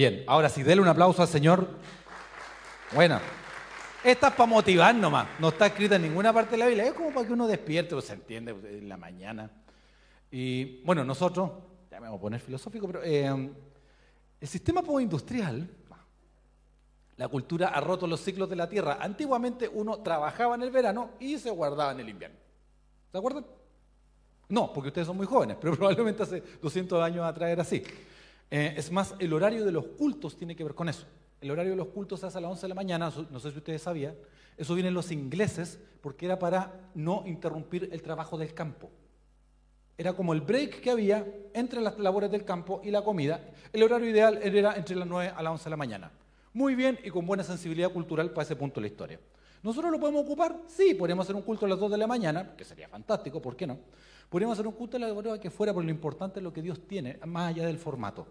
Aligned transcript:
Bien, 0.00 0.24
ahora 0.26 0.48
sí, 0.48 0.62
déle 0.62 0.80
un 0.80 0.88
aplauso 0.88 1.20
al 1.20 1.28
Señor. 1.28 1.68
Bueno, 2.94 3.20
esta 4.02 4.28
es 4.28 4.32
para 4.32 4.46
motivar 4.46 4.94
nomás, 4.94 5.28
no 5.38 5.48
está 5.48 5.66
escrita 5.66 5.96
en 5.96 6.00
ninguna 6.00 6.32
parte 6.32 6.52
de 6.52 6.56
la 6.56 6.68
Biblia, 6.68 6.86
es 6.86 6.94
como 6.94 7.12
para 7.12 7.26
que 7.26 7.34
uno 7.34 7.46
despierte, 7.46 7.94
o 7.94 8.00
se 8.00 8.14
entiende 8.14 8.52
en 8.52 8.88
la 8.88 8.96
mañana. 8.96 9.50
Y 10.30 10.82
bueno, 10.84 11.04
nosotros, 11.04 11.50
ya 11.90 12.00
me 12.00 12.08
voy 12.08 12.16
a 12.16 12.20
poner 12.22 12.40
filosófico, 12.40 12.86
pero 12.86 13.02
eh, 13.04 13.50
el 14.40 14.48
sistema 14.48 14.80
postindustrial, 14.80 15.68
la 17.18 17.28
cultura 17.28 17.68
ha 17.68 17.80
roto 17.82 18.06
los 18.06 18.22
ciclos 18.22 18.48
de 18.48 18.56
la 18.56 18.70
tierra. 18.70 18.96
Antiguamente 19.02 19.68
uno 19.68 19.98
trabajaba 19.98 20.54
en 20.54 20.62
el 20.62 20.70
verano 20.70 21.10
y 21.20 21.36
se 21.36 21.50
guardaba 21.50 21.92
en 21.92 22.00
el 22.00 22.08
invierno. 22.08 22.38
¿Se 23.12 23.18
acuerdan? 23.18 23.44
No, 24.48 24.72
porque 24.72 24.88
ustedes 24.88 25.06
son 25.06 25.18
muy 25.18 25.26
jóvenes, 25.26 25.58
pero 25.60 25.76
probablemente 25.76 26.22
hace 26.22 26.42
200 26.62 27.02
años 27.02 27.22
atrás 27.22 27.50
era 27.50 27.60
así. 27.60 27.84
Eh, 28.50 28.74
es 28.76 28.90
más, 28.90 29.14
el 29.18 29.32
horario 29.32 29.64
de 29.64 29.72
los 29.72 29.86
cultos 29.86 30.36
tiene 30.36 30.56
que 30.56 30.64
ver 30.64 30.74
con 30.74 30.88
eso. 30.88 31.06
El 31.40 31.50
horario 31.50 31.72
de 31.72 31.76
los 31.76 31.88
cultos 31.88 32.22
hace 32.24 32.38
a 32.38 32.40
las 32.40 32.50
11 32.50 32.62
de 32.62 32.68
la 32.68 32.74
mañana, 32.74 33.12
no 33.30 33.40
sé 33.40 33.50
si 33.50 33.58
ustedes 33.58 33.82
sabían. 33.82 34.14
Eso 34.56 34.74
vienen 34.74 34.92
los 34.92 35.10
ingleses 35.10 35.78
porque 36.00 36.26
era 36.26 36.38
para 36.38 36.90
no 36.94 37.22
interrumpir 37.26 37.88
el 37.92 38.02
trabajo 38.02 38.36
del 38.36 38.52
campo. 38.52 38.90
Era 39.96 40.14
como 40.14 40.32
el 40.32 40.40
break 40.40 40.80
que 40.80 40.90
había 40.90 41.26
entre 41.54 41.80
las 41.80 41.98
labores 41.98 42.30
del 42.30 42.44
campo 42.44 42.80
y 42.82 42.90
la 42.90 43.02
comida. 43.02 43.40
El 43.72 43.82
horario 43.82 44.08
ideal 44.08 44.40
era 44.42 44.74
entre 44.74 44.96
las 44.96 45.06
9 45.06 45.32
a 45.36 45.42
las 45.42 45.52
11 45.52 45.64
de 45.64 45.70
la 45.70 45.76
mañana. 45.76 46.10
Muy 46.52 46.74
bien 46.74 46.98
y 47.04 47.10
con 47.10 47.26
buena 47.26 47.44
sensibilidad 47.44 47.90
cultural 47.90 48.30
para 48.30 48.42
ese 48.42 48.56
punto 48.56 48.76
de 48.76 48.82
la 48.82 48.86
historia. 48.88 49.20
¿Nosotros 49.62 49.92
lo 49.92 50.00
podemos 50.00 50.24
ocupar? 50.24 50.56
Sí, 50.66 50.94
podríamos 50.94 51.26
hacer 51.26 51.36
un 51.36 51.42
culto 51.42 51.66
a 51.66 51.68
las 51.68 51.78
2 51.78 51.90
de 51.90 51.98
la 51.98 52.06
mañana, 52.06 52.56
que 52.56 52.64
sería 52.64 52.88
fantástico, 52.88 53.42
¿por 53.42 53.56
qué 53.56 53.66
no? 53.66 53.78
Podríamos 54.30 54.54
hacer 54.54 54.66
un 54.66 54.72
culto 54.72 54.96
a 54.96 55.00
la 55.00 55.12
hora 55.12 55.38
que 55.38 55.50
fuera, 55.50 55.74
por 55.74 55.84
lo 55.84 55.90
importante 55.90 56.38
es 56.38 56.44
lo 56.44 56.52
que 56.52 56.62
Dios 56.62 56.80
tiene, 56.86 57.18
más 57.26 57.50
allá 57.50 57.66
del 57.66 57.78
formato. 57.78 58.26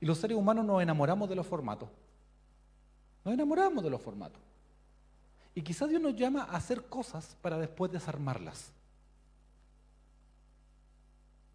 Y 0.00 0.04
los 0.04 0.18
seres 0.18 0.36
humanos 0.36 0.66
nos 0.66 0.82
enamoramos 0.82 1.28
de 1.28 1.36
los 1.36 1.46
formatos. 1.46 1.88
Nos 3.24 3.32
enamoramos 3.32 3.82
de 3.82 3.88
los 3.88 4.02
formatos. 4.02 4.42
Y 5.54 5.62
quizás 5.62 5.88
Dios 5.88 6.02
nos 6.02 6.14
llama 6.14 6.42
a 6.42 6.56
hacer 6.56 6.82
cosas 6.84 7.36
para 7.40 7.56
después 7.56 7.90
desarmarlas 7.90 8.72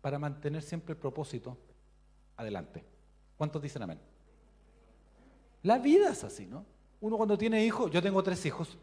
para 0.02 0.17
mantener 0.17 0.64
siempre 0.64 0.94
el 0.94 0.97
propósito 0.97 1.56
adelante. 2.36 2.84
¿Cuántos 3.38 3.62
dicen 3.62 3.84
amén? 3.84 4.00
La 5.64 5.78
vida 5.78 6.09
es 6.09 6.23
así, 6.23 6.47
¿no? 6.47 6.66
Uno 7.00 7.17
cuando 7.17 7.38
tiene 7.38 7.64
hijos, 7.64 7.92
yo 7.92 8.02
tengo 8.02 8.22
tres 8.23 8.45
hijos, 8.45 8.78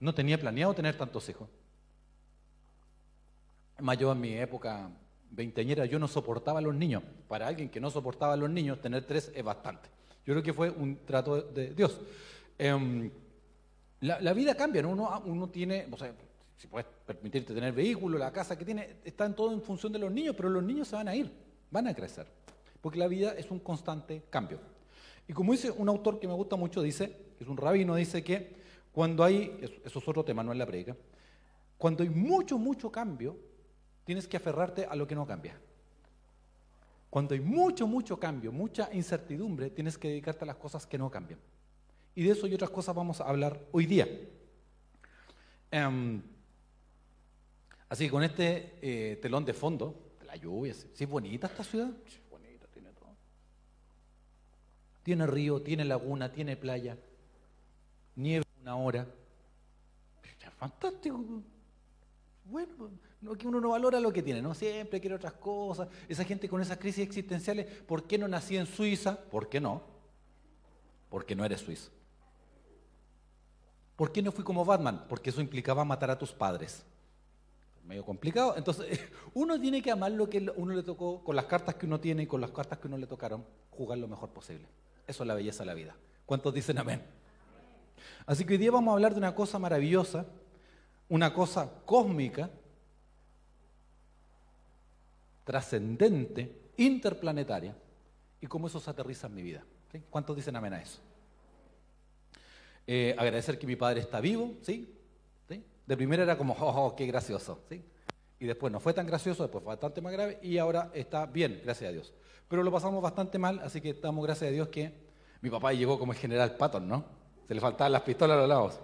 no 0.00 0.14
tenía 0.14 0.38
planeado 0.38 0.74
tener 0.74 0.96
tantos 0.96 1.28
hijos. 1.28 1.48
Más 3.82 3.98
yo 3.98 4.12
en 4.12 4.20
mi 4.20 4.34
época 4.34 4.88
veinteñera, 5.28 5.86
yo 5.86 5.98
no 5.98 6.06
soportaba 6.06 6.60
a 6.60 6.62
los 6.62 6.74
niños. 6.74 7.02
Para 7.26 7.48
alguien 7.48 7.68
que 7.68 7.80
no 7.80 7.90
soportaba 7.90 8.34
a 8.34 8.36
los 8.36 8.48
niños, 8.48 8.80
tener 8.80 9.04
tres 9.04 9.32
es 9.34 9.42
bastante. 9.42 9.88
Yo 10.24 10.34
creo 10.34 10.42
que 10.42 10.52
fue 10.52 10.70
un 10.70 11.04
trato 11.04 11.42
de 11.42 11.74
Dios. 11.74 12.00
Em, 12.58 13.10
la, 14.00 14.32
vida 14.32 14.54
cambia, 14.54 14.82
¿no? 14.82 14.90
Uno, 15.24 15.48
tiene, 15.48 15.88
o 15.90 15.96
sea, 15.96 16.14
si 16.56 16.68
puedes 16.68 16.86
permitirte 17.04 17.52
tener 17.52 17.72
vehículo, 17.72 18.18
la 18.18 18.32
casa 18.32 18.56
que 18.56 18.64
tiene, 18.64 18.98
están 19.04 19.34
todo 19.34 19.52
en 19.52 19.60
función 19.62 19.92
de 19.92 19.98
los 19.98 20.12
niños, 20.12 20.36
pero 20.36 20.48
los 20.48 20.62
niños 20.62 20.86
se 20.86 20.94
van 20.94 21.08
a 21.08 21.16
ir, 21.16 21.32
van 21.70 21.88
a 21.88 21.94
crecer, 21.94 22.26
porque 22.80 23.00
la 23.00 23.08
vida 23.08 23.34
es 23.36 23.50
un 23.50 23.58
constante 23.58 24.22
cambio. 24.30 24.60
Y 25.26 25.32
como 25.32 25.52
dice 25.52 25.72
un 25.72 25.88
autor 25.88 26.20
que 26.20 26.28
me 26.28 26.34
gusta 26.34 26.54
mucho, 26.54 26.82
dice, 26.82 27.16
es 27.40 27.48
un 27.48 27.56
rabino, 27.56 27.96
dice 27.96 28.22
que 28.22 28.54
cuando 28.92 29.24
hay, 29.24 29.58
eso 29.84 29.98
es 29.98 30.08
otro 30.08 30.24
tema, 30.24 30.44
no 30.44 30.52
es 30.52 30.58
la 30.58 30.66
predica, 30.66 30.96
cuando 31.78 32.04
hay 32.04 32.10
mucho, 32.10 32.58
mucho 32.58 32.92
cambio, 32.92 33.36
tienes 34.04 34.26
que 34.26 34.36
aferrarte 34.36 34.84
a 34.86 34.94
lo 34.94 35.06
que 35.06 35.14
no 35.14 35.26
cambia. 35.26 35.58
Cuando 37.10 37.34
hay 37.34 37.40
mucho, 37.40 37.86
mucho 37.86 38.18
cambio, 38.18 38.52
mucha 38.52 38.88
incertidumbre, 38.92 39.70
tienes 39.70 39.98
que 39.98 40.08
dedicarte 40.08 40.44
a 40.44 40.46
las 40.46 40.56
cosas 40.56 40.86
que 40.86 40.98
no 40.98 41.10
cambian. 41.10 41.38
Y 42.14 42.24
de 42.24 42.30
eso 42.30 42.46
y 42.46 42.54
otras 42.54 42.70
cosas 42.70 42.94
vamos 42.94 43.20
a 43.20 43.24
hablar 43.24 43.60
hoy 43.72 43.86
día. 43.86 44.08
Em, 45.70 46.22
Así 47.92 48.06
que 48.06 48.10
con 48.10 48.22
este 48.22 48.78
eh, 48.80 49.16
telón 49.20 49.44
de 49.44 49.52
fondo, 49.52 50.14
la 50.24 50.34
lluvia, 50.34 50.72
¿sí 50.72 51.04
es 51.04 51.10
bonita 51.10 51.46
esta 51.46 51.62
ciudad? 51.62 51.90
Sí, 52.06 52.20
bonita, 52.30 52.66
tiene 52.72 52.90
todo. 52.94 53.10
Tiene 55.02 55.26
río, 55.26 55.60
tiene 55.60 55.84
laguna, 55.84 56.32
tiene 56.32 56.56
playa, 56.56 56.96
nieve 58.16 58.46
una 58.62 58.76
hora. 58.76 59.06
fantástico. 60.56 61.22
Bueno, 62.46 62.88
no, 63.22 63.34
que 63.34 63.48
uno 63.48 63.60
no 63.60 63.70
valora 63.70 63.98
lo 64.00 64.12
que 64.12 64.22
tiene, 64.22 64.42
¿no? 64.42 64.54
Siempre 64.54 65.00
quiere 65.00 65.16
otras 65.16 65.32
cosas. 65.34 65.88
Esa 66.08 66.24
gente 66.24 66.48
con 66.48 66.60
esas 66.60 66.76
crisis 66.76 67.04
existenciales, 67.04 67.66
¿por 67.82 68.04
qué 68.06 68.18
no 68.18 68.28
nací 68.28 68.56
en 68.56 68.66
Suiza? 68.66 69.16
¿Por 69.16 69.48
qué 69.48 69.60
no? 69.60 69.82
Porque 71.08 71.34
no 71.34 71.44
eres 71.44 71.60
suizo. 71.60 71.90
¿Por 73.96 74.12
qué 74.12 74.22
no 74.22 74.32
fui 74.32 74.44
como 74.44 74.64
Batman? 74.64 75.04
Porque 75.08 75.30
eso 75.30 75.40
implicaba 75.40 75.84
matar 75.84 76.10
a 76.10 76.18
tus 76.18 76.32
padres 76.32 76.84
medio 77.84 78.04
complicado. 78.04 78.54
Entonces, 78.56 79.00
uno 79.34 79.60
tiene 79.60 79.82
que 79.82 79.90
amar 79.90 80.12
lo 80.12 80.28
que 80.28 80.50
uno 80.56 80.74
le 80.74 80.82
tocó, 80.82 81.22
con 81.22 81.36
las 81.36 81.46
cartas 81.46 81.74
que 81.74 81.86
uno 81.86 82.00
tiene 82.00 82.24
y 82.24 82.26
con 82.26 82.40
las 82.40 82.50
cartas 82.50 82.78
que 82.78 82.88
uno 82.88 82.98
le 82.98 83.06
tocaron, 83.06 83.44
jugar 83.70 83.98
lo 83.98 84.08
mejor 84.08 84.30
posible. 84.30 84.66
Eso 85.06 85.22
es 85.22 85.26
la 85.26 85.34
belleza 85.34 85.62
de 85.62 85.66
la 85.66 85.74
vida. 85.74 85.96
¿Cuántos 86.26 86.54
dicen 86.54 86.78
amén? 86.78 87.02
Así 88.26 88.44
que 88.44 88.54
hoy 88.54 88.58
día 88.58 88.70
vamos 88.70 88.92
a 88.92 88.94
hablar 88.94 89.12
de 89.12 89.18
una 89.18 89.34
cosa 89.34 89.58
maravillosa, 89.58 90.26
una 91.08 91.34
cosa 91.34 91.70
cósmica, 91.84 92.50
trascendente, 95.44 96.70
interplanetaria, 96.76 97.74
y 98.40 98.46
cómo 98.46 98.66
eso 98.66 98.80
se 98.80 98.90
aterriza 98.90 99.26
en 99.26 99.34
mi 99.34 99.42
vida. 99.42 99.64
¿Cuántos 100.10 100.34
dicen 100.36 100.56
amén 100.56 100.72
a 100.72 100.82
eso? 100.82 101.00
Eh, 102.86 103.14
agradecer 103.16 103.58
que 103.58 103.66
mi 103.66 103.76
padre 103.76 104.00
está 104.00 104.20
vivo, 104.20 104.54
¿sí? 104.62 104.98
De 105.86 105.96
primera 105.96 106.22
era 106.22 106.36
como, 106.36 106.54
oh, 106.54 106.86
oh, 106.86 106.96
qué 106.96 107.06
gracioso, 107.06 107.60
¿sí? 107.68 107.82
Y 108.40 108.46
después 108.46 108.72
no 108.72 108.80
fue 108.80 108.92
tan 108.92 109.06
gracioso, 109.06 109.42
después 109.42 109.62
fue 109.62 109.72
bastante 109.72 110.00
más 110.00 110.12
grave 110.12 110.38
y 110.42 110.58
ahora 110.58 110.90
está 110.94 111.26
bien, 111.26 111.60
gracias 111.64 111.90
a 111.90 111.92
Dios. 111.92 112.12
Pero 112.48 112.62
lo 112.62 112.72
pasamos 112.72 113.02
bastante 113.02 113.38
mal, 113.38 113.60
así 113.60 113.80
que 113.80 113.90
estamos 113.90 114.24
gracias 114.24 114.48
a 114.48 114.52
Dios 114.52 114.68
que 114.68 114.92
mi 115.40 115.50
papá 115.50 115.72
llegó 115.72 115.98
como 115.98 116.12
el 116.12 116.18
general 116.18 116.56
Patton, 116.56 116.88
¿no? 116.88 117.04
Se 117.46 117.54
le 117.54 117.60
faltaban 117.60 117.92
las 117.92 118.02
pistolas 118.02 118.36
a 118.36 118.40
los 118.40 118.48
lados. 118.48 118.80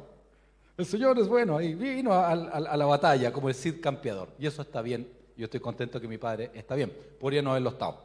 El 0.76 0.86
Señor 0.86 1.18
es 1.18 1.26
bueno, 1.26 1.60
y 1.60 1.74
vino 1.74 2.12
a, 2.12 2.36
la 2.36 2.86
batalla 2.86 3.32
como 3.32 3.48
el 3.48 3.54
Cid 3.54 3.80
campeador. 3.80 4.28
Y 4.38 4.46
eso 4.46 4.62
está 4.62 4.80
bien, 4.80 5.10
yo 5.38 5.44
estoy 5.44 5.60
contento 5.60 6.00
que 6.00 6.08
mi 6.08 6.18
padre 6.18 6.50
está 6.52 6.74
bien. 6.74 6.92
Podría 7.18 7.40
no 7.42 7.50
haberlo 7.50 7.70
estado. 7.70 8.02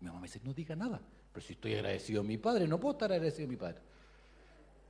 Mi 0.00 0.08
mamá 0.08 0.20
me 0.20 0.26
dice, 0.26 0.38
no 0.44 0.52
diga 0.52 0.76
nada, 0.76 1.00
pero 1.32 1.46
si 1.46 1.54
estoy 1.54 1.74
agradecido 1.74 2.20
a 2.20 2.24
mi 2.24 2.36
padre, 2.36 2.68
no 2.68 2.78
puedo 2.78 2.92
estar 2.92 3.10
agradecido 3.10 3.46
a 3.46 3.50
mi 3.50 3.56
padre. 3.56 3.78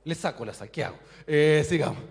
Le 0.03 0.13
saco 0.13 0.43
la 0.43 0.53
saqueado. 0.53 0.95
hago? 0.95 1.03
Eh, 1.25 1.63
sigamos. 1.65 2.03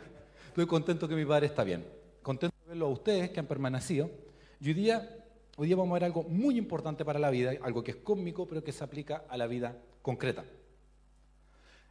Estoy 0.49 0.67
contento 0.67 1.07
que 1.07 1.15
mi 1.15 1.27
padre 1.27 1.47
está 1.47 1.65
bien. 1.65 1.85
Contento 2.23 2.57
de 2.63 2.69
verlo 2.71 2.87
a 2.87 2.89
ustedes 2.89 3.31
que 3.31 3.41
han 3.41 3.47
permanecido. 3.47 4.11
Y 4.59 4.69
hoy 4.69 4.75
día, 4.75 5.25
hoy 5.59 5.67
día 5.67 5.77
vamos 5.77 5.91
a 5.91 5.95
ver 5.95 6.05
algo 6.05 6.23
muy 6.23 6.57
importante 6.57 7.05
para 7.05 7.19
la 7.19 7.29
vida, 7.29 7.53
algo 7.63 7.85
que 7.85 7.91
es 7.91 7.97
cósmico, 7.99 8.49
pero 8.49 8.65
que 8.65 8.73
se 8.73 8.83
aplica 8.83 9.25
a 9.29 9.37
la 9.37 9.47
vida 9.47 9.77
concreta. 10.01 10.45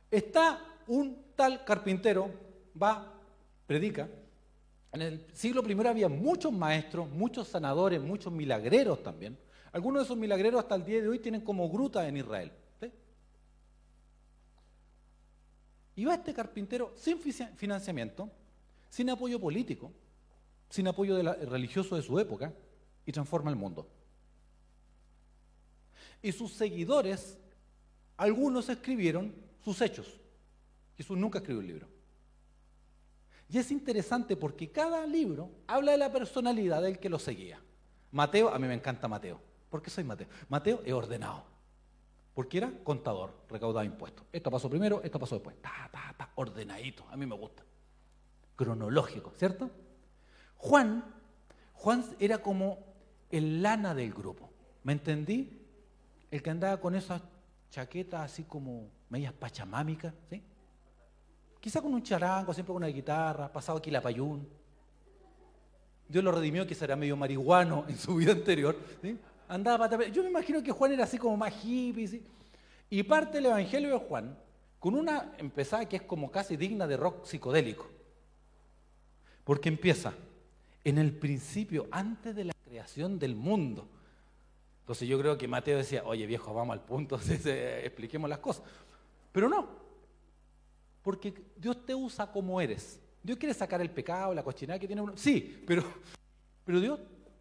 Está 0.10 0.66
un 0.88 1.26
tal 1.36 1.64
carpintero, 1.64 2.32
va, 2.82 3.14
predica. 3.68 4.10
En 4.92 5.02
el 5.02 5.26
siglo 5.34 5.64
I 5.68 5.88
había 5.88 6.10
muchos 6.10 6.52
maestros, 6.52 7.10
muchos 7.10 7.48
sanadores, 7.48 8.02
muchos 8.02 8.32
milagreros 8.32 9.02
también. 9.02 9.38
Algunos 9.72 10.02
de 10.02 10.06
esos 10.06 10.18
milagreros 10.18 10.62
hasta 10.62 10.76
el 10.76 10.84
día 10.84 11.02
de 11.02 11.08
hoy 11.08 11.20
tienen 11.20 11.42
como 11.42 11.70
gruta 11.70 12.08
en 12.08 12.18
Israel. 12.18 12.52
Y 15.96 16.06
va 16.06 16.16
este 16.16 16.34
carpintero 16.34 16.94
sin 16.96 17.20
financiamiento, 17.20 18.30
sin 18.90 19.10
apoyo 19.10 19.40
político, 19.40 19.92
sin 20.70 20.88
apoyo 20.88 21.22
religioso 21.46 21.96
de 21.96 22.02
su 22.02 22.18
época, 22.20 22.54
y 23.06 23.12
transforma 23.12 23.50
el 23.50 23.56
mundo. 23.56 23.88
Y 26.22 26.32
sus 26.32 26.54
seguidores, 26.54 27.38
algunos 28.18 28.70
escribieron 28.70 29.34
sus 29.64 29.82
hechos. 29.82 30.20
Jesús 30.98 31.18
nunca 31.18 31.40
escribió 31.40 31.62
un 31.62 31.68
libro. 31.68 31.91
Y 33.52 33.58
es 33.58 33.70
interesante 33.70 34.38
porque 34.38 34.72
cada 34.72 35.06
libro 35.06 35.52
habla 35.68 35.92
de 35.92 35.98
la 35.98 36.10
personalidad 36.10 36.82
del 36.82 37.00
que 37.00 37.10
lo 37.10 37.20
seguía. 37.20 37.60
Mateo, 38.12 38.48
a 38.48 38.58
mí 38.58 38.66
me 38.66 38.74
encanta 38.74 39.10
Mateo. 39.10 39.42
¿Por 39.70 39.82
qué 39.82 39.90
soy 39.90 40.06
Mateo? 40.06 40.28
Mateo 40.48 40.82
es 40.86 40.94
ordenado. 40.94 41.44
Porque 42.34 42.60
era 42.60 42.72
contador, 42.86 43.34
recaudaba 43.50 43.84
impuestos. 43.84 44.26
Esto 44.32 44.50
pasó 44.50 44.70
primero, 44.70 45.02
esto 45.04 45.20
pasó 45.20 45.36
después. 45.36 45.58
Ta, 45.62 45.90
ta, 45.92 46.16
ta, 46.18 46.30
ordenadito. 46.36 47.06
A 47.10 47.18
mí 47.18 47.26
me 47.26 47.36
gusta 47.36 47.64
cronológico, 48.56 49.34
¿cierto? 49.36 49.70
Juan, 50.56 51.04
Juan 51.74 52.06
era 52.20 52.38
como 52.38 52.78
el 53.32 53.62
lana 53.62 53.94
del 53.94 54.14
grupo, 54.14 54.50
¿me 54.84 54.94
entendí? 54.94 55.60
El 56.30 56.42
que 56.42 56.52
andaba 56.52 56.80
con 56.80 56.96
esas 56.96 57.22
chaquetas 57.70 58.22
así 58.22 58.44
como 58.44 58.88
medias 59.10 59.34
pachamámicas, 59.34 60.14
¿sí? 60.30 60.42
Quizá 61.62 61.80
con 61.80 61.94
un 61.94 62.02
charango, 62.02 62.54
siempre 62.54 62.74
con 62.74 62.84
una 62.84 62.92
guitarra, 62.92 63.52
pasado 63.52 63.78
aquí 63.78 63.92
la 63.92 64.02
payún. 64.02 64.48
Dios 66.10 66.24
lo 66.24 66.32
redimió, 66.32 66.66
que 66.66 66.76
era 66.82 66.96
medio 66.96 67.16
marihuano 67.16 67.86
en 67.88 67.98
su 67.98 68.16
vida 68.16 68.32
anterior. 68.32 68.76
¿sí? 69.02 69.18
Andaba 69.48 69.88
Yo 70.08 70.24
me 70.24 70.30
imagino 70.30 70.64
que 70.64 70.72
Juan 70.72 70.94
era 70.94 71.04
así 71.04 71.20
como 71.20 71.38
más 71.38 71.54
hippie. 71.64 72.24
Y 72.90 73.04
parte 73.04 73.38
el 73.38 73.46
Evangelio 73.46 73.92
de 73.92 74.00
Juan 74.00 74.36
con 74.80 74.96
una 74.96 75.34
empezada 75.38 75.88
que 75.88 75.98
es 75.98 76.02
como 76.02 76.32
casi 76.32 76.58
digna 76.58 76.88
de 76.88 76.98
rock 76.98 77.26
psicodélico. 77.26 77.88
Porque 79.44 79.70
empieza 79.70 80.14
en 80.84 80.98
el 80.98 81.14
principio, 81.14 81.88
antes 81.92 82.36
de 82.36 82.46
la 82.46 82.54
creación 82.66 83.20
del 83.20 83.36
mundo. 83.36 83.88
Entonces 84.80 85.08
yo 85.08 85.20
creo 85.20 85.38
que 85.38 85.48
Mateo 85.48 85.78
decía, 85.78 86.04
oye 86.06 86.26
viejo, 86.26 86.54
vamos 86.56 86.74
al 86.74 86.82
punto, 86.82 87.20
expliquemos 87.46 88.30
las 88.30 88.40
cosas. 88.40 88.64
Pero 89.32 89.48
no, 89.48 89.81
porque 91.02 91.34
Dios 91.56 91.86
te 91.86 91.96
usa 91.96 92.32
como 92.32 92.60
eres. 92.62 93.00
Dios 93.24 93.38
quiere 93.38 93.54
sacar 93.54 93.82
el 93.82 93.92
pecado, 93.92 94.34
la 94.34 94.44
cochinada 94.44 94.80
que 94.80 94.88
tiene 94.88 95.02
uno. 95.02 95.14
Sí, 95.16 95.64
pero, 95.66 95.84
pero 96.66 96.80
Dios 96.80 97.00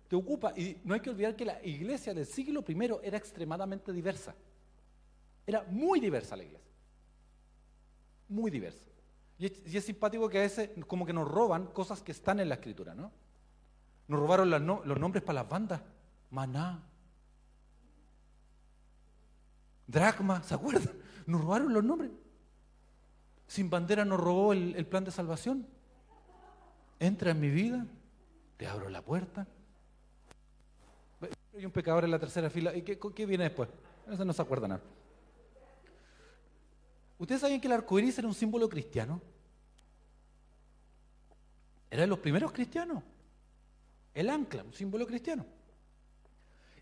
te 0.09 0.17
ocupa. 0.17 0.53
Y 0.57 0.81
no 0.85 0.95
hay 0.95 1.01
que 1.01 1.11
olvidar 1.11 1.37
que 1.37 1.45
la 1.45 1.65
iglesia 1.65 2.13
del 2.13 2.27
siglo 2.27 2.65
I 2.67 2.77
era 3.03 3.17
extremadamente 3.17 3.93
diversa. 3.93 4.35
Era 5.47 5.65
muy 5.65 6.01
diversa 6.01 6.37
la 6.37 6.45
iglesia. 6.45 6.71
Muy 8.29 8.51
diversa. 8.51 8.91
Y 9.39 9.77
es, 9.77 9.85
simpático 9.85 10.29
que 10.29 10.39
a 10.39 10.43
veces 10.43 10.71
como 10.87 11.07
que 11.07 11.15
nos 11.15 11.27
roban 11.27 11.69
cosas 11.69 12.03
que 12.03 12.13
están 12.13 12.41
en 12.41 12.49
la 12.51 12.57
escritura, 12.57 12.95
¿no? 12.95 13.11
Nos 14.07 14.21
robaron 14.21 14.51
los 14.51 15.01
nombres 15.01 15.25
para 15.25 15.41
las 15.41 15.49
bandas. 15.49 15.81
Maná. 16.31 16.87
Dracma, 19.87 20.43
¿se 20.43 20.55
acuerdan? 20.55 20.95
Nos 21.27 21.41
robaron 21.41 21.73
los 21.73 21.83
nombres. 21.83 22.11
Sin 23.51 23.69
bandera 23.69 24.05
nos 24.05 24.21
robó 24.21 24.53
el, 24.53 24.77
el 24.77 24.87
plan 24.87 25.03
de 25.03 25.11
salvación. 25.11 25.67
Entra 27.01 27.33
en 27.33 27.41
mi 27.41 27.51
vida, 27.51 27.85
te 28.57 28.69
abro 28.69 28.89
la 28.89 29.03
puerta. 29.03 29.45
Hay 31.57 31.67
un 31.67 31.73
pecador 31.73 32.05
en 32.05 32.13
la 32.13 32.21
tercera 32.21 32.49
fila. 32.49 32.73
¿Y 32.77 32.83
qué, 32.83 32.97
qué 32.97 33.27
viene 33.27 33.43
después? 33.43 33.69
Eso 34.09 34.25
no 34.25 34.33
se 34.33 34.41
acuerda 34.41 34.69
nada. 34.69 34.81
¿Ustedes 37.19 37.41
saben 37.41 37.61
que 37.61 37.67
el 37.67 37.73
arco 37.73 37.99
iris 37.99 38.17
era 38.21 38.29
un 38.29 38.35
símbolo 38.35 38.69
cristiano? 38.69 39.21
Era 41.91 42.03
de 42.03 42.07
los 42.07 42.21
primeros 42.21 42.53
cristianos. 42.53 43.03
El 44.15 44.31
ancla, 44.31 44.63
un 44.63 44.75
símbolo 44.75 45.09
cristiano. 45.09 45.45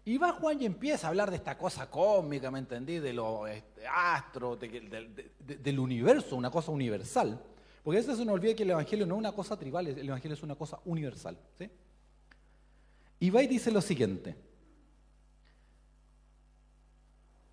Y 0.08 0.16
va 0.16 0.32
Juan 0.32 0.58
y 0.58 0.64
empieza 0.64 1.06
a 1.06 1.10
hablar 1.10 1.28
de 1.28 1.36
esta 1.36 1.58
cosa 1.58 1.90
cósmica, 1.90 2.50
¿me 2.50 2.60
entendí? 2.60 2.98
De 2.98 3.12
los 3.12 3.46
este, 3.46 3.86
astros, 3.86 4.58
del 4.58 5.78
universo, 5.78 6.34
una 6.34 6.50
cosa 6.50 6.70
universal. 6.70 7.38
Porque 7.82 7.98
a 7.98 8.00
veces 8.00 8.16
se 8.16 8.24
nos 8.24 8.32
olvida 8.32 8.54
que 8.54 8.62
el 8.62 8.70
Evangelio 8.70 9.04
no 9.04 9.16
es 9.16 9.18
una 9.18 9.32
cosa 9.32 9.58
tribal, 9.58 9.86
el 9.86 10.08
Evangelio 10.08 10.34
es 10.34 10.42
una 10.42 10.54
cosa 10.54 10.78
universal. 10.86 11.36
Y 13.20 13.28
va 13.28 13.42
y 13.42 13.48
dice 13.48 13.70
lo 13.70 13.82
siguiente. 13.82 14.34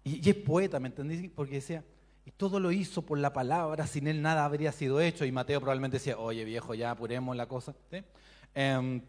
Y, 0.06 0.30
es 0.30 0.36
poeta, 0.38 0.80
¿me 0.80 0.88
entendí? 0.88 1.28
Porque 1.28 1.56
decía, 1.56 1.84
y 2.26 2.32
todo 2.32 2.62
lo 2.62 2.72
hizo 2.72 3.02
por 3.02 3.18
la 3.18 3.34
palabra, 3.34 3.86
sin 3.86 4.08
él 4.08 4.22
nada 4.22 4.46
habría 4.46 4.72
sido 4.72 5.02
hecho. 5.02 5.26
Y 5.26 5.32
Mateo 5.34 5.60
probablemente 5.60 5.98
decía, 5.98 6.18
oye 6.18 6.46
viejo, 6.46 6.74
ya 6.74 6.92
apuremos 6.92 7.36
la 7.36 7.50
cosa. 7.50 7.76
Em, 8.54 9.02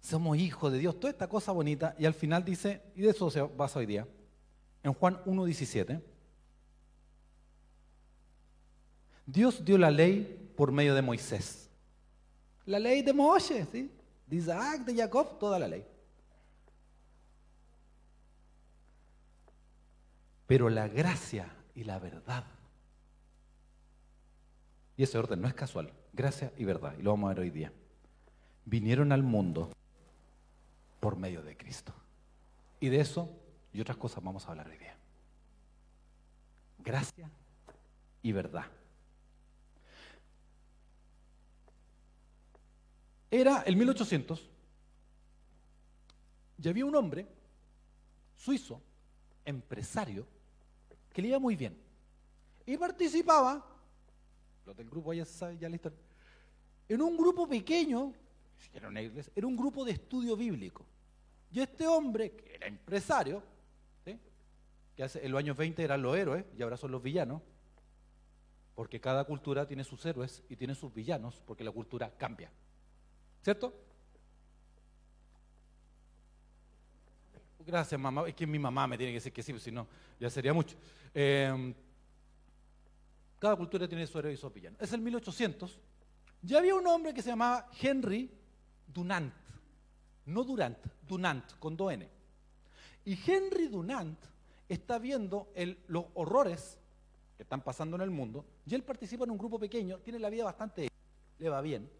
somos 0.00 0.38
hijos 0.38 0.72
de 0.72 0.78
Dios, 0.78 0.98
toda 0.98 1.10
esta 1.10 1.28
cosa 1.28 1.52
bonita. 1.52 1.94
Y 1.98 2.06
al 2.06 2.14
final 2.14 2.44
dice, 2.44 2.82
y 2.94 3.02
de 3.02 3.10
eso 3.10 3.30
se 3.30 3.42
basa 3.42 3.78
hoy 3.78 3.86
día, 3.86 4.06
en 4.82 4.94
Juan 4.94 5.22
1.17, 5.24 6.00
Dios 9.26 9.64
dio 9.64 9.78
la 9.78 9.90
ley 9.90 10.52
por 10.56 10.72
medio 10.72 10.94
de 10.94 11.02
Moisés. 11.02 11.70
La 12.64 12.78
ley 12.78 13.02
de 13.02 13.12
Moisés, 13.12 13.68
¿sí? 13.70 13.90
de 14.26 14.36
Isaac, 14.36 14.84
de 14.84 14.94
Jacob, 14.94 15.38
toda 15.38 15.58
la 15.58 15.68
ley. 15.68 15.84
Pero 20.46 20.68
la 20.68 20.88
gracia 20.88 21.52
y 21.74 21.84
la 21.84 21.98
verdad. 21.98 22.44
Y 24.96 25.02
ese 25.02 25.18
orden 25.18 25.40
no 25.40 25.48
es 25.48 25.54
casual, 25.54 25.92
gracia 26.12 26.52
y 26.56 26.64
verdad, 26.64 26.94
y 26.98 27.02
lo 27.02 27.10
vamos 27.10 27.30
a 27.30 27.34
ver 27.34 27.40
hoy 27.40 27.50
día. 27.50 27.72
Vinieron 28.64 29.12
al 29.12 29.22
mundo 29.22 29.70
por 31.00 31.16
medio 31.16 31.42
de 31.42 31.56
Cristo. 31.56 31.92
Y 32.78 32.88
de 32.88 33.00
eso 33.00 33.28
y 33.72 33.80
otras 33.80 33.96
cosas 33.96 34.22
vamos 34.22 34.46
a 34.46 34.50
hablar 34.50 34.68
hoy 34.68 34.78
día. 34.78 34.96
Gracia 36.78 37.30
y 38.22 38.32
verdad. 38.32 38.66
Era 43.30 43.62
el 43.62 43.76
1800 43.76 44.50
y 46.62 46.68
había 46.68 46.84
un 46.84 46.94
hombre 46.94 47.26
suizo, 48.36 48.82
empresario, 49.44 50.26
que 51.12 51.22
le 51.22 51.28
iba 51.28 51.38
muy 51.38 51.56
bien. 51.56 51.76
Y 52.66 52.76
participaba, 52.76 53.64
los 54.66 54.76
del 54.76 54.90
grupo 54.90 55.12
ya 55.12 55.24
saben, 55.24 55.58
ya 55.58 55.68
la 55.68 55.78
en 56.88 57.02
un 57.02 57.16
grupo 57.16 57.48
pequeño, 57.48 58.12
era 58.72 58.88
una 58.88 59.00
era 59.00 59.46
un 59.46 59.56
grupo 59.56 59.84
de 59.84 59.92
estudio 59.92 60.36
bíblico. 60.36 60.86
Y 61.50 61.60
este 61.60 61.86
hombre, 61.86 62.32
que 62.32 62.54
era 62.54 62.66
empresario, 62.66 63.42
que 64.94 65.02
hace, 65.02 65.24
en 65.24 65.32
los 65.32 65.38
años 65.38 65.56
20 65.56 65.82
eran 65.82 66.02
los 66.02 66.16
héroes 66.16 66.44
y 66.56 66.62
ahora 66.62 66.76
son 66.76 66.92
los 66.92 67.02
villanos, 67.02 67.42
porque 68.74 69.00
cada 69.00 69.24
cultura 69.24 69.66
tiene 69.66 69.84
sus 69.84 70.04
héroes 70.06 70.42
y 70.48 70.56
tiene 70.56 70.74
sus 70.74 70.92
villanos, 70.92 71.42
porque 71.46 71.64
la 71.64 71.72
cultura 71.72 72.12
cambia. 72.16 72.50
¿Cierto? 73.42 73.74
Gracias, 77.66 78.00
mamá. 78.00 78.28
Es 78.28 78.34
que 78.34 78.46
mi 78.46 78.58
mamá 78.58 78.86
me 78.86 78.96
tiene 78.96 79.12
que 79.12 79.16
decir 79.16 79.32
que 79.32 79.42
sí, 79.42 79.58
si 79.58 79.70
no, 79.70 79.86
ya 80.18 80.30
sería 80.30 80.52
mucho. 80.52 80.76
Em, 81.12 81.74
cada 83.38 83.56
cultura 83.56 83.88
tiene 83.88 84.06
su 84.06 84.18
héroe 84.18 84.32
y 84.32 84.36
su 84.36 84.48
villano. 84.50 84.76
Es 84.80 84.92
el 84.92 85.00
1800. 85.00 85.80
Ya 86.42 86.58
había 86.58 86.74
un 86.74 86.86
hombre 86.86 87.12
que 87.12 87.22
se 87.22 87.30
llamaba 87.30 87.68
Henry 87.80 88.30
Dunant. 88.92 89.32
No 90.26 90.44
Durant, 90.44 90.78
Dunant, 91.06 91.58
con 91.58 91.76
dos 91.76 91.92
N. 91.92 92.08
Y 93.04 93.18
Henry 93.26 93.68
Dunant 93.68 94.18
está 94.68 94.98
viendo 94.98 95.52
los 95.88 96.04
horrores 96.14 96.78
que 97.36 97.42
están 97.42 97.62
pasando 97.62 97.96
en 97.96 98.02
el 98.02 98.10
mundo. 98.10 98.44
Y 98.66 98.74
él 98.74 98.84
participa 98.84 99.24
en 99.24 99.30
un 99.30 99.38
grupo 99.38 99.58
pequeño, 99.58 99.98
tiene 99.98 100.18
la 100.18 100.30
vida 100.30 100.44
bastante. 100.44 100.88
le 101.38 101.48
va 101.48 101.60
bien. 101.60 101.90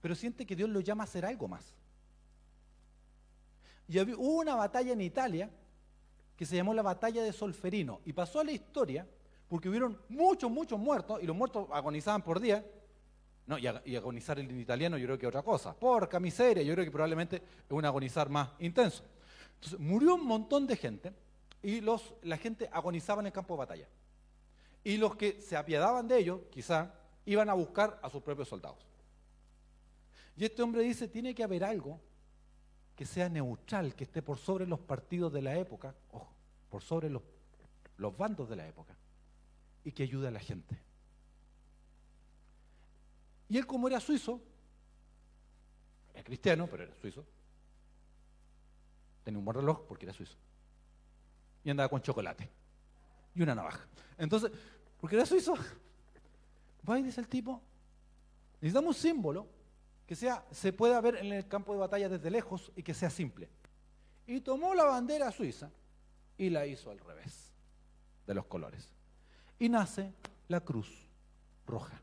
Pero 0.00 0.14
siente 0.14 0.44
que 0.44 0.54
Dios 0.54 0.68
lo 0.68 0.80
llama 0.80 1.04
a 1.04 1.06
hacer 1.06 1.24
algo 1.24 1.48
más. 1.48 1.74
Y 3.88 3.98
hubo 4.00 4.40
una 4.40 4.54
batalla 4.54 4.92
en 4.92 5.00
Italia 5.00 5.50
que 6.36 6.46
se 6.46 6.56
llamó 6.56 6.74
la 6.74 6.82
batalla 6.82 7.22
de 7.22 7.32
Solferino 7.32 8.00
y 8.04 8.12
pasó 8.12 8.40
a 8.40 8.44
la 8.44 8.52
historia 8.52 9.06
porque 9.48 9.68
hubieron 9.68 9.98
muchos, 10.08 10.50
muchos 10.50 10.78
muertos 10.78 11.22
y 11.22 11.26
los 11.26 11.36
muertos 11.36 11.68
agonizaban 11.72 12.22
por 12.22 12.40
día. 12.40 12.64
No, 13.46 13.58
y, 13.58 13.66
agonizar 13.66 14.38
en 14.38 14.58
italiano 14.58 14.96
yo 14.96 15.06
creo 15.06 15.18
que 15.18 15.26
otra 15.26 15.42
cosa. 15.42 15.74
Porca, 15.74 16.18
miseria, 16.18 16.62
yo 16.62 16.72
creo 16.74 16.84
que 16.84 16.90
probablemente 16.90 17.36
es 17.36 17.42
un 17.70 17.84
agonizar 17.84 18.28
más 18.30 18.50
intenso. 18.60 19.04
Entonces 19.56 19.78
murió 19.78 20.14
un 20.14 20.26
montón 20.26 20.66
de 20.66 20.76
gente 20.76 21.12
y 21.62 21.80
los, 21.80 22.14
la 22.22 22.36
gente 22.36 22.68
agonizaba 22.72 23.20
en 23.20 23.26
el 23.26 23.32
campo 23.32 23.54
de 23.54 23.58
batalla. 23.58 23.88
Y 24.82 24.96
los 24.96 25.16
que 25.16 25.40
se 25.40 25.56
apiadaban 25.56 26.08
de 26.08 26.18
ellos, 26.18 26.40
quizá, 26.50 26.94
iban 27.26 27.48
a 27.48 27.54
buscar 27.54 27.98
a 28.02 28.10
sus 28.10 28.22
propios 28.22 28.48
soldados. 28.48 28.78
Y 30.36 30.44
este 30.44 30.62
hombre 30.62 30.82
dice, 30.82 31.08
tiene 31.08 31.34
que 31.34 31.44
haber 31.44 31.64
algo 31.64 32.00
que 32.94 33.06
sea 33.06 33.28
neutral, 33.28 33.94
que 33.94 34.04
esté 34.04 34.22
por 34.22 34.38
sobre 34.38 34.66
los 34.66 34.80
partidos 34.80 35.32
de 35.32 35.42
la 35.42 35.56
época, 35.56 35.94
ojo, 36.12 36.32
por 36.68 36.82
sobre 36.82 37.08
los, 37.10 37.22
los 37.96 38.16
bandos 38.16 38.48
de 38.48 38.56
la 38.56 38.66
época, 38.66 38.96
y 39.84 39.92
que 39.92 40.02
ayude 40.02 40.28
a 40.28 40.30
la 40.30 40.40
gente. 40.40 40.78
Y 43.48 43.58
él 43.58 43.66
como 43.66 43.88
era 43.88 44.00
suizo, 44.00 44.40
era 46.12 46.24
cristiano, 46.24 46.66
pero 46.70 46.84
era 46.84 46.94
suizo, 46.94 47.24
tenía 49.22 49.38
un 49.38 49.44
buen 49.44 49.56
reloj 49.56 49.86
porque 49.86 50.06
era 50.06 50.12
suizo, 50.12 50.36
y 51.62 51.70
andaba 51.70 51.88
con 51.88 52.00
chocolate 52.00 52.48
y 53.34 53.42
una 53.42 53.54
navaja. 53.54 53.86
Entonces, 54.16 54.50
porque 55.00 55.16
era 55.16 55.26
suizo, 55.26 55.54
va 56.88 56.98
y 56.98 57.02
dice 57.02 57.20
el 57.20 57.28
tipo, 57.28 57.60
necesitamos 58.60 58.96
un 58.96 59.02
símbolo 59.02 59.46
que 60.06 60.14
sea, 60.14 60.44
se 60.50 60.72
pueda 60.72 61.00
ver 61.00 61.16
en 61.16 61.32
el 61.32 61.48
campo 61.48 61.72
de 61.72 61.80
batalla 61.80 62.08
desde 62.08 62.30
lejos 62.30 62.72
y 62.76 62.82
que 62.82 62.94
sea 62.94 63.10
simple. 63.10 63.48
Y 64.26 64.40
tomó 64.40 64.74
la 64.74 64.84
bandera 64.84 65.30
suiza 65.30 65.70
y 66.36 66.50
la 66.50 66.66
hizo 66.66 66.90
al 66.90 66.98
revés 66.98 67.52
de 68.26 68.34
los 68.34 68.46
colores. 68.46 68.88
Y 69.58 69.68
nace 69.68 70.12
la 70.48 70.60
cruz 70.60 71.08
roja. 71.66 72.00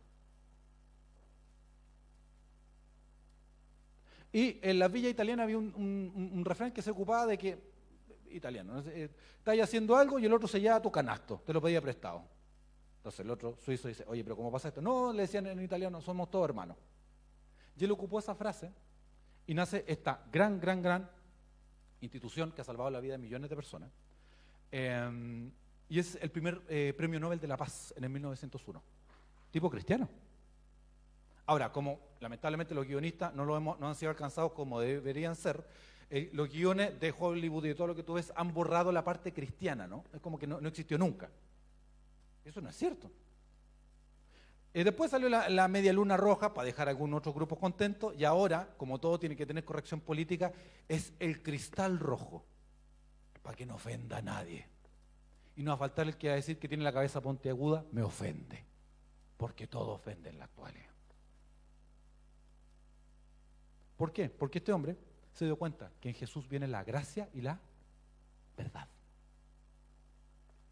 Y 4.34 4.60
en 4.62 4.80
la 4.80 4.88
villa 4.88 5.10
italiana 5.10 5.44
había 5.44 5.58
un, 5.58 6.44
refrán 6.46 6.72
que 6.72 6.82
se 6.82 6.92
ocupaba 6.92 7.26
de 7.26 7.38
que, 7.38 7.58
italiano, 8.30 8.82
eh, 8.88 9.10
estáis 9.38 9.62
haciendo 9.62 9.96
algo 9.96 10.20
y 10.20 10.26
el 10.26 10.34
otro 10.34 10.48
se 10.48 10.62
lleva 10.62 10.82
tu 10.82 10.92
canasto, 10.92 11.42
te 11.46 11.52
lo 11.52 11.62
pedía 11.62 11.82
prestado. 11.82 12.24
Entonces 12.98 13.20
el 13.22 13.32
otro 13.32 13.58
suizo 13.58 13.88
dice, 13.88 14.06
oye, 14.08 14.24
pero 14.24 14.36
¿cómo 14.36 14.52
pasa 14.52 14.70
esto? 14.70 14.82
No, 14.82 15.12
le 15.12 15.24
decían 15.24 15.48
en 15.48 15.62
italiano, 15.62 16.00
somos 16.02 16.30
todos 16.30 16.46
hermanos. 16.46 16.78
Y 17.76 17.84
él 17.84 17.92
ocupó 17.92 18.20
esa 18.20 18.36
frase 18.36 18.72
y 19.48 19.54
nace 19.54 19.84
esta 19.88 20.24
gran, 20.32 20.60
gran, 20.60 20.82
gran 20.82 21.10
institución 22.00 22.52
que 22.52 22.62
ha 22.62 22.64
salvado 22.64 22.90
la 22.90 23.00
vida 23.00 23.14
de 23.14 23.18
millones 23.18 23.50
de 23.50 23.56
personas. 23.56 23.90
Eh, 24.72 25.52
y 25.90 26.00
es 26.00 26.18
el 26.22 26.32
primer 26.32 26.62
eh, 26.70 26.94
premio 26.96 27.20
Nobel 27.20 27.40
de 27.40 27.48
la 27.48 27.58
Paz 27.58 27.94
en 27.98 28.06
el 28.06 28.10
1901. 28.10 28.82
Tipo 29.52 29.70
cristiano. 29.70 30.08
Ahora, 31.46 31.72
como 31.72 32.00
lamentablemente 32.20 32.76
los 32.76 32.88
guionistas 32.88 33.34
no, 33.34 33.46
lo 33.46 33.58
hemos, 33.58 33.80
no 33.80 33.88
han 33.88 33.96
sido 33.96 34.10
alcanzados 34.10 34.54
como 34.54 34.80
deberían 34.80 35.36
ser, 35.36 35.66
eh, 36.10 36.30
los 36.34 36.50
guiones 36.50 37.00
de 37.00 37.14
Hollywood 37.18 37.66
y 37.66 37.70
de 37.70 37.76
todo 37.76 37.88
lo 37.88 37.96
que 37.96 38.04
tú 38.04 38.14
ves 38.14 38.34
han 38.36 38.54
borrado 38.54 38.92
la 38.92 39.04
parte 39.04 39.34
cristiana, 39.34 39.88
¿no? 39.88 40.04
Es 40.14 40.20
como 40.20 40.38
que 40.38 40.46
no, 40.46 40.60
existió 40.68 40.98
nunca. 40.98 41.30
Eso 42.44 42.60
no 42.62 42.70
es 42.70 42.76
cierto. 42.76 43.10
Y 44.74 44.84
después 44.84 45.12
salió 45.12 45.30
la, 45.30 45.50
la, 45.50 45.68
media 45.68 45.92
luna 45.92 46.18
roja 46.18 46.54
para 46.54 46.66
dejar 46.66 46.88
a 46.88 46.92
algún 46.92 47.14
otro 47.14 47.34
grupo 47.34 47.58
contento 47.58 48.14
y 48.14 48.24
ahora, 48.24 48.74
como 48.78 49.00
todo 49.00 49.20
tiene 49.20 49.36
que 49.36 49.46
tener 49.46 49.66
corrección 49.66 50.02
política, 50.02 50.52
es 50.88 51.14
el 51.20 51.42
cristal 51.42 52.00
rojo, 52.00 52.46
para 53.42 53.56
que 53.56 53.66
no 53.66 53.76
ofenda 53.76 54.18
a 54.18 54.22
nadie. 54.22 54.68
Y 55.56 55.64
no 55.64 55.72
va 55.72 55.76
a 55.76 55.80
faltar 55.80 56.08
el 56.08 56.18
que 56.18 56.28
va 56.28 56.34
a 56.34 56.38
decir 56.38 56.58
que 56.58 56.68
tiene 56.68 56.84
la 56.84 56.94
cabeza 56.94 57.22
pontiaguda, 57.22 57.86
me 57.92 58.02
ofende, 58.02 58.64
porque 59.38 59.68
todo 59.68 59.94
ofende 59.94 60.30
en 60.30 60.40
la 60.40 60.46
actualidad. 60.46 60.91
¿Por 64.02 64.12
qué? 64.12 64.32
Porque 64.32 64.58
este 64.58 64.74
hombre 64.74 64.98
se 65.32 65.46
dio 65.46 65.56
cuenta 65.56 65.92
que 66.02 66.10
en 66.10 66.16
Jesús 66.16 66.50
viene 66.50 66.68
la 66.68 66.84
gracia 66.84 67.30
y 67.36 67.42
la 67.42 67.60
verdad. 68.58 68.88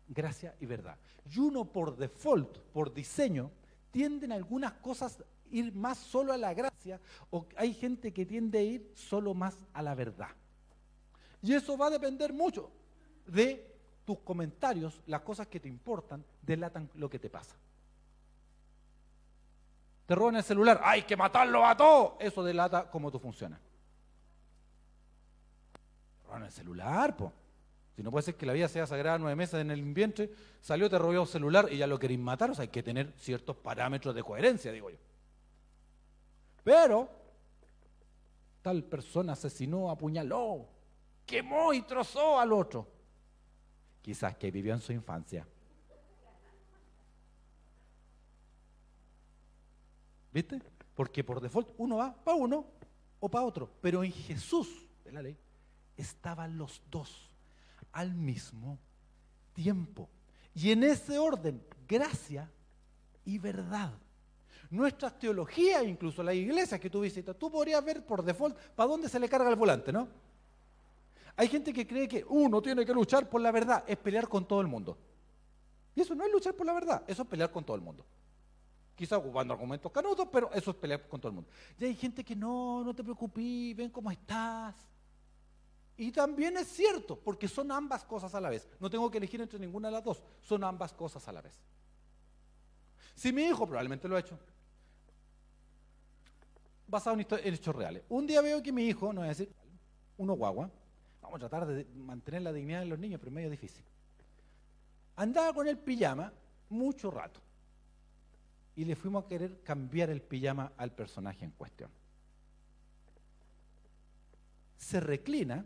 Gracia 0.08 0.56
y 0.60 0.66
verdad. 0.66 0.98
Y 1.30 1.38
uno 1.38 1.64
por 1.66 1.96
default, 1.96 2.58
por 2.74 2.92
diseño, 2.92 3.52
tienden 3.92 4.32
algunas 4.32 4.74
cosas 4.74 5.20
a 5.20 5.26
ir 5.52 5.72
más 5.76 6.00
solo 6.00 6.34
a 6.34 6.38
la 6.38 6.56
gracia 6.56 7.00
o 7.30 7.46
hay 7.56 7.76
gente 7.76 8.12
que 8.12 8.26
tiende 8.26 8.58
a 8.58 8.64
ir 8.64 8.92
solo 8.96 9.36
más 9.36 9.56
a 9.74 9.84
la 9.84 9.94
verdad. 9.94 10.32
Y 11.44 11.54
eso 11.54 11.78
va 11.78 11.86
a 11.86 11.92
depender 11.92 12.34
mucho 12.34 12.72
de 13.28 13.76
tus 14.06 14.18
comentarios, 14.22 15.04
las 15.06 15.22
cosas 15.22 15.46
que 15.46 15.60
te 15.60 15.68
importan, 15.68 16.26
delatan 16.42 16.90
lo 16.96 17.08
que 17.08 17.20
te 17.20 17.30
pasa. 17.30 17.56
Te 20.10 20.16
roban 20.16 20.38
el 20.38 20.44
celular, 20.44 20.82
hay 20.84 21.04
que 21.04 21.16
matarlo 21.16 21.64
a 21.64 21.78
todos. 21.78 22.14
Eso 22.20 22.44
delata 22.44 22.90
cómo 22.90 23.12
tú 23.12 23.20
funcionas. 23.20 23.60
Roban 26.26 26.46
el 26.46 26.52
celular, 26.52 27.16
po. 27.16 27.32
Si 27.96 28.02
no 28.02 28.10
puede 28.10 28.24
ser 28.24 28.34
que 28.34 28.48
la 28.48 28.54
vida 28.54 28.68
sea 28.68 28.88
sagrada 28.88 29.20
nueve 29.20 29.36
meses 29.36 29.62
en 29.62 29.70
el 29.70 29.84
vientre, 29.94 30.32
salió, 30.62 30.90
te 30.90 30.98
robó 30.98 31.12
el 31.12 31.28
celular 31.28 31.68
y 31.72 31.78
ya 31.78 31.86
lo 31.86 32.00
queréis 32.00 32.20
matar, 32.20 32.50
o 32.50 32.56
sea, 32.56 32.64
hay 32.64 32.70
que 32.70 32.82
tener 32.82 33.14
ciertos 33.18 33.56
parámetros 33.58 34.16
de 34.16 34.24
coherencia, 34.24 34.72
digo 34.72 34.90
yo. 34.90 34.98
Pero, 36.64 37.08
tal 38.64 38.84
persona 38.86 39.34
asesinó, 39.34 39.92
apuñaló, 39.92 40.66
quemó 41.24 41.72
y 41.72 41.84
trozó 41.84 42.40
al 42.40 42.52
otro. 42.52 42.88
Quizás 44.02 44.36
que 44.38 44.50
vivió 44.50 44.74
en 44.74 44.82
su 44.82 44.92
infancia. 44.92 45.46
¿Viste? 50.32 50.62
Porque 50.96 51.24
por 51.24 51.40
default 51.42 51.70
uno 51.78 51.98
va 51.98 52.14
para 52.14 52.38
uno 52.38 52.66
o 53.20 53.30
para 53.30 53.46
otro. 53.46 53.70
Pero 53.82 54.04
en 54.04 54.12
Jesús 54.12 54.88
de 55.04 55.12
la 55.12 55.22
ley 55.22 55.38
estaban 55.98 56.58
los 56.58 56.82
dos 56.90 57.30
al 57.92 58.14
mismo 58.14 58.80
tiempo. 59.54 60.10
Y 60.54 60.72
en 60.72 60.84
ese 60.84 61.18
orden, 61.18 61.64
gracia 61.88 62.50
y 63.26 63.38
verdad. 63.38 63.94
Nuestras 64.70 65.18
teologías, 65.18 65.84
incluso 65.84 66.22
la 66.22 66.34
iglesia 66.34 66.80
que 66.80 66.90
tú 66.90 67.02
visitas, 67.02 67.36
tú 67.38 67.50
podrías 67.50 67.84
ver 67.84 68.06
por 68.06 68.24
default 68.24 68.56
para 68.76 68.90
dónde 68.90 69.10
se 69.10 69.20
le 69.20 69.28
carga 69.28 69.50
el 69.50 69.56
volante, 69.56 69.92
¿no? 69.92 70.08
Hay 71.36 71.48
gente 71.48 71.74
que 71.74 71.88
cree 71.88 72.08
que 72.08 72.24
uno 72.28 72.62
tiene 72.62 72.86
que 72.86 72.94
luchar 72.94 73.28
por 73.30 73.42
la 73.42 73.52
verdad, 73.52 73.84
es 73.88 73.98
pelear 73.98 74.28
con 74.28 74.48
todo 74.48 74.62
el 74.62 74.68
mundo. 74.68 74.98
Y 75.96 76.02
eso 76.02 76.14
no 76.14 76.24
es 76.24 76.32
luchar 76.32 76.54
por 76.54 76.66
la 76.66 76.74
verdad, 76.74 77.04
eso 77.08 77.24
es 77.24 77.28
pelear 77.28 77.52
con 77.52 77.64
todo 77.64 77.76
el 77.76 77.82
mundo 77.82 78.06
quizá 79.00 79.18
ocupando 79.18 79.54
argumentos 79.54 79.90
canudos, 79.94 80.28
pero 80.30 80.52
eso 80.52 80.72
es 80.72 80.76
pelear 80.76 81.08
con 81.08 81.22
todo 81.22 81.30
el 81.30 81.36
mundo. 81.36 81.50
Y 81.80 81.86
hay 81.86 81.96
gente 81.96 82.22
que 82.22 82.36
no, 82.36 82.84
no 82.84 82.94
te 82.94 83.02
preocupes, 83.02 83.74
ven 83.74 83.90
cómo 83.92 84.12
estás. 84.12 84.76
Y 85.96 86.12
también 86.12 86.58
es 86.58 86.68
cierto, 86.68 87.18
porque 87.18 87.48
son 87.48 87.72
ambas 87.72 88.04
cosas 88.04 88.36
a 88.36 88.42
la 88.42 88.50
vez. 88.50 88.68
No 88.78 88.90
tengo 88.90 89.10
que 89.10 89.18
elegir 89.18 89.40
entre 89.40 89.58
ninguna 89.58 89.88
de 89.88 89.94
las 89.94 90.04
dos, 90.04 90.22
son 90.42 90.66
ambas 90.66 90.92
cosas 90.92 91.26
a 91.30 91.32
la 91.32 91.42
vez. 91.42 91.58
Si 93.16 93.32
mi 93.32 93.44
hijo 93.44 93.66
probablemente 93.66 94.06
lo 94.10 94.18
ha 94.18 94.20
hecho, 94.20 94.38
basado 96.86 97.16
en 97.18 97.54
hechos 97.54 97.74
reales. 97.74 98.04
Un 98.10 98.28
día 98.28 98.42
veo 98.42 98.62
que 98.62 98.74
mi 98.74 98.86
hijo, 98.86 99.14
no 99.14 99.22
voy 99.22 99.28
a 99.28 99.30
decir, 99.30 99.50
uno 100.18 100.34
guagua, 100.34 100.70
vamos 101.22 101.38
a 101.38 101.48
tratar 101.48 101.68
de 101.68 101.86
mantener 101.96 102.42
la 102.42 102.52
dignidad 102.52 102.82
de 102.82 102.88
los 102.88 103.00
niños, 103.00 103.18
pero 103.22 103.30
es 103.30 103.36
medio 103.36 103.50
difícil. 103.50 103.86
Andaba 105.16 105.54
con 105.54 105.70
el 105.70 105.78
pijama 105.78 106.34
mucho 106.68 107.10
rato 107.10 107.40
y 108.80 108.86
le 108.86 108.96
fuimos 108.96 109.26
a 109.26 109.28
querer 109.28 109.62
cambiar 109.62 110.10
el 110.10 110.22
pijama 110.22 110.72
al 110.78 110.94
personaje 110.94 111.44
en 111.44 111.52
cuestión. 111.52 111.92
Se 114.78 115.02
reclina 115.02 115.66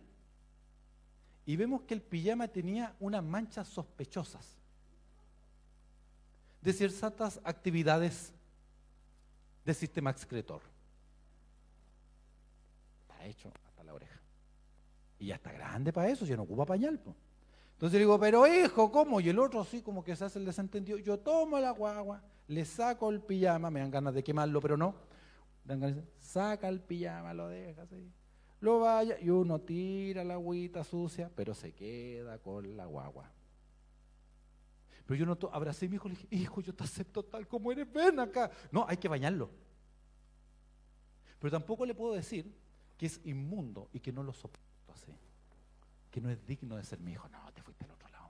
y 1.46 1.56
vemos 1.56 1.84
que 1.84 1.94
el 1.94 2.02
pijama 2.02 2.48
tenía 2.48 2.96
unas 3.00 3.24
manchas 3.24 3.68
sospechosas 3.68 4.58
de 6.60 6.74
ciertas 6.74 7.40
actividades 7.44 8.34
del 9.64 9.76
sistema 9.76 10.10
excretor. 10.10 10.64
Está 13.04 13.26
hecho 13.28 13.54
hasta 13.64 13.84
la 13.84 13.94
oreja. 13.94 14.20
Y 15.20 15.28
ya 15.28 15.36
está 15.36 15.52
grande 15.52 15.94
para 15.94 16.10
eso, 16.10 16.26
ya 16.26 16.36
no 16.36 16.42
ocupa 16.42 16.66
pañal. 16.66 17.00
Entonces 17.84 18.00
digo, 18.00 18.18
pero 18.18 18.48
hijo, 18.48 18.90
¿cómo? 18.90 19.20
Y 19.20 19.28
el 19.28 19.38
otro 19.38 19.60
así 19.60 19.82
como 19.82 20.06
que 20.06 20.16
se 20.16 20.24
hace 20.24 20.40
el 20.40 20.46
desentendido. 20.46 20.98
Yo 21.00 21.20
tomo 21.20 21.60
la 21.60 21.72
guagua, 21.72 22.24
le 22.48 22.64
saco 22.64 23.10
el 23.10 23.20
pijama, 23.20 23.70
me 23.70 23.82
dan 23.82 23.92
ganas 23.92 24.14
de 24.14 24.24
quemarlo, 24.24 24.62
pero 24.62 24.78
no. 24.78 24.96
Dan 25.66 25.82
ganas 25.82 25.98
de, 25.98 26.06
saca 26.18 26.70
el 26.70 26.80
pijama, 26.80 27.34
lo 27.34 27.50
deja 27.50 27.82
así. 27.82 28.10
Lo 28.62 28.80
vaya 28.80 29.20
y 29.20 29.30
uno 29.30 29.60
tira 29.60 30.24
la 30.24 30.36
agüita 30.36 30.86
sucia, 30.86 31.30
pero 31.36 31.54
se 31.54 31.74
queda 31.74 32.38
con 32.38 32.78
la 32.78 32.86
guagua. 32.86 33.30
Pero 35.06 35.20
yo 35.20 35.26
no 35.26 35.38
abracé 35.52 35.88
a 35.88 35.90
mi 35.90 35.96
hijo 35.96 36.08
y 36.08 36.12
le 36.12 36.18
dije, 36.18 36.28
hijo, 36.38 36.62
yo 36.62 36.74
te 36.74 36.86
acepto 36.86 37.22
tal 37.24 37.50
como 37.50 37.70
eres, 37.70 37.92
ven 37.92 38.18
acá. 38.18 38.50
No, 38.72 38.86
hay 38.88 38.96
que 38.96 39.10
bañarlo. 39.10 39.50
Pero 41.38 41.52
tampoco 41.52 41.86
le 41.86 41.94
puedo 41.94 42.14
decir 42.14 42.50
que 42.98 43.08
es 43.08 43.20
inmundo 43.26 43.90
y 43.92 44.00
que 44.00 44.14
no 44.14 44.24
lo 44.24 44.32
soporto 44.32 44.94
así. 44.94 45.12
Que 46.14 46.22
no 46.22 46.30
es 46.30 46.46
digno 46.46 46.76
de 46.76 46.84
ser 46.84 47.00
mi 47.00 47.14
hijo. 47.14 47.28
No, 47.30 47.52
te 47.54 47.64
fuiste 47.64 47.86
al 47.86 47.92
otro 47.92 48.08
lado. 48.10 48.30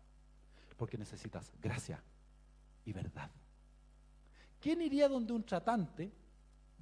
Porque 0.78 0.98
necesitas 0.98 1.52
gracia 1.62 2.02
y 2.86 2.94
verdad. 2.94 3.30
¿Quién 4.62 4.82
iría 4.82 5.10
donde 5.10 5.34
un 5.34 5.44
tratante, 5.44 6.10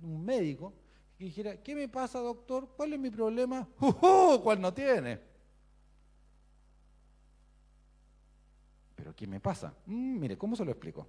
un 0.04 0.24
médico, 0.24 0.76
que 1.18 1.26
dijera, 1.26 1.58
¿qué 1.58 1.74
me 1.74 1.90
pasa, 1.90 2.20
doctor? 2.20 2.70
¿Cuál 2.78 2.94
es 2.94 3.00
mi 3.00 3.10
problema? 3.10 3.68
¡Uh, 3.80 4.40
¿Cuál 4.44 4.62
no 4.62 4.72
tiene? 4.72 5.20
¿Pero 8.94 9.16
qué 9.16 9.26
me 9.26 9.40
pasa? 9.40 9.74
Mm, 9.88 10.20
mire, 10.20 10.38
¿cómo 10.38 10.56
se 10.56 10.64
lo 10.64 10.70
explico? 10.70 11.08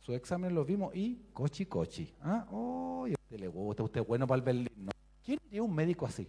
Su 0.00 0.12
examen 0.12 0.54
lo 0.54 0.66
vimos 0.66 0.94
y 0.94 1.30
cochi 1.32 1.64
cochi. 1.64 2.14
¿Ah? 2.20 2.46
Oh, 2.50 3.06
usted 3.08 3.40
le 3.40 3.48
gusta, 3.48 3.82
usted 3.82 4.02
es 4.02 4.06
bueno 4.06 4.26
para 4.26 4.36
el 4.36 4.42
Berlín. 4.42 4.90
¿Quién 5.24 5.38
iría 5.46 5.62
un 5.62 5.74
médico 5.74 6.04
así? 6.04 6.28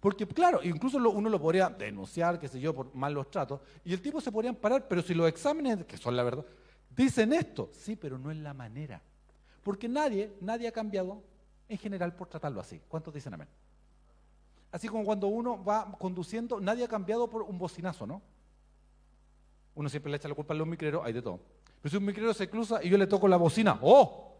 Porque, 0.00 0.26
claro, 0.26 0.60
incluso 0.62 0.98
uno 0.98 1.28
lo 1.28 1.40
podría 1.40 1.68
denunciar, 1.68 2.38
qué 2.38 2.48
sé 2.48 2.60
yo, 2.60 2.74
por 2.74 2.94
malos 2.94 3.30
tratos, 3.30 3.60
y 3.84 3.92
el 3.92 4.02
tipo 4.02 4.20
se 4.20 4.30
podría 4.30 4.52
parar, 4.52 4.86
pero 4.88 5.02
si 5.02 5.14
los 5.14 5.28
exámenes, 5.28 5.84
que 5.86 5.96
son 5.96 6.16
la 6.16 6.22
verdad, 6.22 6.44
Dicen 6.96 7.34
esto, 7.34 7.68
sí, 7.74 7.94
pero 7.94 8.18
no 8.18 8.30
es 8.30 8.38
la 8.38 8.54
manera. 8.54 9.02
Porque 9.62 9.86
nadie, 9.86 10.34
nadie 10.40 10.66
ha 10.66 10.72
cambiado 10.72 11.22
en 11.68 11.76
general 11.76 12.14
por 12.16 12.28
tratarlo 12.28 12.58
así. 12.58 12.80
¿Cuántos 12.88 13.12
dicen 13.12 13.34
amén? 13.34 13.48
Así 14.72 14.88
como 14.88 15.04
cuando 15.04 15.26
uno 15.26 15.62
va 15.62 15.92
conduciendo, 15.98 16.58
nadie 16.58 16.84
ha 16.84 16.88
cambiado 16.88 17.28
por 17.28 17.42
un 17.42 17.58
bocinazo, 17.58 18.06
¿no? 18.06 18.22
Uno 19.74 19.90
siempre 19.90 20.10
le 20.10 20.16
echa 20.16 20.28
la 20.28 20.34
culpa 20.34 20.54
a 20.54 20.56
los 20.56 20.66
micreros, 20.66 21.04
hay 21.04 21.12
de 21.12 21.20
todo. 21.20 21.40
Pero 21.82 21.90
si 21.90 21.96
un 21.98 22.04
micrero 22.06 22.32
se 22.32 22.48
cruza 22.48 22.82
y 22.82 22.88
yo 22.88 22.96
le 22.96 23.06
toco 23.06 23.28
la 23.28 23.36
bocina, 23.36 23.78
¡oh! 23.82 24.34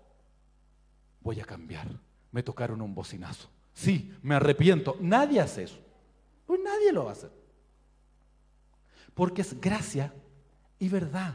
Voy 1.20 1.38
a 1.40 1.44
cambiar. 1.44 1.88
Me 2.32 2.42
tocaron 2.42 2.80
un 2.80 2.94
bocinazo. 2.94 3.50
Sí, 3.76 4.10
me 4.22 4.36
arrepiento. 4.36 4.96
Nadie 5.00 5.38
hace 5.38 5.64
eso. 5.64 5.78
Pues 6.46 6.58
nadie 6.64 6.90
lo 6.92 7.04
va 7.04 7.10
a 7.10 7.12
hacer. 7.12 7.30
Porque 9.12 9.42
es 9.42 9.60
gracia 9.60 10.14
y 10.78 10.88
verdad. 10.88 11.34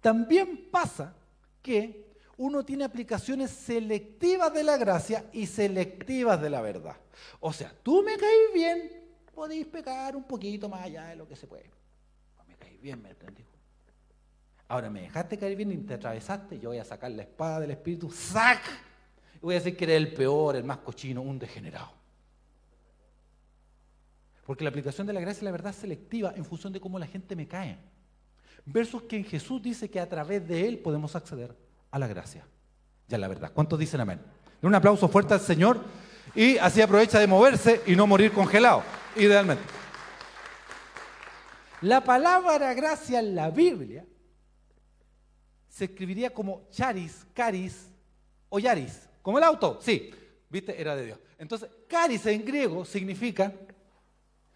También 0.00 0.68
pasa 0.72 1.14
que 1.62 2.10
uno 2.38 2.64
tiene 2.64 2.82
aplicaciones 2.82 3.52
selectivas 3.52 4.52
de 4.52 4.64
la 4.64 4.76
gracia 4.78 5.26
y 5.32 5.46
selectivas 5.46 6.42
de 6.42 6.50
la 6.50 6.60
verdad. 6.60 6.96
O 7.38 7.52
sea, 7.52 7.72
tú 7.84 8.02
me 8.02 8.16
caes 8.16 8.52
bien, 8.52 8.90
podéis 9.32 9.66
pecar 9.66 10.16
un 10.16 10.24
poquito 10.24 10.68
más 10.68 10.82
allá 10.82 11.06
de 11.06 11.16
lo 11.16 11.28
que 11.28 11.36
se 11.36 11.46
puede. 11.46 11.70
me 12.48 12.56
caes 12.56 12.80
bien, 12.80 13.00
me 13.00 13.10
entendí. 13.10 13.44
Ahora 14.66 14.90
me 14.90 15.02
dejaste 15.02 15.38
caer 15.38 15.54
bien 15.54 15.70
y 15.70 15.76
te 15.76 15.94
atravesaste, 15.94 16.58
yo 16.58 16.70
voy 16.70 16.78
a 16.78 16.84
sacar 16.84 17.12
la 17.12 17.22
espada 17.22 17.60
del 17.60 17.70
espíritu, 17.70 18.10
¡sac! 18.10 18.60
Voy 19.40 19.54
a 19.54 19.58
decir 19.58 19.76
que 19.76 19.84
eres 19.84 19.96
el 19.96 20.12
peor, 20.12 20.56
el 20.56 20.64
más 20.64 20.78
cochino, 20.78 21.22
un 21.22 21.38
degenerado. 21.38 21.90
Porque 24.44 24.64
la 24.64 24.70
aplicación 24.70 25.06
de 25.06 25.12
la 25.12 25.20
gracia 25.20 25.42
y 25.42 25.44
la 25.44 25.52
verdad 25.52 25.70
es 25.70 25.76
selectiva 25.76 26.32
en 26.36 26.44
función 26.44 26.72
de 26.72 26.80
cómo 26.80 26.98
la 26.98 27.06
gente 27.06 27.36
me 27.36 27.46
cae. 27.46 27.78
Versus 28.66 29.02
que 29.04 29.16
en 29.16 29.24
Jesús 29.24 29.62
dice 29.62 29.88
que 29.88 30.00
a 30.00 30.08
través 30.08 30.46
de 30.46 30.68
Él 30.68 30.78
podemos 30.78 31.16
acceder 31.16 31.56
a 31.90 31.98
la 31.98 32.06
gracia 32.06 32.44
y 33.08 33.14
a 33.14 33.18
la 33.18 33.28
verdad. 33.28 33.52
¿Cuántos 33.54 33.78
dicen 33.78 34.00
amén? 34.00 34.20
Un 34.62 34.74
aplauso 34.74 35.08
fuerte 35.08 35.34
al 35.34 35.40
Señor 35.40 35.82
y 36.34 36.58
así 36.58 36.82
aprovecha 36.82 37.18
de 37.18 37.26
moverse 37.26 37.80
y 37.86 37.96
no 37.96 38.06
morir 38.06 38.32
congelado, 38.32 38.82
idealmente. 39.16 39.62
La 41.82 42.04
palabra 42.04 42.74
gracia 42.74 43.20
en 43.20 43.34
la 43.34 43.50
Biblia 43.50 44.04
se 45.68 45.86
escribiría 45.86 46.30
como 46.30 46.68
charis, 46.70 47.26
caris 47.32 47.88
o 48.50 48.58
yaris. 48.58 49.09
¿Como 49.22 49.38
el 49.38 49.44
auto? 49.44 49.78
Sí, 49.80 50.10
viste, 50.48 50.80
era 50.80 50.96
de 50.96 51.06
Dios. 51.06 51.18
Entonces, 51.38 51.68
caris 51.88 52.24
en 52.26 52.44
griego 52.44 52.84
significa, 52.84 53.52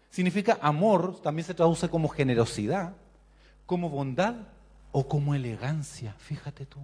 significa 0.09 0.57
amor, 0.61 1.21
también 1.21 1.45
se 1.45 1.53
traduce 1.53 1.89
como 1.89 2.07
generosidad, 2.09 2.93
como 3.65 3.89
bondad 3.89 4.35
o 4.91 5.07
como 5.07 5.35
elegancia, 5.35 6.13
fíjate 6.19 6.65
tú, 6.65 6.79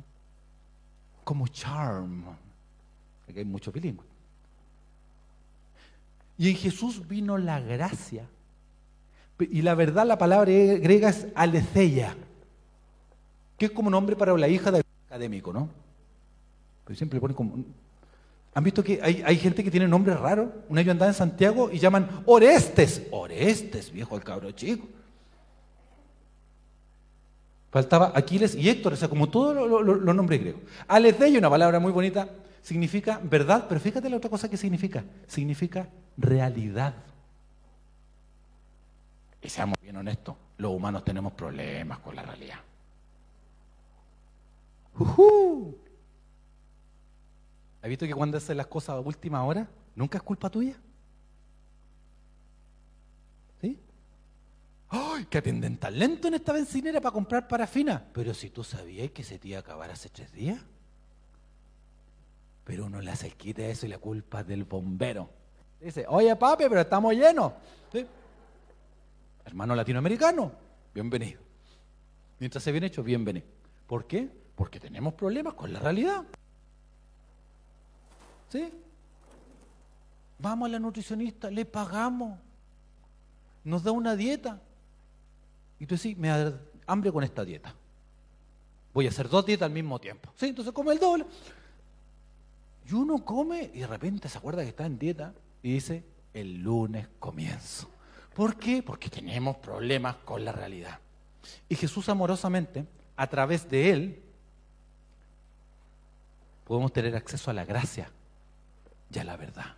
como 1.23 1.47
charm. 1.47 2.25
Aquí 3.27 3.39
hay 3.39 3.45
mucho 3.45 3.71
bilingüe. 3.71 4.05
Y 6.37 6.49
en 6.49 6.55
Jesús 6.55 7.07
vino 7.07 7.37
la 7.37 7.59
gracia. 7.59 8.27
Y 9.39 9.61
la 9.61 9.75
verdad, 9.75 10.05
la 10.05 10.17
palabra 10.17 10.51
griega 10.51 11.09
es 11.09 11.27
aletheia, 11.35 12.15
que 13.57 13.65
es 13.65 13.71
como 13.71 13.89
nombre 13.89 14.15
para 14.15 14.37
la 14.37 14.47
hija 14.47 14.71
del 14.71 14.83
académico, 15.07 15.53
¿no? 15.53 15.69
Siempre 16.95 17.17
le 17.17 17.21
ponen 17.21 17.35
como. 17.35 17.63
¿Han 18.53 18.63
visto 18.63 18.83
que 18.83 18.99
hay, 19.01 19.37
gente 19.37 19.63
que 19.63 19.71
tiene 19.71 19.87
nombres 19.87 20.19
raros? 20.19 20.49
Una 20.67 20.81
vez 20.81 20.89
andaba 20.89 21.09
en 21.09 21.15
Santiago 21.15 21.71
y 21.71 21.79
llaman 21.79 22.23
Orestes. 22.25 23.03
Orestes, 23.11 23.91
viejo, 23.91 24.17
el 24.17 24.23
cabro 24.23 24.51
chico. 24.51 24.87
Faltaba 27.71 28.11
Aquiles 28.13 28.53
y 28.55 28.67
Héctor, 28.69 28.93
o 28.93 28.95
sea, 28.97 29.07
como 29.07 29.29
todos 29.29 29.55
los 29.55 30.15
nombres 30.15 30.41
griegos. 30.41 30.61
Aletheia, 30.89 31.39
una 31.39 31.49
palabra 31.49 31.79
muy 31.79 31.93
bonita, 31.93 32.27
significa 32.61 33.21
verdad, 33.23 33.65
pero 33.69 33.79
fíjate 33.79 34.09
la 34.09 34.17
otra 34.17 34.29
cosa 34.29 34.49
que 34.49 34.57
significa. 34.57 35.05
Significa 35.27 35.87
realidad. 36.17 36.93
Y 39.41 39.47
seamos 39.47 39.77
bien 39.81 39.95
honestos, 39.95 40.35
los 40.57 40.71
humanos 40.71 41.05
tenemos 41.05 41.31
problemas 41.31 41.99
con 41.99 42.15
la 42.15 42.23
realidad. 42.23 42.59
¿Has 47.81 47.89
visto 47.89 48.05
que 48.05 48.13
cuando 48.13 48.37
haces 48.37 48.55
las 48.55 48.67
cosas 48.67 48.95
a 48.95 48.99
última 48.99 49.43
hora, 49.43 49.67
nunca 49.95 50.17
es 50.17 50.23
culpa 50.23 50.49
tuya? 50.49 50.75
¿Sí? 53.59 53.79
¡Ay! 54.89 55.25
Que 55.25 55.39
atienden 55.39 55.77
tan 55.77 55.97
lento 55.97 56.27
en 56.27 56.35
esta 56.35 56.53
bencinera 56.53 57.01
para 57.01 57.13
comprar 57.13 57.47
parafina. 57.47 58.05
Pero 58.13 58.33
si 58.33 58.51
tú 58.51 58.63
sabías 58.63 59.09
que 59.11 59.23
se 59.23 59.39
te 59.39 59.47
iba 59.47 59.57
a 59.57 59.61
acabar 59.61 59.89
hace 59.89 60.09
tres 60.09 60.31
días. 60.31 60.59
Pero 62.63 62.85
uno 62.85 63.01
le 63.01 63.09
hace 63.09 63.27
el 63.27 63.35
quite 63.35 63.71
eso 63.71 63.87
y 63.87 63.89
la 63.89 63.97
culpa 63.97 64.41
es 64.41 64.47
del 64.47 64.65
bombero. 64.65 65.29
Dice, 65.79 66.05
oye 66.07 66.35
papi, 66.35 66.65
pero 66.69 66.81
estamos 66.81 67.15
llenos. 67.15 67.53
Hermano 69.43 69.75
latinoamericano, 69.75 70.51
bienvenido. 70.93 71.41
Mientras 72.37 72.63
se 72.63 72.71
viene 72.71 72.87
hecho, 72.87 73.01
bienvenido. 73.01 73.47
¿Por 73.87 74.05
qué? 74.05 74.29
Porque 74.55 74.79
tenemos 74.79 75.15
problemas 75.15 75.55
con 75.55 75.73
la 75.73 75.79
realidad. 75.79 76.23
¿Sí? 78.51 78.69
Vamos 80.39 80.67
a 80.67 80.71
la 80.71 80.79
nutricionista, 80.79 81.49
le 81.49 81.65
pagamos, 81.65 82.37
nos 83.63 83.83
da 83.83 83.91
una 83.91 84.15
dieta. 84.15 84.59
Y 85.79 85.85
tú 85.85 85.95
decís, 85.95 86.17
me 86.17 86.27
da 86.27 86.59
hambre 86.85 87.11
con 87.11 87.23
esta 87.23 87.45
dieta. 87.45 87.73
Voy 88.93 89.05
a 89.05 89.09
hacer 89.09 89.29
dos 89.29 89.45
dietas 89.45 89.67
al 89.67 89.71
mismo 89.71 89.99
tiempo. 89.99 90.31
¿Sí? 90.35 90.47
Entonces 90.47 90.73
come 90.73 90.91
el 90.91 90.99
doble. 90.99 91.25
Y 92.89 92.93
uno 92.93 93.23
come 93.23 93.71
y 93.73 93.79
de 93.79 93.87
repente 93.87 94.27
se 94.27 94.37
acuerda 94.37 94.63
que 94.63 94.69
está 94.69 94.85
en 94.85 94.99
dieta 94.99 95.33
y 95.63 95.73
dice, 95.73 96.03
el 96.33 96.61
lunes 96.61 97.07
comienzo. 97.19 97.89
¿Por 98.33 98.57
qué? 98.57 98.83
Porque 98.83 99.09
tenemos 99.09 99.57
problemas 99.57 100.17
con 100.17 100.43
la 100.43 100.51
realidad. 100.51 100.99
Y 101.69 101.75
Jesús 101.75 102.09
amorosamente, 102.09 102.85
a 103.15 103.27
través 103.27 103.69
de 103.69 103.91
Él, 103.91 104.23
podemos 106.65 106.91
tener 106.91 107.15
acceso 107.15 107.49
a 107.49 107.53
la 107.53 107.63
gracia 107.63 108.11
y 109.11 109.19
a 109.19 109.23
la 109.23 109.37
verdad. 109.37 109.75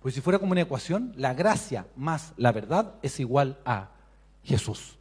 Pues 0.00 0.14
si 0.14 0.20
fuera 0.20 0.38
como 0.38 0.52
una 0.52 0.62
ecuación, 0.62 1.12
la 1.16 1.34
gracia 1.34 1.86
más 1.96 2.32
la 2.36 2.52
verdad 2.52 2.94
es 3.02 3.18
igual 3.20 3.58
a 3.64 3.90
Jesús. 4.44 4.96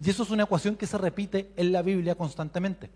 Y 0.00 0.10
eso 0.10 0.22
es 0.22 0.30
una 0.30 0.44
ecuación 0.44 0.76
que 0.76 0.86
se 0.86 0.98
repite 0.98 1.52
en 1.56 1.72
la 1.72 1.82
Biblia 1.82 2.14
constantemente. 2.14 2.90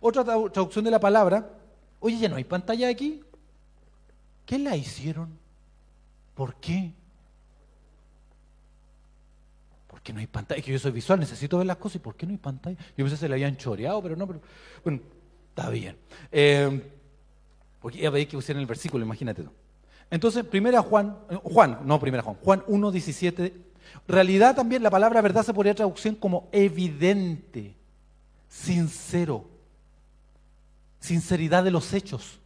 Otra 0.00 0.24
traducción 0.24 0.84
de 0.84 0.90
la 0.90 1.00
palabra 1.00 1.58
Oye, 2.00 2.18
ya 2.18 2.28
no 2.28 2.36
hay 2.36 2.44
pantalla 2.44 2.88
aquí. 2.88 3.22
¿Qué 4.46 4.58
la 4.58 4.76
hicieron? 4.76 5.38
¿Por 6.34 6.54
qué? 6.56 6.92
¿Por 9.88 10.00
qué 10.00 10.12
no 10.12 10.20
hay 10.20 10.26
pantalla? 10.26 10.58
Es 10.58 10.64
que 10.64 10.72
yo 10.72 10.78
soy 10.78 10.92
visual, 10.92 11.18
necesito 11.18 11.58
ver 11.58 11.66
las 11.66 11.76
cosas. 11.76 11.96
¿Y 11.96 11.98
por 11.98 12.14
qué 12.14 12.26
no 12.26 12.32
hay 12.32 12.38
pantalla? 12.38 12.76
Yo 12.96 13.04
pensé 13.04 13.14
que 13.14 13.16
se 13.16 13.28
le 13.28 13.34
habían 13.34 13.56
choreado, 13.56 14.02
pero 14.02 14.16
no. 14.16 14.26
Pero, 14.26 14.40
bueno, 14.84 15.00
está 15.50 15.68
bien. 15.70 15.96
Eh, 16.30 16.97
porque 17.80 18.08
veis 18.10 18.28
que 18.28 18.52
en 18.52 18.58
el 18.58 18.66
versículo, 18.66 19.04
imagínate 19.04 19.42
tú. 19.42 19.50
Entonces, 20.10 20.44
primera 20.44 20.82
Juan, 20.82 21.16
Juan, 21.42 21.80
no 21.84 22.00
primera 22.00 22.22
Juan, 22.22 22.36
Juan 22.42 22.64
1, 22.66 22.90
17. 22.90 23.54
Realidad 24.06 24.56
también, 24.56 24.82
la 24.82 24.90
palabra 24.90 25.20
verdad 25.20 25.44
se 25.44 25.54
podría 25.54 25.74
traducir 25.74 26.18
como 26.18 26.48
evidente, 26.52 27.74
sincero 28.48 29.58
sinceridad 31.00 31.64
de 31.64 31.70
los 31.70 31.92
hechos. 31.92 32.38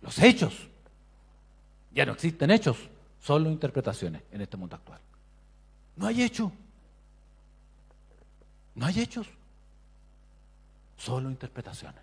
Los 0.00 0.18
hechos. 0.18 0.68
Ya 1.92 2.04
no 2.04 2.12
existen 2.12 2.50
hechos, 2.50 2.76
solo 3.20 3.50
interpretaciones 3.50 4.22
en 4.30 4.40
este 4.42 4.56
mundo 4.56 4.76
actual. 4.76 5.00
No 5.96 6.06
hay 6.06 6.22
hecho. 6.22 6.52
No 8.74 8.86
hay 8.86 9.00
hechos. 9.00 9.26
Solo 10.96 11.30
interpretaciones. 11.30 12.00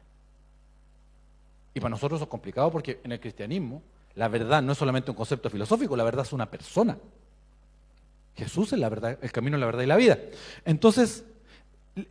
Y 1.73 1.79
para 1.79 1.89
nosotros 1.89 2.21
es 2.21 2.27
complicado 2.27 2.71
porque 2.71 2.99
en 3.03 3.12
el 3.12 3.19
cristianismo 3.19 3.81
la 4.15 4.27
verdad 4.27 4.62
no 4.62 4.73
es 4.73 4.77
solamente 4.77 5.12
un 5.12 5.17
concepto 5.17 5.49
filosófico, 5.49 5.95
la 5.95 6.03
verdad 6.03 6.25
es 6.25 6.33
una 6.33 6.49
persona. 6.49 6.97
Jesús 8.36 8.73
es 8.73 8.79
la 8.79 8.89
verdad, 8.89 9.17
el 9.21 9.31
camino, 9.31 9.57
la 9.57 9.65
verdad 9.65 9.83
y 9.83 9.88
la 9.88 9.95
vida. 9.95 10.17
Entonces, 10.65 11.23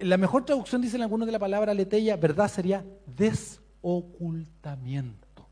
la 0.00 0.16
mejor 0.16 0.44
traducción, 0.44 0.82
dicen 0.82 1.02
algunos 1.02 1.26
de 1.26 1.32
la 1.32 1.38
palabra 1.38 1.74
leteya, 1.74 2.16
verdad 2.16 2.48
sería 2.48 2.84
des 3.06 3.60
ocultamiento. 3.82 5.46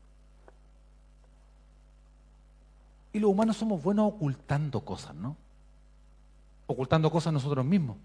Y 3.13 3.19
los 3.19 3.29
humanos 3.29 3.57
somos 3.57 3.83
buenos 3.83 4.07
ocultando 4.07 4.81
cosas, 4.81 5.15
¿no? 5.15 5.35
Ocultando 6.67 7.11
cosas 7.11 7.33
nosotros 7.33 7.65
mismos. 7.65 7.97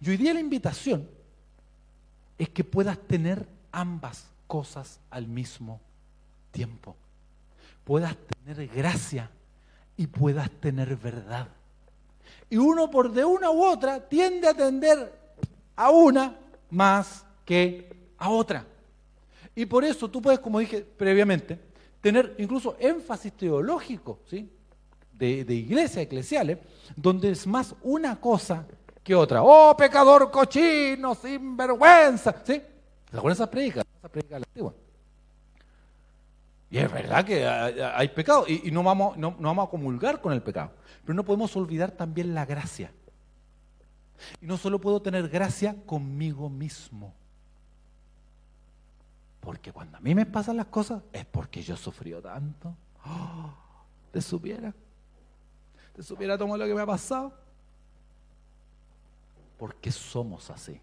Y 0.00 0.10
hoy 0.10 0.16
día 0.16 0.32
la 0.32 0.40
invitación 0.40 1.08
es 2.38 2.48
que 2.48 2.62
puedas 2.62 2.98
tener 2.98 3.48
ambas 3.72 4.26
cosas 4.50 4.98
al 5.10 5.28
mismo 5.28 5.80
tiempo. 6.50 6.96
Puedas 7.84 8.16
tener 8.16 8.66
gracia 8.66 9.30
y 9.96 10.08
puedas 10.08 10.50
tener 10.50 10.96
verdad. 10.96 11.46
Y 12.50 12.56
uno 12.56 12.90
por 12.90 13.12
de 13.12 13.24
una 13.24 13.52
u 13.52 13.64
otra 13.64 14.08
tiende 14.08 14.48
a 14.48 14.54
tender 14.54 15.12
a 15.76 15.90
una 15.90 16.36
más 16.68 17.24
que 17.44 17.94
a 18.18 18.28
otra. 18.28 18.66
Y 19.54 19.66
por 19.66 19.84
eso 19.84 20.10
tú 20.10 20.20
puedes, 20.20 20.40
como 20.40 20.58
dije 20.58 20.80
previamente, 20.82 21.56
tener 22.00 22.34
incluso 22.38 22.76
énfasis 22.80 23.32
teológico, 23.34 24.18
¿sí? 24.28 24.50
De, 25.12 25.54
iglesia, 25.54 26.02
eclesiales, 26.02 26.58
donde 26.96 27.30
es 27.30 27.46
más 27.46 27.76
una 27.82 28.20
cosa 28.20 28.66
que 29.04 29.14
otra. 29.14 29.44
¡Oh, 29.44 29.76
pecador 29.76 30.28
cochino, 30.28 31.14
sinvergüenza! 31.14 32.34
¿Sí? 32.44 32.60
¿Se 33.12 33.28
esas 33.30 33.48
predicas? 33.48 33.84
Esas 34.00 34.10
predicas 34.10 34.42
antiguas. 34.42 34.74
Y 36.70 36.78
es 36.78 36.90
verdad 36.90 37.24
que 37.24 37.46
hay, 37.46 38.08
pecado 38.08 38.46
y, 38.48 38.70
no, 38.70 38.82
vamos, 38.82 39.16
no, 39.18 39.36
no 39.38 39.48
vamos 39.48 39.68
a 39.68 39.70
comulgar 39.70 40.22
con 40.22 40.32
el 40.32 40.40
pecado. 40.40 40.70
Pero 41.02 41.14
no 41.14 41.24
podemos 41.24 41.54
olvidar 41.56 41.90
también 41.90 42.34
la 42.34 42.46
gracia. 42.46 42.92
Y 44.40 44.46
no 44.46 44.56
solo 44.56 44.80
puedo 44.80 45.02
tener 45.02 45.28
gracia 45.28 45.76
conmigo 45.84 46.48
mismo. 46.48 47.12
Porque 49.40 49.72
cuando 49.72 49.98
a 49.98 50.00
mí 50.00 50.14
me 50.14 50.24
pasan 50.24 50.56
las 50.56 50.66
cosas 50.66 51.02
es 51.12 51.26
porque 51.26 51.60
yo 51.60 51.76
sufrido 51.76 52.22
tanto. 52.22 52.74
Oh, 53.04 53.52
¿Te 54.12 54.22
supiera? 54.22 54.72
¿Te 55.94 56.02
supiera 56.02 56.38
todo 56.38 56.56
lo 56.56 56.66
que 56.66 56.74
me 56.74 56.80
ha 56.80 56.86
pasado? 56.86 57.34
Porque 59.58 59.92
somos 59.92 60.48
así. 60.50 60.80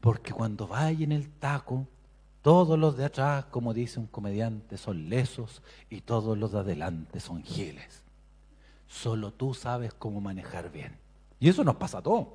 Porque 0.00 0.32
cuando 0.32 0.66
vaya 0.66 1.04
en 1.04 1.12
el 1.12 1.28
taco, 1.28 1.86
todos 2.42 2.78
los 2.78 2.96
de 2.96 3.04
atrás, 3.04 3.46
como 3.50 3.74
dice 3.74 4.00
un 4.00 4.06
comediante, 4.06 4.76
son 4.78 5.08
lesos 5.08 5.62
y 5.90 6.00
todos 6.00 6.38
los 6.38 6.52
de 6.52 6.60
adelante 6.60 7.20
son 7.20 7.42
giles. 7.42 8.02
Solo 8.86 9.32
tú 9.32 9.54
sabes 9.54 9.92
cómo 9.94 10.20
manejar 10.20 10.70
bien. 10.70 10.96
Y 11.40 11.48
eso 11.48 11.62
nos 11.62 11.76
pasa 11.76 11.98
a 11.98 12.02
todos. 12.02 12.28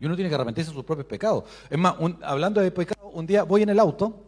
Y 0.00 0.06
uno 0.06 0.14
tiene 0.14 0.28
que 0.28 0.34
arrepentirse 0.34 0.70
de 0.70 0.74
sus 0.74 0.84
propios 0.84 1.06
pecados. 1.06 1.44
Es 1.68 1.78
más, 1.78 1.96
hablando 2.22 2.60
de 2.60 2.70
pecado, 2.70 3.08
un 3.08 3.26
día 3.26 3.42
voy 3.42 3.62
en 3.62 3.68
el 3.68 3.78
auto, 3.78 4.24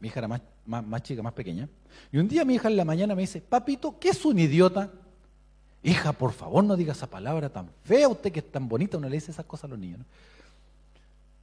mi 0.00 0.08
hija 0.08 0.20
era 0.20 0.28
más, 0.28 0.42
más, 0.66 1.02
chica, 1.02 1.22
más 1.22 1.32
pequeña, 1.32 1.68
y 2.12 2.18
un 2.18 2.28
día 2.28 2.44
mi 2.44 2.54
hija 2.54 2.68
en 2.68 2.76
la 2.76 2.84
mañana 2.84 3.14
me 3.14 3.22
dice, 3.22 3.40
papito, 3.40 3.98
¿qué 3.98 4.10
es 4.10 4.24
un 4.24 4.38
idiota? 4.38 4.90
Hija, 5.82 6.12
por 6.12 6.32
favor, 6.32 6.62
no 6.62 6.76
diga 6.76 6.92
esa 6.92 7.08
palabra 7.08 7.48
tan 7.48 7.70
fea, 7.84 8.08
usted 8.08 8.32
que 8.32 8.40
es 8.40 8.50
tan 8.50 8.68
bonita, 8.68 8.98
uno 8.98 9.08
le 9.08 9.16
dice 9.16 9.30
esas 9.30 9.46
cosas 9.46 9.64
a 9.64 9.68
los 9.68 9.78
niños. 9.78 10.00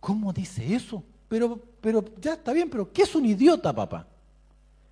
¿Cómo 0.02 0.34
dice 0.34 0.76
eso? 0.76 1.04
Pero, 1.30 1.58
pero 1.80 2.04
ya 2.20 2.34
está 2.34 2.52
bien, 2.52 2.70
pero 2.70 2.92
¿qué 2.92 3.04
es 3.04 3.16
un 3.16 3.26
idiota, 3.26 3.72
papá? 3.72 4.06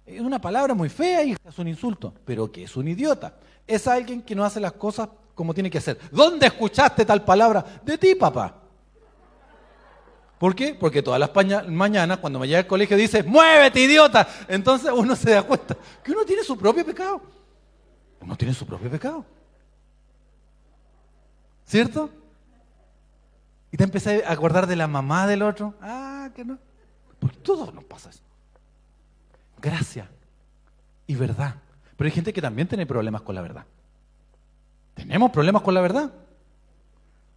Es 0.06 0.22
una 0.22 0.40
palabra 0.40 0.74
muy 0.74 0.88
fea, 0.88 1.24
hija, 1.24 1.40
es 1.46 1.60
un 1.60 1.68
insulto. 1.68 2.14
Pero 2.24 2.50
¿qué 2.50 2.64
es 2.64 2.78
un 2.78 2.88
idiota? 2.88 3.36
Es 3.68 3.88
alguien 3.88 4.22
que 4.22 4.36
no 4.36 4.46
hace 4.46 4.60
las 4.60 4.74
cosas 4.74 5.10
como 5.36 5.54
tiene 5.54 5.70
que 5.70 5.80
hacer. 5.80 6.00
¿Dónde 6.12 6.46
escuchaste 6.46 7.06
tal 7.06 7.26
palabra? 7.26 7.82
De 7.84 7.98
ti, 7.98 8.16
papá. 8.16 8.56
¿Por 10.38 10.56
qué? 10.56 10.76
Porque 10.76 11.02
todas 11.02 11.20
las 11.20 11.32
mañanas, 11.68 12.20
cuando 12.20 12.40
me 12.40 12.48
llega 12.48 12.60
al 12.60 12.68
colegio, 12.68 12.96
dice, 12.96 13.24
muévete, 13.24 13.82
idiota. 13.82 14.28
Entonces 14.48 14.92
uno 14.96 15.16
se 15.16 15.32
da 15.32 15.44
cuenta 15.44 15.76
que 16.04 16.12
uno 16.12 16.24
tiene 16.24 16.44
su 16.44 16.56
propio 16.56 16.86
pecado. 16.86 17.22
Uno 18.22 18.36
tiene 18.38 18.54
su 18.54 18.66
propio 18.66 18.90
pecado. 18.90 19.26
¿Cierto? 21.66 22.10
Y 23.72 23.78
te 23.78 23.84
empecé 23.84 24.24
a 24.26 24.32
acordar 24.32 24.68
de 24.68 24.76
la 24.76 24.88
mamá 24.88 25.28
del 25.28 25.42
otro. 25.42 25.76
Ah, 25.82 26.30
que 26.36 26.44
no. 26.44 26.58
Porque 27.20 27.38
todo 27.38 27.72
nos 27.72 27.84
pasa 27.84 28.10
eso. 28.10 28.22
Gracia 29.62 30.10
y 31.06 31.16
verdad. 31.16 31.56
Pero 31.98 32.08
hay 32.08 32.12
gente 32.12 32.34
que 32.34 32.42
también 32.42 32.68
tiene 32.68 32.86
problemas 32.86 33.22
con 33.22 33.36
la 33.36 33.42
verdad. 33.42 33.66
Tenemos 34.96 35.32
problemas 35.32 35.62
con 35.62 35.74
la 35.74 35.82
verdad. 35.82 36.12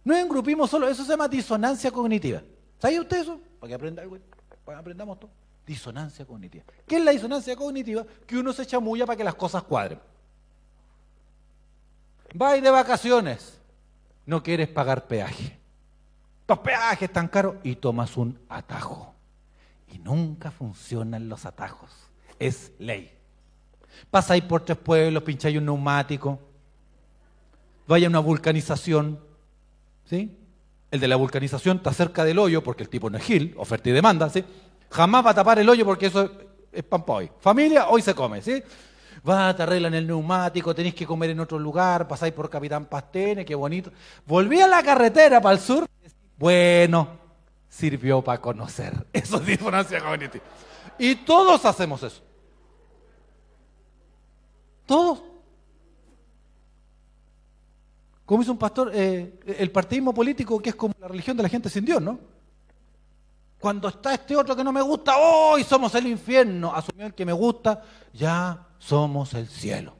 No 0.03 0.27
grupismo 0.27 0.67
solo, 0.67 0.87
eso 0.87 1.03
se 1.03 1.11
llama 1.11 1.27
disonancia 1.27 1.91
cognitiva. 1.91 2.41
¿Sabe 2.77 2.99
usted 2.99 3.21
eso? 3.21 3.39
Para 3.59 3.69
que 3.69 3.75
aprenda 3.75 4.01
algo, 4.01 4.17
para 4.65 4.77
que 4.77 4.81
aprendamos 4.81 5.19
todo. 5.19 5.31
Disonancia 5.65 6.25
cognitiva. 6.25 6.65
¿Qué 6.85 6.97
es 6.97 7.03
la 7.03 7.11
disonancia 7.11 7.55
cognitiva? 7.55 8.05
Que 8.27 8.37
uno 8.37 8.51
se 8.51 8.63
echa 8.63 8.79
mulla 8.79 9.05
para 9.05 9.15
que 9.15 9.23
las 9.23 9.35
cosas 9.35 9.63
cuadren. 9.63 9.99
Va 12.39 12.53
de 12.53 12.69
vacaciones, 12.69 13.61
no 14.25 14.43
quieres 14.43 14.67
pagar 14.67 15.07
peaje. 15.07 15.57
Los 16.47 16.59
peajes 16.59 17.11
tan 17.11 17.27
caros 17.27 17.55
y 17.63 17.75
tomas 17.75 18.17
un 18.17 18.39
atajo. 18.49 19.13
Y 19.91 19.99
nunca 19.99 20.51
funcionan 20.51 21.29
los 21.29 21.45
atajos. 21.45 21.91
Es 22.39 22.71
ley. 22.79 23.11
Pasáis 24.09 24.43
por 24.43 24.65
tres 24.65 24.77
pueblos, 24.77 25.23
pincháis 25.23 25.57
un 25.57 25.65
neumático, 25.65 26.39
vaya 27.87 28.07
a 28.07 28.09
una 28.09 28.19
vulcanización, 28.19 29.19
¿sí? 30.05 30.37
el 30.93 30.99
de 30.99 31.07
la 31.07 31.15
vulcanización 31.15 31.77
está 31.77 31.91
cerca 31.91 32.23
del 32.23 32.37
hoyo 32.37 32.63
porque 32.63 32.83
el 32.83 32.89
tipo 32.89 33.09
no 33.09 33.17
es 33.17 33.23
gil, 33.23 33.55
oferta 33.57 33.89
y 33.89 33.93
demanda, 33.93 34.29
¿sí? 34.29 34.45
Jamás 34.91 35.25
va 35.25 35.31
a 35.31 35.33
tapar 35.33 35.57
el 35.57 35.67
hoyo 35.67 35.83
porque 35.85 36.05
eso 36.05 36.29
es 36.71 36.83
pan 36.83 37.03
hoy. 37.07 37.31
Familia, 37.39 37.87
hoy 37.87 38.03
se 38.03 38.13
come, 38.13 38.43
¿sí? 38.43 38.61
Va, 39.27 39.55
te 39.55 39.63
arreglan 39.63 39.95
el 39.95 40.05
neumático, 40.05 40.75
tenéis 40.75 40.93
que 40.93 41.07
comer 41.07 41.31
en 41.31 41.39
otro 41.39 41.57
lugar, 41.57 42.07
pasáis 42.07 42.31
por 42.31 42.47
Capitán 42.47 42.85
Pastene, 42.85 43.43
qué 43.43 43.55
bonito. 43.55 43.91
Volví 44.27 44.61
a 44.61 44.67
la 44.67 44.83
carretera 44.83 45.41
para 45.41 45.55
el 45.55 45.61
sur, 45.61 45.87
bueno, 46.43 47.07
sirvió 47.69 48.21
para 48.21 48.41
conocer. 48.41 49.07
Eso 49.13 49.37
es 49.37 49.57
cognitiva. 50.03 50.43
Y 50.99 51.15
todos 51.15 51.63
hacemos 51.63 52.03
eso. 52.03 52.21
Todos. 54.85 55.23
Como 58.25 58.41
dice 58.41 58.51
un 58.51 58.57
pastor, 58.57 58.91
eh, 58.93 59.39
el 59.57 59.71
partidismo 59.71 60.13
político 60.13 60.61
que 60.61 60.71
es 60.71 60.75
como 60.75 60.93
la 60.99 61.07
religión 61.07 61.37
de 61.37 61.43
la 61.43 61.49
gente 61.49 61.69
sin 61.69 61.85
Dios, 61.85 62.01
¿no? 62.01 62.19
Cuando 63.57 63.87
está 63.87 64.13
este 64.13 64.35
otro 64.35 64.53
que 64.53 64.65
no 64.65 64.73
me 64.73 64.81
gusta, 64.81 65.15
hoy 65.17 65.63
somos 65.63 65.95
el 65.95 66.07
infierno. 66.07 66.75
Asumió 66.75 67.05
el 67.05 67.13
que 67.13 67.25
me 67.25 67.31
gusta, 67.31 67.81
ya 68.11 68.67
somos 68.79 69.33
el 69.33 69.47
cielo. 69.47 69.95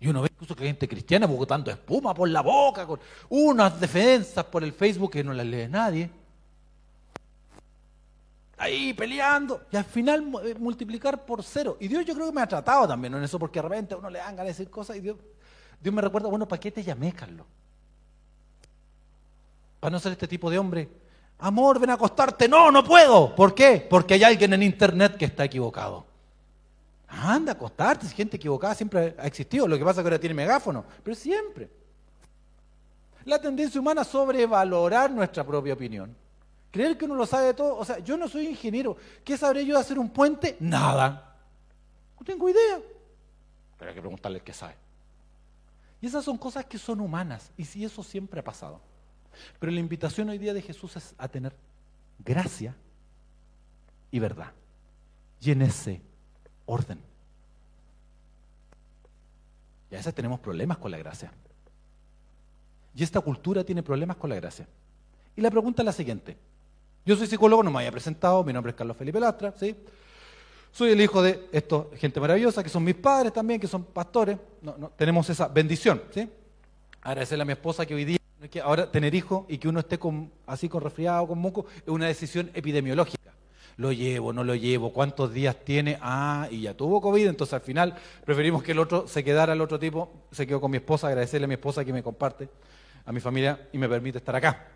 Y 0.00 0.08
uno 0.08 0.22
ve 0.22 0.30
incluso 0.32 0.56
que 0.56 0.62
hay 0.64 0.70
gente 0.70 0.88
cristiana 0.88 1.26
botando 1.26 1.70
espuma 1.70 2.14
por 2.14 2.28
la 2.28 2.40
boca, 2.40 2.86
con 2.86 2.98
unas 3.28 3.78
defensas 3.78 4.44
por 4.46 4.64
el 4.64 4.72
Facebook 4.72 5.12
que 5.12 5.22
no 5.22 5.32
las 5.34 5.46
lee 5.46 5.68
nadie. 5.68 6.10
Ahí 8.56 8.94
peleando. 8.94 9.62
Y 9.70 9.76
al 9.76 9.84
final 9.84 10.32
eh, 10.44 10.54
multiplicar 10.58 11.24
por 11.24 11.42
cero. 11.42 11.76
Y 11.80 11.88
Dios 11.88 12.04
yo 12.04 12.14
creo 12.14 12.26
que 12.26 12.32
me 12.32 12.40
ha 12.40 12.46
tratado 12.46 12.88
también 12.88 13.14
en 13.14 13.22
eso, 13.22 13.38
porque 13.38 13.58
de 13.58 13.68
repente 13.68 13.94
uno 13.94 14.08
le 14.10 14.18
dan 14.18 14.36
ganas 14.36 14.46
de 14.46 14.52
decir 14.52 14.70
cosas 14.70 14.96
y 14.96 15.00
Dios 15.00 15.16
Dios 15.80 15.94
me 15.94 16.02
recuerda, 16.02 16.28
bueno, 16.28 16.46
¿para 16.46 16.60
qué 16.60 16.70
te 16.70 16.82
llamé, 16.82 17.12
Carlos? 17.12 17.46
Para 19.80 19.92
no 19.92 19.98
ser 19.98 20.12
este 20.12 20.28
tipo 20.28 20.50
de 20.50 20.58
hombre. 20.58 20.88
Amor, 21.38 21.78
ven 21.78 21.90
a 21.90 21.94
acostarte. 21.94 22.46
No, 22.48 22.70
no 22.70 22.84
puedo. 22.84 23.34
¿Por 23.34 23.54
qué? 23.54 23.86
Porque 23.88 24.14
hay 24.14 24.24
alguien 24.24 24.52
en 24.52 24.62
internet 24.62 25.16
que 25.16 25.24
está 25.24 25.44
equivocado. 25.44 26.09
Anda 27.10 27.52
acostarte, 27.52 28.06
gente 28.08 28.36
equivocada 28.36 28.74
siempre 28.74 29.16
ha 29.18 29.26
existido. 29.26 29.66
Lo 29.66 29.76
que 29.76 29.84
pasa 29.84 30.00
es 30.00 30.04
que 30.04 30.08
ahora 30.08 30.20
tiene 30.20 30.34
megáfono, 30.34 30.84
pero 31.02 31.16
siempre. 31.16 31.68
La 33.24 33.40
tendencia 33.40 33.80
humana 33.80 34.02
a 34.02 34.04
sobrevalorar 34.04 35.10
nuestra 35.10 35.44
propia 35.44 35.74
opinión. 35.74 36.16
Creer 36.70 36.96
que 36.96 37.04
uno 37.04 37.16
lo 37.16 37.26
sabe 37.26 37.46
de 37.46 37.54
todo. 37.54 37.76
O 37.76 37.84
sea, 37.84 37.98
yo 37.98 38.16
no 38.16 38.28
soy 38.28 38.46
ingeniero. 38.46 38.96
¿Qué 39.24 39.36
sabré 39.36 39.66
yo 39.66 39.74
de 39.74 39.80
hacer 39.80 39.98
un 39.98 40.08
puente? 40.08 40.56
Nada. 40.60 41.36
No 42.18 42.24
tengo 42.24 42.48
idea. 42.48 42.80
Pero 43.76 43.88
hay 43.88 43.94
que 43.94 44.00
preguntarle 44.00 44.38
al 44.38 44.44
que 44.44 44.52
sabe. 44.52 44.76
Y 46.00 46.06
esas 46.06 46.24
son 46.24 46.38
cosas 46.38 46.64
que 46.64 46.78
son 46.78 47.00
humanas, 47.00 47.50
y 47.56 47.64
si 47.64 47.84
eso 47.84 48.02
siempre 48.02 48.40
ha 48.40 48.44
pasado. 48.44 48.80
Pero 49.58 49.72
la 49.72 49.80
invitación 49.80 50.28
hoy 50.28 50.38
día 50.38 50.54
de 50.54 50.62
Jesús 50.62 50.96
es 50.96 51.14
a 51.18 51.28
tener 51.28 51.54
gracia 52.18 52.74
y 54.10 54.18
verdad. 54.18 54.52
Y 55.40 55.50
orden. 56.70 56.98
Y 59.90 59.94
a 59.94 59.98
veces 59.98 60.14
tenemos 60.14 60.40
problemas 60.40 60.78
con 60.78 60.90
la 60.90 60.98
gracia. 60.98 61.32
Y 62.94 63.02
esta 63.02 63.20
cultura 63.20 63.64
tiene 63.64 63.82
problemas 63.82 64.16
con 64.16 64.30
la 64.30 64.36
gracia. 64.36 64.66
Y 65.36 65.40
la 65.40 65.50
pregunta 65.50 65.82
es 65.82 65.86
la 65.86 65.92
siguiente. 65.92 66.36
Yo 67.04 67.16
soy 67.16 67.26
psicólogo, 67.26 67.62
no 67.62 67.70
me 67.70 67.78
había 67.78 67.90
presentado, 67.90 68.44
mi 68.44 68.52
nombre 68.52 68.70
es 68.70 68.76
Carlos 68.76 68.96
Felipe 68.96 69.18
Lastra, 69.18 69.54
¿sí? 69.56 69.74
Soy 70.72 70.92
el 70.92 71.00
hijo 71.00 71.22
de 71.22 71.48
esta 71.50 71.84
gente 71.96 72.20
maravillosa, 72.20 72.62
que 72.62 72.68
son 72.68 72.84
mis 72.84 72.94
padres 72.94 73.32
también, 73.32 73.58
que 73.58 73.66
son 73.66 73.84
pastores. 73.84 74.38
No, 74.62 74.92
tenemos 74.96 75.28
esa 75.28 75.48
bendición, 75.48 76.02
¿sí? 76.14 76.28
Agradecerle 77.02 77.42
a 77.42 77.46
mi 77.46 77.52
esposa 77.52 77.84
que 77.86 77.94
hoy 77.94 78.04
día, 78.04 78.18
que 78.50 78.60
ahora 78.60 78.90
tener 78.90 79.14
hijos 79.14 79.44
y 79.48 79.58
que 79.58 79.68
uno 79.68 79.80
esté 79.80 79.98
con, 79.98 80.30
así 80.46 80.68
con 80.68 80.82
resfriado, 80.82 81.26
con 81.26 81.38
moco, 81.38 81.66
es 81.76 81.88
una 81.88 82.06
decisión 82.06 82.50
epidemiológica. 82.54 83.32
Lo 83.80 83.92
llevo, 83.92 84.34
no 84.34 84.44
lo 84.44 84.54
llevo, 84.54 84.92
cuántos 84.92 85.32
días 85.32 85.56
tiene, 85.64 85.96
ah, 86.02 86.46
y 86.50 86.60
ya 86.60 86.76
tuvo 86.76 87.00
COVID, 87.00 87.28
entonces 87.28 87.54
al 87.54 87.62
final 87.62 87.94
preferimos 88.26 88.62
que 88.62 88.72
el 88.72 88.78
otro 88.78 89.08
se 89.08 89.24
quedara, 89.24 89.54
el 89.54 89.60
otro 89.62 89.78
tipo 89.78 90.26
se 90.30 90.46
quedó 90.46 90.60
con 90.60 90.70
mi 90.70 90.76
esposa, 90.76 91.06
agradecerle 91.06 91.46
a 91.46 91.48
mi 91.48 91.54
esposa 91.54 91.82
que 91.82 91.90
me 91.90 92.02
comparte, 92.02 92.50
a 93.06 93.10
mi 93.10 93.20
familia 93.20 93.68
y 93.72 93.78
me 93.78 93.88
permite 93.88 94.18
estar 94.18 94.36
acá. 94.36 94.68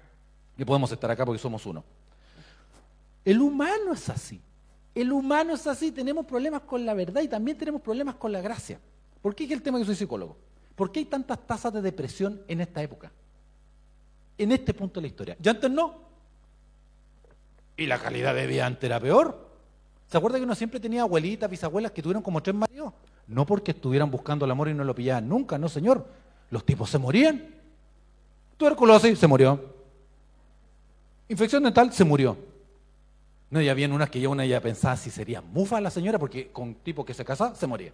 Y 0.57 0.65
podemos 0.65 0.91
estar 0.91 1.11
acá 1.11 1.27
porque 1.27 1.39
somos 1.39 1.67
uno. 1.67 1.85
El 3.27 3.43
humano 3.43 3.93
es 3.93 4.09
así. 4.09 4.41
El 4.95 5.13
humano 5.13 5.53
es 5.53 5.67
así, 5.67 5.93
tenemos 5.93 6.25
problemas 6.25 6.63
con 6.63 6.87
la 6.87 6.95
verdad 6.95 7.21
y 7.21 7.29
también 7.29 7.59
tenemos 7.59 7.83
problemas 7.83 8.15
con 8.15 8.33
la 8.33 8.41
gracia. 8.41 8.81
¿Por 9.21 9.35
qué 9.35 9.45
es 9.45 9.51
el 9.51 9.61
tema 9.61 9.79
que 9.79 9.85
soy 9.85 9.97
psicólogo? 9.97 10.39
¿Por 10.75 10.91
qué 10.91 11.01
hay 11.01 11.05
tantas 11.05 11.47
tasas 11.47 11.75
de 11.75 11.83
depresión 11.83 12.41
en 12.49 12.63
esta 12.63 12.83
época? 12.83 13.13
En 14.39 14.51
este 14.51 14.73
punto 14.73 14.95
de 14.95 15.03
la 15.03 15.09
historia. 15.09 15.37
Ya 15.39 15.51
antes 15.51 15.71
no. 15.71 16.05
Y 17.77 17.87
la 17.87 17.99
calidad 17.99 18.35
de 18.35 18.47
vida 18.47 18.67
antes 18.67 18.85
era 18.85 19.01
peor. 19.01 19.45
¿Se 20.07 20.17
acuerda 20.17 20.39
que 20.39 20.45
uno 20.45 20.55
siempre 20.55 20.79
tenía 20.79 21.03
abuelitas, 21.03 21.51
bisabuelas 21.51 21.93
que 21.93 22.03
tuvieron 22.03 22.23
como 22.23 22.43
tres 22.43 22.55
maridos? 22.55 22.93
No 23.27 23.47
porque 23.47 23.73
estuvieran 23.73 24.11
buscando 24.11 24.45
el 24.45 24.51
amor 24.51 24.69
y 24.69 24.75
no 24.75 24.85
lo 24.85 24.95
pillaban 24.95 25.29
nunca, 25.29 25.59
no 25.59 25.69
señor. 25.69 26.07
Los 26.51 26.65
tipos 26.65 26.91
se 26.91 26.99
morían. 26.99 27.55
Tuberculosis, 28.57 29.19
se 29.19 29.27
murió. 29.27 29.75
Infección 31.29 31.63
dental, 31.63 31.93
se 31.93 32.05
murió. 32.05 32.37
No, 33.51 33.61
ya 33.61 33.73
habían 33.73 33.93
unas 33.93 34.11
que 34.11 34.21
ya 34.21 34.29
una 34.29 34.45
ya 34.45 34.61
pensaba 34.61 34.97
si 34.97 35.11
sería 35.11 35.41
mufa 35.41 35.81
la 35.81 35.91
señora, 35.91 36.19
porque 36.19 36.51
con 36.51 36.75
tipo 36.77 37.05
que 37.05 37.15
se 37.15 37.25
casa 37.25 37.55
se 37.55 37.67
moría. 37.67 37.93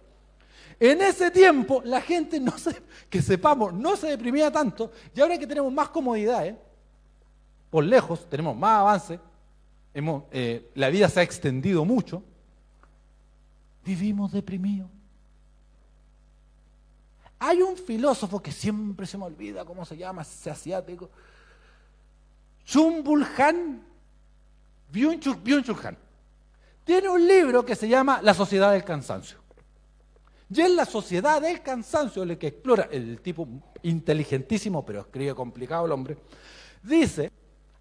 En 0.79 1.01
ese 1.01 1.29
tiempo 1.31 1.81
la 1.85 2.01
gente, 2.01 2.39
no 2.39 2.57
se, 2.57 2.75
que 3.09 3.21
sepamos, 3.21 3.73
no 3.73 3.95
se 3.95 4.07
deprimía 4.07 4.51
tanto, 4.51 4.91
y 5.15 5.21
ahora 5.21 5.37
que 5.37 5.45
tenemos 5.45 5.71
más 5.71 5.89
comodidades, 5.89 6.55
por 7.69 7.83
lejos, 7.83 8.27
tenemos 8.29 8.55
más 8.55 8.79
avance, 8.79 9.19
eh, 9.93 10.71
la 10.75 10.89
vida 10.89 11.09
se 11.09 11.19
ha 11.19 11.23
extendido 11.23 11.85
mucho, 11.85 12.23
vivimos 13.83 14.31
deprimidos. 14.31 14.89
Hay 17.39 17.61
un 17.61 17.75
filósofo 17.75 18.41
que 18.41 18.51
siempre 18.51 19.07
se 19.07 19.17
me 19.17 19.25
olvida 19.25 19.65
cómo 19.65 19.83
se 19.83 19.97
llama, 19.97 20.21
ese 20.21 20.51
asiático, 20.51 21.09
Chumbulhan 22.65 23.81
byung 24.91 25.19
tiene 26.83 27.09
un 27.09 27.27
libro 27.27 27.65
que 27.65 27.75
se 27.75 27.87
llama 27.87 28.21
La 28.21 28.33
Sociedad 28.33 28.71
del 28.71 28.83
Cansancio. 28.83 29.37
Y 30.53 30.61
es 30.61 30.71
la 30.71 30.85
Sociedad 30.85 31.41
del 31.41 31.61
Cansancio 31.61 32.23
el 32.23 32.37
que 32.37 32.47
explora, 32.47 32.89
el 32.91 33.21
tipo 33.21 33.47
inteligentísimo, 33.83 34.85
pero 34.85 35.01
escribe 35.01 35.33
complicado 35.33 35.85
el 35.85 35.91
hombre, 35.93 36.17
dice, 36.83 37.31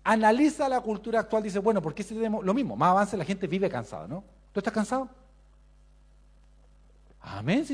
analiza 0.05 0.69
la 0.69 0.81
cultura 0.81 1.21
actual, 1.21 1.43
dice, 1.43 1.59
bueno, 1.59 1.83
¿por 1.83 1.95
qué 1.95 2.03
si 2.03 2.15
tenemos 2.15 2.45
lo 2.45 2.55
mismo? 2.55 2.77
Más 2.77 2.91
avance 2.91 3.17
la 3.17 3.25
gente 3.25 3.47
vive 3.47 3.69
cansada, 3.69 4.07
¿no? 4.09 4.25
¿Tú 4.53 4.61
estás 4.61 4.73
cansado? 4.73 5.09
Amén. 7.21 7.67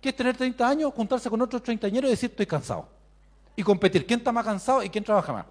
¿Qué 0.00 0.08
es 0.08 0.16
tener 0.16 0.36
30 0.36 0.68
años, 0.68 0.92
juntarse 0.94 1.30
con 1.30 1.40
otros 1.40 1.62
treintañeros 1.62 2.08
y 2.08 2.12
decir 2.12 2.30
estoy 2.30 2.46
cansado? 2.46 2.88
Y 3.56 3.62
competir. 3.62 4.06
¿Quién 4.06 4.20
está 4.20 4.32
más 4.32 4.44
cansado 4.44 4.82
y 4.82 4.90
quién 4.90 5.04
trabaja 5.04 5.32
más? 5.32 5.46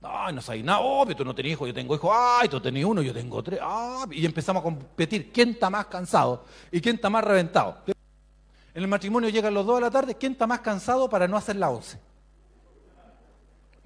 Ay, 0.00 0.32
no 0.32 0.40
sabes 0.40 0.62
nada, 0.62 0.78
obvio, 0.78 1.16
tú 1.16 1.24
no 1.24 1.34
tenés 1.34 1.52
hijos, 1.52 1.66
yo 1.66 1.74
tengo 1.74 1.94
hijos, 1.94 2.10
ay, 2.14 2.48
tú 2.48 2.60
tenés 2.60 2.84
uno, 2.84 3.02
yo 3.02 3.12
tengo 3.12 3.42
tres, 3.42 3.58
ah, 3.60 4.06
y 4.12 4.24
empezamos 4.24 4.60
a 4.60 4.64
competir, 4.64 5.32
¿quién 5.32 5.50
está 5.50 5.68
más 5.68 5.86
cansado 5.86 6.44
y 6.70 6.80
quién 6.80 6.94
está 6.94 7.10
más 7.10 7.24
reventado? 7.24 7.78
En 7.86 8.82
el 8.82 8.86
matrimonio 8.86 9.28
llegan 9.28 9.52
los 9.52 9.66
dos 9.66 9.78
a 9.78 9.80
la 9.80 9.90
tarde, 9.90 10.14
¿quién 10.14 10.32
está 10.32 10.46
más 10.46 10.60
cansado 10.60 11.10
para 11.10 11.26
no 11.26 11.36
hacer 11.36 11.56
la 11.56 11.70
once? 11.70 11.98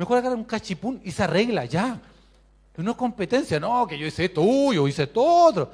Mejor 0.03 0.19
agarrar 0.19 0.37
un 0.37 0.43
cachipún 0.43 1.01
y 1.05 1.13
se 1.13 1.23
arregla 1.23 1.65
ya. 1.65 2.03
no 2.79 2.97
competencia, 2.97 3.61
no, 3.61 3.87
que 3.87 3.97
yo 3.97 4.05
hice 4.05 4.25
esto, 4.25 4.43
yo 4.73 4.89
hice 4.89 5.05
esto 5.05 5.23
otro. 5.23 5.71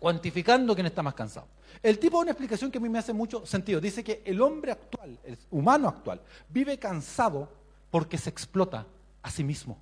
Cuantificando 0.00 0.74
quién 0.74 0.86
está 0.86 1.00
más 1.00 1.14
cansado. 1.14 1.46
El 1.80 2.00
tipo 2.00 2.16
de 2.16 2.22
una 2.22 2.30
explicación 2.32 2.72
que 2.72 2.78
a 2.78 2.80
mí 2.80 2.88
me 2.88 2.98
hace 2.98 3.12
mucho 3.12 3.46
sentido. 3.46 3.80
Dice 3.80 4.02
que 4.02 4.20
el 4.24 4.42
hombre 4.42 4.72
actual, 4.72 5.16
el 5.22 5.38
humano 5.52 5.86
actual, 5.86 6.20
vive 6.48 6.76
cansado 6.76 7.48
porque 7.88 8.18
se 8.18 8.30
explota 8.30 8.84
a 9.22 9.30
sí 9.30 9.44
mismo. 9.44 9.78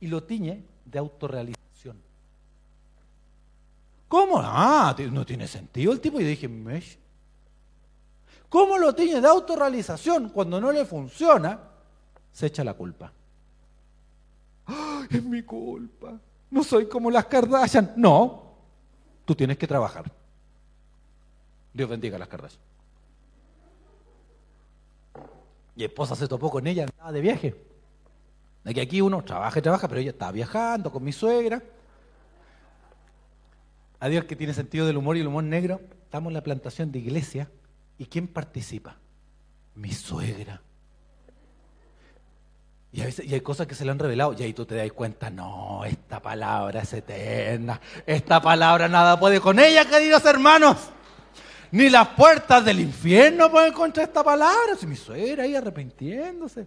Y 0.00 0.08
lo 0.08 0.24
tiñe 0.24 0.64
de 0.84 0.98
autorrealización. 0.98 1.96
¿Cómo? 4.08 4.40
Ah, 4.42 4.96
no 5.12 5.24
tiene 5.24 5.46
sentido 5.46 5.92
el 5.92 6.00
tipo. 6.00 6.20
Y 6.20 6.24
dije, 6.24 6.48
Mesh. 6.48 6.98
¿Cómo 8.48 8.78
lo 8.78 8.94
tiñe 8.94 9.20
de 9.20 9.28
autorrealización? 9.28 10.30
Cuando 10.30 10.60
no 10.60 10.72
le 10.72 10.84
funciona, 10.84 11.58
se 12.32 12.46
echa 12.46 12.62
la 12.64 12.74
culpa. 12.74 13.12
es 15.10 15.24
mi 15.24 15.42
culpa. 15.42 16.18
No 16.50 16.62
soy 16.62 16.86
como 16.86 17.10
las 17.10 17.26
Kardashian. 17.26 17.94
No, 17.96 18.54
tú 19.24 19.34
tienes 19.34 19.58
que 19.58 19.66
trabajar. 19.66 20.10
Dios 21.72 21.88
bendiga 21.88 22.16
a 22.16 22.18
las 22.20 22.28
Kardashian. 22.28 22.62
Mi 25.74 25.84
esposa 25.84 26.16
se 26.16 26.26
topó 26.26 26.50
con 26.50 26.66
ella, 26.66 26.84
andaba 26.84 27.12
de 27.12 27.20
viaje. 27.20 27.54
De 28.64 28.74
que 28.74 28.80
aquí 28.80 29.00
uno 29.00 29.22
trabaja 29.22 29.58
y 29.58 29.62
trabaja, 29.62 29.86
pero 29.86 30.00
ella 30.00 30.10
estaba 30.10 30.32
viajando 30.32 30.90
con 30.90 31.04
mi 31.04 31.12
suegra. 31.12 31.62
A 34.00 34.08
Dios 34.08 34.24
que 34.24 34.36
tiene 34.36 34.54
sentido 34.54 34.86
del 34.86 34.96
humor 34.96 35.16
y 35.16 35.20
el 35.20 35.26
humor 35.26 35.44
negro. 35.44 35.80
Estamos 36.04 36.30
en 36.30 36.34
la 36.34 36.42
plantación 36.42 36.90
de 36.92 36.98
iglesia. 36.98 37.50
¿Y 37.98 38.06
quién 38.06 38.28
participa? 38.28 38.96
Mi 39.74 39.92
suegra. 39.92 40.60
Y, 42.92 43.02
a 43.02 43.04
veces, 43.04 43.26
y 43.26 43.34
hay 43.34 43.40
cosas 43.40 43.66
que 43.66 43.74
se 43.74 43.84
le 43.84 43.90
han 43.90 43.98
revelado 43.98 44.34
y 44.38 44.42
ahí 44.42 44.54
tú 44.54 44.64
te 44.64 44.74
das 44.74 44.90
cuenta, 44.92 45.28
no, 45.28 45.84
esta 45.84 46.20
palabra 46.20 46.80
es 46.80 46.92
eterna, 46.94 47.78
esta 48.06 48.40
palabra 48.40 48.88
nada 48.88 49.20
puede 49.20 49.40
con 49.40 49.58
ella, 49.58 49.84
queridos 49.84 50.24
hermanos. 50.24 50.76
Ni 51.72 51.90
las 51.90 52.08
puertas 52.08 52.64
del 52.64 52.80
infierno 52.80 53.50
pueden 53.50 53.72
contra 53.72 54.04
esta 54.04 54.22
palabra. 54.22 54.76
Si 54.78 54.86
mi 54.86 54.96
suegra 54.96 55.42
ahí 55.42 55.54
arrepintiéndose. 55.54 56.66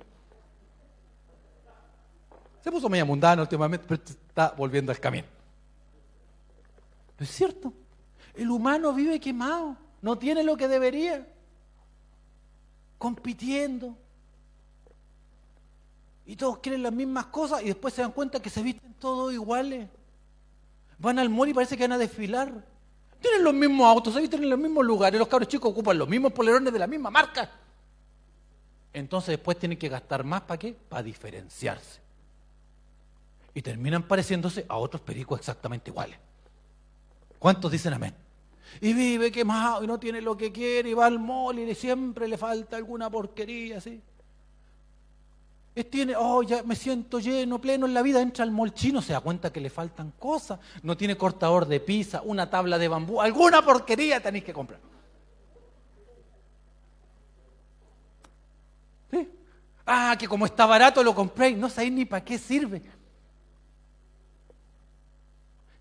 Se 2.62 2.72
puso 2.72 2.90
media 2.90 3.06
mundana 3.06 3.42
últimamente, 3.42 3.86
pero 3.88 4.04
está 4.04 4.54
volviendo 4.56 4.92
al 4.92 5.00
camino. 5.00 5.28
es 7.18 7.30
cierto. 7.30 7.74
El 8.36 8.52
humano 8.52 8.94
vive 8.94 9.20
quemado. 9.20 9.78
No 10.02 10.18
tiene 10.18 10.44
lo 10.44 10.56
que 10.58 10.68
debería. 10.68 11.28
Compitiendo. 12.98 13.98
Y 16.26 16.36
todos 16.36 16.60
quieren 16.60 16.84
las 16.84 16.94
mismas 16.94 17.26
cosas 17.28 17.64
y 17.64 17.66
después 17.66 17.94
se 17.94 18.02
dan 18.02 18.12
cuenta 18.12 18.40
que 18.40 18.50
se 18.50 18.62
visten 18.62 18.94
todos 18.96 19.34
iguales. 19.34 19.90
Van 21.00 21.18
al 21.18 21.30
mall 21.30 21.50
y 21.50 21.54
parece 21.54 21.76
que 21.76 21.84
van 21.84 21.94
a 21.94 21.98
desfilar. 21.98 22.64
Tienen 23.20 23.44
los 23.44 23.54
mismos 23.54 23.88
autos, 23.88 24.14
se 24.14 24.22
visten 24.22 24.44
en 24.44 24.50
los 24.50 24.60
mismos 24.60 24.86
lugares, 24.86 25.20
los 25.20 25.28
cabros 25.28 25.50
chicos 25.50 25.72
ocupan 25.72 25.98
los 25.98 26.08
mismos 26.08 26.32
polerones 26.32 26.72
de 26.72 26.80
la 26.80 26.88
misma 26.88 27.10
marca. 27.10 27.50
Entonces 28.94 29.30
después 29.30 29.58
tienen 29.58 29.78
que 29.78 29.90
gastar 29.90 30.24
más 30.24 30.42
para 30.42 30.58
qué? 30.58 30.74
Para 30.74 31.04
diferenciarse. 31.04 32.00
Y 33.54 33.62
terminan 33.62 34.04
pareciéndose 34.04 34.66
a 34.70 34.78
otros 34.78 35.02
pericos 35.02 35.40
exactamente 35.40 35.90
iguales. 35.90 36.18
¿Cuántos 37.40 37.72
dicen 37.72 37.94
amén? 37.94 38.16
Y 38.82 38.94
vive 38.94 39.32
quemado 39.32 39.84
y 39.84 39.88
no 39.88 40.00
tiene 40.00 40.22
lo 40.22 40.38
que 40.38 40.52
quiere 40.52 40.90
y 40.90 40.94
va 40.94 41.06
al 41.06 41.20
mall 41.20 41.60
y 41.60 41.76
siempre 41.76 42.28
le 42.28 42.38
falta 42.38 42.78
alguna 42.78 43.10
porquería, 43.10 43.82
¿sí? 43.82 44.02
tiene, 45.84 46.16
oh, 46.18 46.44
ya 46.44 46.64
me 46.64 46.76
siento 46.76 47.20
lleno, 47.20 47.60
pleno 47.60 47.86
en 47.86 47.94
la 47.94 48.02
vida, 48.02 48.22
entra 48.22 48.44
al 48.44 48.52
molchino, 48.52 49.02
se 49.02 49.14
da 49.14 49.22
cuenta 49.22 49.52
que 49.52 49.62
le 49.62 49.70
faltan 49.70 50.12
cosas, 50.18 50.60
no 50.84 50.98
tiene 50.98 51.16
cortador 51.16 51.66
de 51.68 51.80
pizza, 51.80 52.22
una 52.24 52.50
tabla 52.50 52.78
de 52.78 52.88
bambú, 52.88 53.22
alguna 53.22 53.62
porquería 53.62 54.22
tenéis 54.22 54.44
que 54.44 54.54
comprar. 54.54 54.80
¿Sí? 59.12 59.30
Ah, 59.86 60.16
que 60.20 60.28
como 60.28 60.46
está 60.46 60.66
barato 60.66 61.04
lo 61.04 61.16
compréis, 61.16 61.58
no 61.58 61.70
sabéis 61.70 61.94
ni 61.94 62.06
para 62.06 62.24
qué 62.24 62.38
sirve. 62.38 62.82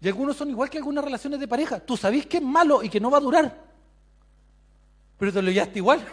Y 0.00 0.08
algunos 0.08 0.36
son 0.36 0.50
igual 0.50 0.70
que 0.70 0.78
algunas 0.78 1.04
relaciones 1.04 1.40
de 1.40 1.48
pareja. 1.48 1.80
Tú 1.80 1.96
sabéis 1.96 2.26
que 2.26 2.36
es 2.36 2.42
malo 2.42 2.82
y 2.82 2.88
que 2.88 3.00
no 3.00 3.10
va 3.10 3.18
a 3.18 3.22
durar. 3.22 3.64
Pero 5.18 5.32
te 5.32 5.42
lo 5.42 5.50
llevaste 5.50 5.78
igual. 5.78 6.06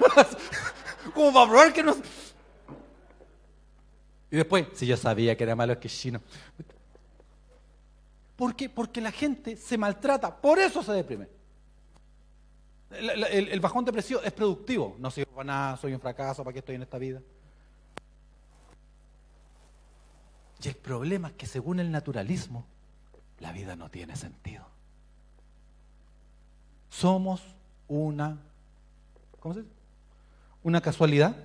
¿Cómo 1.14 1.32
va 1.32 1.44
a 1.44 1.48
probar 1.48 1.74
que 1.74 1.84
no? 1.84 1.96
Y 4.32 4.38
después, 4.38 4.68
si 4.74 4.88
yo 4.88 4.98
sabía 4.98 5.38
que 5.38 5.44
era 5.44 5.56
malo, 5.56 5.74
es 5.74 5.80
que 5.80 5.88
chino. 5.88 6.20
¿Por 8.36 8.56
qué? 8.56 8.70
Porque 8.70 9.00
la 9.00 9.12
gente 9.12 9.56
se 9.56 9.78
maltrata, 9.78 10.36
por 10.36 10.60
eso 10.60 10.84
se 10.84 10.92
deprime. 10.92 11.28
El, 12.92 13.60
bajón 13.60 13.86
depresivo 13.86 14.22
es 14.22 14.32
productivo. 14.32 14.96
No 15.00 15.12
soy 15.12 15.26
para 15.26 15.44
nada, 15.44 15.78
soy 15.78 15.94
un 15.94 16.00
fracaso, 16.00 16.44
¿para 16.44 16.54
qué 16.54 16.60
estoy 16.60 16.76
en 16.76 16.82
esta 16.84 16.98
vida? 16.98 17.22
Y 20.64 20.68
el 20.68 20.76
problema 20.76 21.30
es 21.30 21.34
que 21.36 21.46
según 21.46 21.80
el 21.80 21.92
naturalismo, 21.92 22.66
la 23.46 23.52
vida 23.52 23.76
no 23.76 23.92
tiene 23.92 24.16
sentido. 24.16 24.66
Somos 26.90 27.44
una, 27.88 28.40
¿cómo 29.40 29.54
se 29.54 29.62
dice? 29.62 29.72
Una 30.64 30.82
casualidad 30.82 31.36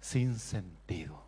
sin 0.00 0.38
sentido. 0.38 1.20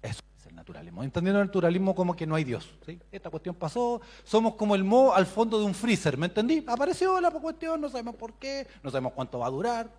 Eso 0.00 0.22
es 0.38 0.46
el 0.46 0.54
naturalismo. 0.54 1.02
Entendiendo 1.02 1.38
el 1.42 1.48
naturalismo 1.48 1.94
como 1.94 2.16
que 2.16 2.26
no 2.26 2.34
hay 2.34 2.44
Dios. 2.44 2.74
Esta 3.12 3.28
cuestión 3.28 3.54
pasó, 3.54 4.00
somos 4.24 4.54
como 4.54 4.74
el 4.74 4.84
mo 4.84 5.12
al 5.12 5.26
fondo 5.26 5.58
de 5.58 5.66
un 5.66 5.74
freezer, 5.74 6.16
¿me 6.16 6.28
entendí? 6.28 6.64
Apareció 6.66 7.20
la 7.20 7.30
cuestión, 7.30 7.78
no 7.78 7.90
sabemos 7.90 8.14
por 8.14 8.32
qué, 8.34 8.66
no 8.82 8.88
sabemos 8.88 9.12
cuánto 9.12 9.40
va 9.40 9.48
a 9.48 9.50
durar. 9.50 9.90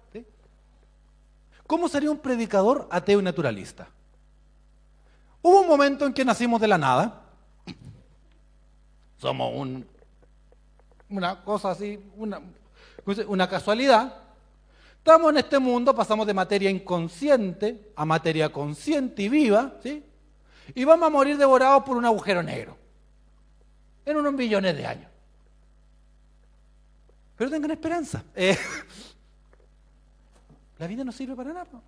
¿Cómo 1.67 1.88
sería 1.88 2.10
un 2.10 2.17
predicador 2.17 2.88
ateo 2.89 3.19
y 3.19 3.23
naturalista? 3.23 3.88
Hubo 5.47 5.62
un 5.62 5.67
momento 5.67 6.05
en 6.05 6.13
que 6.13 6.25
nacimos 6.25 6.60
de 6.60 6.67
la 6.67 6.77
nada. 6.77 7.21
Somos 9.15 9.55
un, 9.55 9.88
una 11.07 11.41
cosa 11.41 11.71
así, 11.71 11.97
una, 12.17 12.41
una 13.27 13.47
casualidad. 13.47 14.13
Estamos 14.97 15.31
en 15.31 15.38
este 15.38 15.57
mundo, 15.57 15.95
pasamos 15.95 16.27
de 16.27 16.33
materia 16.33 16.69
inconsciente 16.69 17.93
a 17.95 18.03
materia 18.03 18.51
consciente 18.51 19.23
y 19.23 19.29
viva, 19.29 19.75
¿sí? 19.81 20.03
Y 20.75 20.83
vamos 20.83 21.07
a 21.07 21.10
morir 21.10 21.38
devorados 21.38 21.81
por 21.83 21.95
un 21.95 22.03
agujero 22.03 22.43
negro. 22.43 22.77
En 24.05 24.17
unos 24.17 24.33
millones 24.33 24.75
de 24.75 24.86
años. 24.86 25.10
Pero 27.38 27.49
tengan 27.49 27.71
esperanza. 27.71 28.21
Eh, 28.36 28.57
la 30.77 30.88
vida 30.88 31.05
no 31.05 31.13
sirve 31.13 31.38
para 31.38 31.53
nada. 31.53 31.81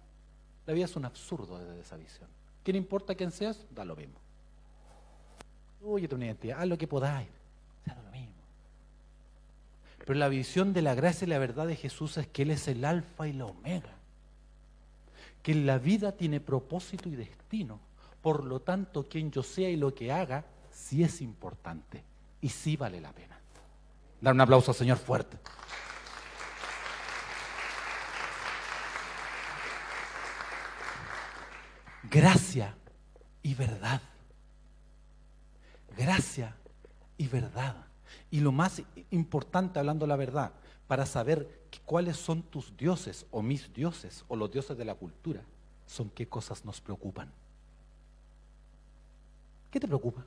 La 0.65 0.73
vida 0.73 0.85
es 0.85 0.95
un 0.95 1.03
absurdo 1.03 1.59
desde 1.59 1.81
esa 1.81 1.97
visión. 1.97 2.38
¿Qué 2.71 2.77
importa 2.77 3.15
quién 3.15 3.31
seas? 3.31 3.65
Da 3.71 3.83
lo 3.83 3.95
mismo. 3.95 4.13
Oye, 5.83 6.07
tu 6.07 6.17
identidad, 6.17 6.61
haz 6.61 6.67
lo 6.67 6.77
que 6.77 6.85
podáis. 6.85 7.27
Da 7.83 7.95
lo 7.95 8.11
mismo. 8.11 8.35
Pero 10.05 10.13
la 10.13 10.27
visión 10.27 10.71
de 10.71 10.83
la 10.83 10.93
gracia 10.93 11.25
y 11.25 11.29
la 11.29 11.39
verdad 11.39 11.65
de 11.65 11.75
Jesús 11.75 12.17
es 12.17 12.27
que 12.27 12.43
Él 12.43 12.51
es 12.51 12.67
el 12.67 12.85
alfa 12.85 13.27
y 13.27 13.33
la 13.33 13.45
omega. 13.45 13.95
Que 15.41 15.55
la 15.55 15.79
vida 15.79 16.11
tiene 16.11 16.39
propósito 16.39 17.09
y 17.09 17.15
destino. 17.15 17.79
Por 18.21 18.43
lo 18.43 18.59
tanto, 18.59 19.09
quien 19.09 19.31
yo 19.31 19.41
sea 19.41 19.71
y 19.71 19.75
lo 19.75 19.95
que 19.95 20.11
haga, 20.11 20.45
sí 20.71 21.03
es 21.03 21.21
importante 21.21 22.03
y 22.39 22.49
sí 22.49 22.77
vale 22.77 23.01
la 23.01 23.11
pena. 23.11 23.39
Dar 24.21 24.35
un 24.35 24.41
aplauso 24.41 24.69
al 24.69 24.77
Señor 24.77 24.97
fuerte. 24.97 25.37
Gracia 32.09 32.75
y 33.43 33.53
verdad. 33.53 34.01
Gracia 35.97 36.55
y 37.17 37.27
verdad. 37.27 37.75
Y 38.31 38.39
lo 38.39 38.51
más 38.51 38.81
importante, 39.11 39.79
hablando 39.79 40.07
la 40.07 40.15
verdad, 40.15 40.51
para 40.87 41.05
saber 41.05 41.59
cuáles 41.85 42.17
son 42.17 42.41
tus 42.41 42.75
dioses 42.77 43.25
o 43.31 43.41
mis 43.41 43.73
dioses 43.73 44.23
o 44.27 44.35
los 44.35 44.51
dioses 44.51 44.77
de 44.77 44.85
la 44.85 44.95
cultura, 44.95 45.41
son 45.85 46.09
qué 46.09 46.27
cosas 46.27 46.63
nos 46.65 46.81
preocupan. 46.81 47.31
¿Qué 49.71 49.79
te 49.79 49.87
preocupa? 49.87 50.23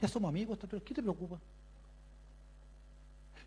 Ya 0.00 0.08
somos 0.08 0.28
amigos, 0.28 0.58
pero 0.60 0.82
¿qué 0.82 0.94
te 0.94 1.02
preocupa? 1.02 1.38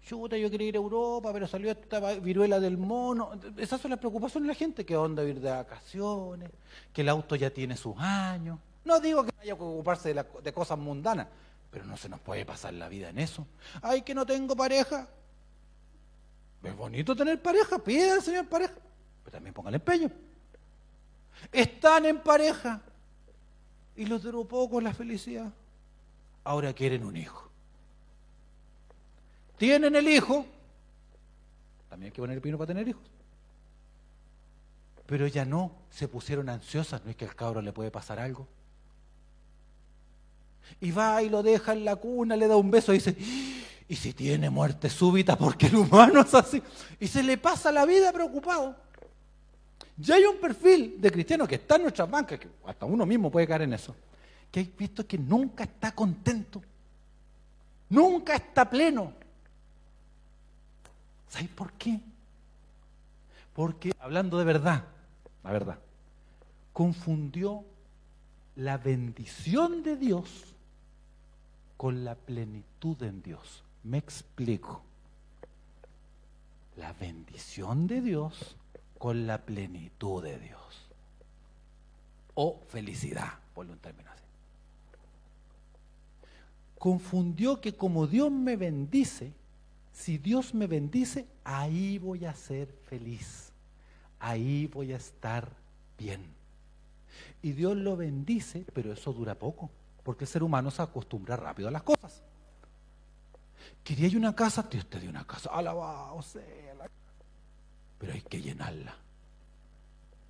Chuta, 0.06 0.38
yo 0.38 0.52
quería 0.52 0.68
ir 0.68 0.76
a 0.76 0.78
Europa, 0.78 1.34
pero 1.34 1.48
salió 1.48 1.72
esta 1.72 2.00
viruela 2.20 2.60
del 2.60 2.78
mono. 2.78 3.32
Esas 3.58 3.82
son 3.82 3.90
las 3.90 4.00
preocupaciones 4.00 4.48
de 4.48 4.54
la 4.54 4.58
gente, 4.58 4.86
que 4.86 4.96
onda 4.96 5.24
ir 5.24 5.40
de 5.40 5.50
vacaciones, 5.50 6.52
que 6.94 7.02
el 7.02 7.10
auto 7.10 7.36
ya 7.36 7.50
tiene 7.50 7.76
sus 7.76 7.98
años. 7.98 8.60
No 8.84 9.00
digo 9.00 9.26
que 9.26 9.32
haya 9.42 9.56
que 9.56 9.64
ocuparse 9.64 10.14
de, 10.14 10.54
cosas 10.54 10.78
mundanas, 10.78 11.28
pero 11.72 11.86
no 11.86 11.98
se 11.98 12.08
nos 12.08 12.20
puede 12.20 12.46
pasar 12.46 12.76
la 12.76 12.88
vida 12.88 13.10
en 13.10 13.18
eso. 13.18 13.48
Ay, 13.82 14.04
que 14.04 14.14
no 14.14 14.28
tengo 14.28 14.56
pareja. 14.56 15.08
Es 16.62 16.78
bonito 16.78 17.16
tener 17.16 17.42
pareja, 17.42 17.80
pide 17.80 18.12
al 18.12 18.22
Señor 18.22 18.48
pareja, 18.48 18.76
pero 19.24 19.32
también 19.32 19.56
pongan 19.56 19.74
empeño. 19.74 20.12
Están 21.52 22.06
en 22.06 22.20
pareja 22.20 22.80
y 23.96 24.06
los 24.06 24.22
duró 24.22 24.46
poco 24.46 24.80
la 24.80 24.94
felicidad. 24.94 25.52
Ahora 26.44 26.74
quieren 26.74 27.04
un 27.04 27.18
hijo. 27.18 27.50
Tienen 29.58 29.96
el 29.96 30.08
hijo, 30.10 30.46
también 31.90 32.08
hay 32.08 32.12
que 32.12 32.22
poner 32.22 32.36
el 32.36 32.42
pino 32.42 32.58
para 32.58 32.68
tener 32.68 32.88
hijos. 32.88 33.04
Pero 35.06 35.28
ya 35.28 35.46
no, 35.46 35.72
se 35.90 36.08
pusieron 36.08 36.50
ansiosas, 36.50 37.04
no 37.04 37.12
es 37.12 37.16
que 37.16 37.26
al 37.26 37.36
cabro 37.36 37.62
le 37.62 37.72
puede 37.72 37.92
pasar 37.92 38.20
algo. 38.20 38.48
Y 40.82 40.92
va 40.92 41.22
y 41.22 41.30
lo 41.30 41.44
deja 41.44 41.74
en 41.74 41.86
la 41.86 41.96
cuna, 41.96 42.36
le 42.36 42.48
da 42.48 42.58
un 42.58 42.72
beso 42.72 42.92
y 42.92 42.98
dice, 42.98 43.16
¿y 43.88 43.96
si 43.96 44.14
tiene 44.14 44.50
muerte 44.50 44.90
súbita? 44.90 45.38
Porque 45.38 45.68
el 45.68 45.76
humano 45.76 46.22
es 46.22 46.34
así. 46.34 46.62
Y 47.00 47.08
se 47.08 47.24
le 47.24 47.38
pasa 47.38 47.72
la 47.72 47.86
vida 47.86 48.12
preocupado. 48.12 48.76
Ya 49.98 50.16
hay 50.16 50.26
un 50.26 50.38
perfil 50.38 51.00
de 51.00 51.12
cristiano 51.12 51.48
que 51.48 51.56
está 51.56 51.76
en 51.76 51.84
nuestras 51.84 52.10
bancas, 52.10 52.40
que 52.40 52.50
hasta 52.66 52.86
uno 52.86 53.06
mismo 53.06 53.32
puede 53.32 53.48
caer 53.48 53.62
en 53.62 53.74
eso, 53.74 53.96
que 54.52 54.60
hay 54.60 54.74
visto 54.78 55.08
que 55.08 55.18
nunca 55.18 55.64
está 55.64 55.94
contento, 55.94 56.62
nunca 57.90 58.36
está 58.36 58.70
pleno. 58.70 59.14
¿Sabes 61.30 61.50
por 61.50 61.74
qué? 61.74 62.00
Porque, 63.54 63.92
hablando 64.00 64.38
de 64.38 64.46
verdad, 64.46 64.86
la 65.44 65.52
verdad, 65.52 65.80
confundió 66.74 67.64
la 68.56 68.78
bendición 68.78 69.84
de 69.84 69.96
Dios 69.96 70.56
con 71.78 72.04
la 72.04 72.16
plenitud 72.16 73.02
en 73.04 73.22
Dios. 73.22 73.64
Me 73.84 73.98
explico. 73.98 74.82
La 76.78 76.94
bendición 76.94 77.88
de 77.88 78.02
Dios 78.02 78.58
con 78.98 79.28
la 79.28 79.38
plenitud 79.38 80.24
de 80.24 80.40
Dios. 80.40 80.90
O 82.34 82.60
felicidad, 82.68 83.34
por 83.54 83.66
un 83.68 83.78
término 83.78 84.12
así. 84.12 84.24
Confundió 86.78 87.62
que 87.62 87.76
como 87.76 88.08
Dios 88.08 88.32
me 88.32 88.58
bendice, 88.58 89.34
si 89.96 90.18
Dios 90.18 90.54
me 90.54 90.68
bendice, 90.68 91.26
ahí 91.44 91.98
voy 91.98 92.26
a 92.26 92.36
ser 92.36 92.68
feliz. 92.84 93.52
Ahí 94.20 94.68
voy 94.68 94.94
a 94.94 94.98
estar 94.98 95.50
bien. 95.98 96.24
Y 97.42 97.54
Dios 97.54 97.76
lo 97.78 97.96
bendice, 97.96 98.66
pero 98.74 98.94
eso 98.94 99.14
dura 99.14 99.36
poco 99.36 99.72
porque 100.06 100.26
el 100.26 100.28
ser 100.28 100.44
humano 100.44 100.70
se 100.70 100.84
acostumbra 100.84 101.36
rápido 101.36 101.68
a 101.68 101.72
las 101.72 101.82
cosas. 101.82 102.22
Quería 103.84 104.16
una 104.16 104.36
casa, 104.36 104.62
Dios 104.70 104.86
te 104.88 105.00
dio 105.00 105.10
una 105.10 105.26
casa, 105.26 105.50
alabado 105.50 106.22
sea. 106.22 106.76
Pero 107.98 108.14
hay 108.14 108.22
que 108.22 108.40
llenarla. 108.40 108.96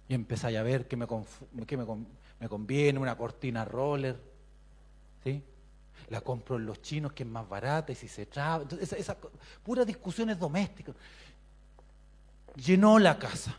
Y 0.08 0.13
empezáis 0.13 0.58
a 0.58 0.63
ver 0.63 0.88
que, 0.88 0.95
me, 0.95 1.06
me, 1.51 2.47
conviene 2.47 2.99
una 2.99 3.17
cortina 3.17 3.65
roller. 3.65 4.17
¿Sí? 5.25 5.43
La 6.10 6.22
compro 6.22 6.58
en 6.58 6.65
los 6.65 6.82
chinos 6.82 7.13
que 7.13 7.24
es 7.24 7.30
más 7.30 7.48
barata 7.48 7.91
y 7.91 7.96
si 7.96 8.08
se 8.08 8.26
traba. 8.26 8.65
Esa, 8.80 9.18
puras 9.63 9.86
discusiones 9.86 10.38
domésticas. 10.38 10.96
Llenó 12.56 13.00
la 13.00 13.18
casa. 13.18 13.58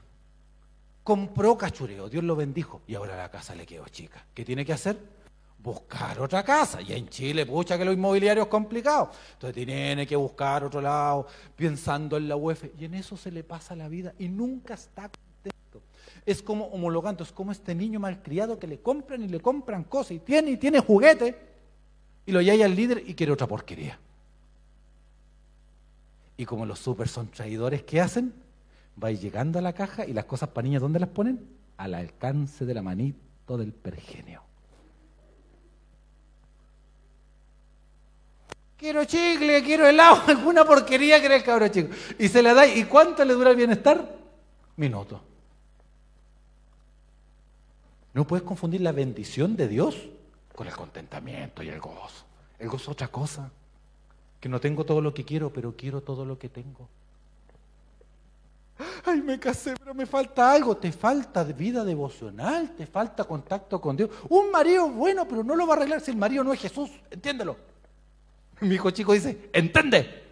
Compró 1.02 1.56
cachureo. 1.56 2.09
Dios 2.09 2.24
lo 2.24 2.37
bendijo. 2.37 2.82
Y 2.87 2.94
ahora 2.94 3.16
la 3.16 3.30
casa 3.30 3.54
le 3.54 3.66
quedó 3.66 3.87
chica. 3.88 4.24
¿Qué 4.35 4.44
tiene 4.44 4.64
que 4.64 4.72
hacer? 4.72 5.16
buscar 5.66 6.20
otra 6.20 6.44
casa. 6.44 6.80
Y 6.80 6.92
en 6.92 7.09
Chile, 7.09 7.44
pucha 7.44 7.76
que 7.76 7.85
lo 7.85 7.92
inmobiliario 7.92 8.44
es 8.44 8.48
complicado. 8.48 9.11
Entonces 9.32 9.66
tiene 9.66 10.06
que 10.06 10.16
buscar 10.16 10.64
otro 10.64 10.80
lado, 10.80 11.26
pensando 11.56 12.16
en 12.16 12.28
la 12.28 12.37
UEF. 12.37 12.70
Y 12.78 12.85
en 12.85 12.94
eso 12.94 13.16
se 13.16 13.30
le 13.30 13.42
pasa 13.42 13.74
la 13.74 13.88
vida 13.88 14.14
y 14.18 14.28
nunca 14.28 14.74
está 14.74 15.11
contento. 15.11 15.82
Es 16.24 16.40
como 16.40 16.66
homologando, 16.66 17.24
es 17.24 17.32
como 17.32 17.52
este 17.52 17.74
niño 17.74 17.98
malcriado 17.98 18.59
que 18.59 18.68
le 18.68 18.80
compran 18.80 19.22
y 19.22 19.28
le 19.28 19.40
compran 19.40 19.85
cosas 19.85 20.12
y 20.12 20.18
tiene 20.20 20.52
y 20.52 20.56
tiene 20.56 20.78
juguete 20.80 21.55
y 22.26 22.32
lo 22.32 22.42
lleva 22.42 22.64
al 22.64 22.74
líder 22.74 23.04
y 23.06 23.14
quiere 23.14 23.32
otra 23.32 23.46
porquería. 23.46 23.98
Y 26.36 26.44
como 26.44 26.66
los 26.66 26.80
super 26.80 27.08
son 27.08 27.28
traidores, 27.28 27.84
¿qué 27.84 28.00
hacen? 28.00 28.34
Va 29.02 29.10
llegando 29.10 29.58
a 29.58 29.62
la 29.62 29.72
caja 29.72 30.04
y 30.04 30.12
las 30.12 30.24
cosas 30.24 30.50
para 30.50 30.64
niñas, 30.64 30.82
¿dónde 30.82 30.98
las 30.98 31.08
ponen? 31.08 31.46
Al 31.76 31.94
alcance 31.94 32.66
de 32.66 32.74
la 32.74 32.82
manito 32.82 33.56
del 33.56 33.72
pergenio. 33.72 34.42
Quiero 38.76 39.04
chicle, 39.04 39.62
quiero 39.62 39.86
helado, 39.86 40.22
alguna 40.26 40.64
porquería 40.64 41.20
que 41.20 41.34
el 41.34 41.42
cabro 41.42 41.68
chico. 41.68 41.94
Y 42.18 42.28
se 42.28 42.42
le 42.42 42.52
da, 42.52 42.66
¿y 42.66 42.84
cuánto 42.84 43.24
le 43.24 43.32
dura 43.32 43.50
el 43.50 43.56
bienestar? 43.56 44.16
Minuto. 44.76 45.22
No 48.12 48.26
puedes 48.26 48.44
confundir 48.44 48.80
la 48.80 48.92
bendición 48.92 49.56
de 49.56 49.68
Dios 49.68 49.96
con 50.56 50.66
el 50.66 50.74
contentamiento 50.74 51.62
y 51.62 51.68
el 51.68 51.78
gozo. 51.78 52.24
El 52.58 52.68
gozo 52.68 52.84
es 52.84 52.88
otra 52.88 53.08
cosa. 53.08 53.50
Que 54.40 54.48
no 54.48 54.58
tengo 54.58 54.84
todo 54.84 55.00
lo 55.00 55.14
que 55.14 55.24
quiero, 55.24 55.52
pero 55.52 55.76
quiero 55.76 56.00
todo 56.00 56.24
lo 56.24 56.38
que 56.38 56.48
tengo. 56.48 56.88
Ay, 59.04 59.22
me 59.22 59.38
casé, 59.38 59.74
pero 59.78 59.94
me 59.94 60.06
falta 60.06 60.52
algo. 60.52 60.76
Te 60.76 60.90
falta 60.92 61.44
vida 61.44 61.84
devocional, 61.84 62.74
te 62.74 62.86
falta 62.86 63.24
contacto 63.24 63.80
con 63.80 63.96
Dios. 63.96 64.10
Un 64.28 64.50
marido 64.50 64.88
bueno, 64.88 65.28
pero 65.28 65.44
no 65.44 65.54
lo 65.54 65.66
va 65.66 65.74
a 65.74 65.76
arreglar 65.76 66.00
si 66.00 66.10
el 66.10 66.16
marido 66.16 66.42
no 66.42 66.52
es 66.52 66.60
Jesús. 66.60 66.90
Entiéndelo. 67.10 67.56
Mi 68.60 68.74
hijo 68.74 68.90
chico 68.90 69.12
dice, 69.12 69.50
entende. 69.52 70.24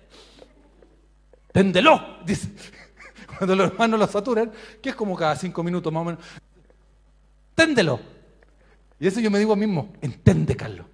Téndelo, 1.52 2.18
dice. 2.24 2.50
Cuando 3.38 3.54
los 3.54 3.72
hermanos 3.72 4.00
lo 4.00 4.06
saturan, 4.06 4.50
que 4.82 4.90
es 4.90 4.94
como 4.94 5.16
cada 5.16 5.36
cinco 5.36 5.62
minutos 5.62 5.92
más 5.92 6.00
o 6.00 6.04
menos. 6.04 6.24
Téndelo. 7.54 8.13
Y 9.00 9.06
eso 9.06 9.20
yo 9.20 9.30
me 9.30 9.38
digo 9.38 9.56
mismo, 9.56 9.92
entende, 10.00 10.56
Carlos. 10.56 10.86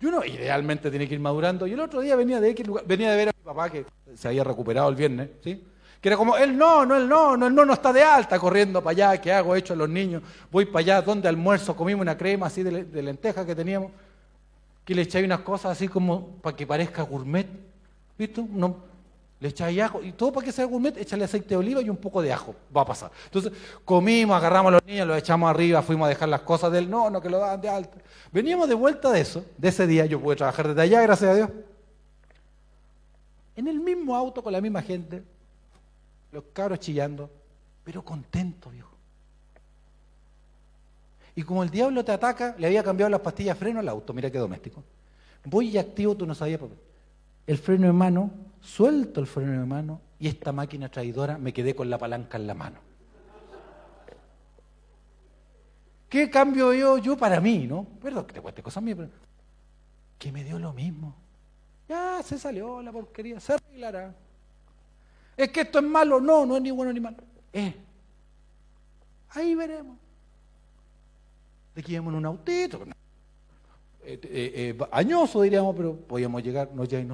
Y 0.00 0.06
uno 0.06 0.24
idealmente 0.24 0.90
tiene 0.90 1.06
que 1.06 1.14
ir 1.14 1.20
madurando. 1.20 1.66
Y 1.66 1.72
el 1.72 1.80
otro 1.80 2.00
día 2.00 2.16
venía 2.16 2.40
de 2.40 2.80
venía 2.86 3.10
de 3.10 3.16
ver 3.16 3.28
a 3.28 3.32
mi 3.36 3.44
papá 3.44 3.70
que 3.70 3.86
se 4.14 4.28
había 4.28 4.42
recuperado 4.42 4.88
el 4.88 4.96
viernes, 4.96 5.30
¿sí? 5.44 5.64
Que 6.00 6.08
era 6.08 6.16
como, 6.16 6.36
él 6.36 6.56
no, 6.56 6.84
no, 6.84 6.96
él 6.96 7.08
no, 7.08 7.36
no, 7.36 7.46
él 7.46 7.54
no, 7.54 7.64
no 7.64 7.72
está 7.72 7.92
de 7.92 8.02
alta, 8.02 8.38
corriendo 8.38 8.82
para 8.82 8.90
allá, 8.90 9.20
¿qué 9.20 9.32
hago? 9.32 9.54
He 9.54 9.60
hecho 9.60 9.74
a 9.74 9.76
los 9.76 9.88
niños, 9.88 10.22
voy 10.50 10.66
para 10.66 10.80
allá, 10.80 11.02
donde 11.02 11.28
almuerzo, 11.28 11.76
comimos 11.76 12.02
una 12.02 12.16
crema 12.16 12.46
así 12.46 12.64
de, 12.64 12.84
de 12.84 13.02
lenteja 13.02 13.46
que 13.46 13.54
teníamos 13.54 13.92
que 14.84 14.94
le 14.94 15.02
echáis 15.02 15.24
unas 15.24 15.40
cosas 15.40 15.72
así 15.72 15.88
como 15.88 16.36
para 16.36 16.56
que 16.56 16.66
parezca 16.66 17.02
gourmet, 17.02 17.46
¿viste? 18.18 18.44
No, 18.50 18.76
le 19.42 19.48
echáis 19.48 19.80
ajo, 19.80 20.00
y 20.04 20.12
todo 20.12 20.32
para 20.32 20.46
que 20.46 20.52
sea 20.52 20.64
gourmet, 20.66 20.96
échale 20.96 21.24
aceite 21.24 21.48
de 21.48 21.56
oliva 21.56 21.82
y 21.82 21.90
un 21.90 21.96
poco 21.96 22.22
de 22.22 22.32
ajo, 22.32 22.54
va 22.74 22.82
a 22.82 22.86
pasar. 22.86 23.10
Entonces, 23.24 23.50
comimos, 23.84 24.36
agarramos 24.36 24.70
a 24.70 24.74
los 24.74 24.84
niños, 24.84 25.04
los 25.04 25.18
echamos 25.18 25.50
arriba, 25.50 25.82
fuimos 25.82 26.06
a 26.06 26.10
dejar 26.10 26.28
las 26.28 26.42
cosas 26.42 26.70
del 26.70 26.88
no, 26.88 27.10
no, 27.10 27.20
que 27.20 27.28
lo 27.28 27.40
daban 27.40 27.60
de 27.60 27.68
alta. 27.68 27.98
Veníamos 28.30 28.68
de 28.68 28.76
vuelta 28.76 29.10
de 29.10 29.20
eso, 29.20 29.44
de 29.58 29.68
ese 29.68 29.84
día, 29.88 30.06
yo 30.06 30.20
pude 30.20 30.36
trabajar 30.36 30.68
desde 30.68 30.82
allá, 30.82 31.02
gracias 31.02 31.28
a 31.28 31.34
Dios. 31.34 31.50
En 33.56 33.66
el 33.66 33.80
mismo 33.80 34.14
auto 34.14 34.44
con 34.44 34.52
la 34.52 34.60
misma 34.60 34.80
gente, 34.80 35.24
los 36.30 36.44
cabros 36.52 36.78
chillando, 36.78 37.28
pero 37.82 38.04
contento, 38.04 38.70
viejo. 38.70 38.92
Y 41.34 41.42
como 41.42 41.64
el 41.64 41.70
diablo 41.70 42.04
te 42.04 42.12
ataca, 42.12 42.54
le 42.58 42.68
había 42.68 42.84
cambiado 42.84 43.10
las 43.10 43.20
pastillas 43.20 43.58
freno 43.58 43.80
al 43.80 43.88
auto, 43.88 44.12
mira 44.12 44.30
qué 44.30 44.38
doméstico. 44.38 44.84
Voy 45.46 45.70
y 45.70 45.78
activo, 45.78 46.16
tú 46.16 46.26
no 46.26 46.34
sabías 46.36 46.60
qué. 46.60 46.68
El 47.48 47.58
freno 47.58 47.88
de 47.88 47.92
mano, 47.92 48.30
suelto 48.62 49.20
el 49.20 49.26
freno 49.26 49.52
de 49.60 49.66
mano 49.66 50.00
y 50.18 50.28
esta 50.28 50.52
máquina 50.52 50.88
traidora 50.88 51.36
me 51.36 51.52
quedé 51.52 51.74
con 51.74 51.90
la 51.90 51.98
palanca 51.98 52.38
en 52.38 52.46
la 52.46 52.54
mano. 52.54 52.78
¿Qué 56.08 56.30
cambio 56.30 56.72
yo, 56.72 56.98
yo 56.98 57.16
para 57.16 57.40
mí, 57.40 57.66
no? 57.66 57.84
Perdón 58.00 58.26
que 58.26 58.34
te 58.34 58.40
cueste 58.40 58.62
cosas 58.62 58.82
mías, 58.82 58.96
pero 58.98 59.10
que 60.18 60.30
me 60.30 60.44
dio 60.44 60.58
lo 60.58 60.72
mismo. 60.72 61.14
Ya 61.88 62.22
se 62.22 62.38
salió 62.38 62.80
la 62.82 62.92
porquería, 62.92 63.40
se 63.40 63.54
arreglará. 63.54 64.14
Es 65.36 65.50
que 65.50 65.62
esto 65.62 65.78
es 65.78 65.84
malo, 65.84 66.20
no, 66.20 66.46
no 66.46 66.56
es 66.56 66.62
ni 66.62 66.70
bueno 66.70 66.92
ni 66.92 67.00
malo. 67.00 67.16
Eh, 67.52 67.74
Ahí 69.34 69.54
veremos. 69.54 69.96
De 71.74 71.82
íbamos 71.86 72.12
en 72.12 72.18
un 72.18 72.26
autito, 72.26 72.84
eh, 74.04 74.20
eh, 74.24 74.74
eh, 74.78 74.78
añoso 74.90 75.40
diríamos, 75.40 75.74
pero 75.74 75.96
podíamos 75.96 76.42
llegar, 76.42 76.70
no 76.74 76.84
ya 76.84 77.00
y 77.00 77.04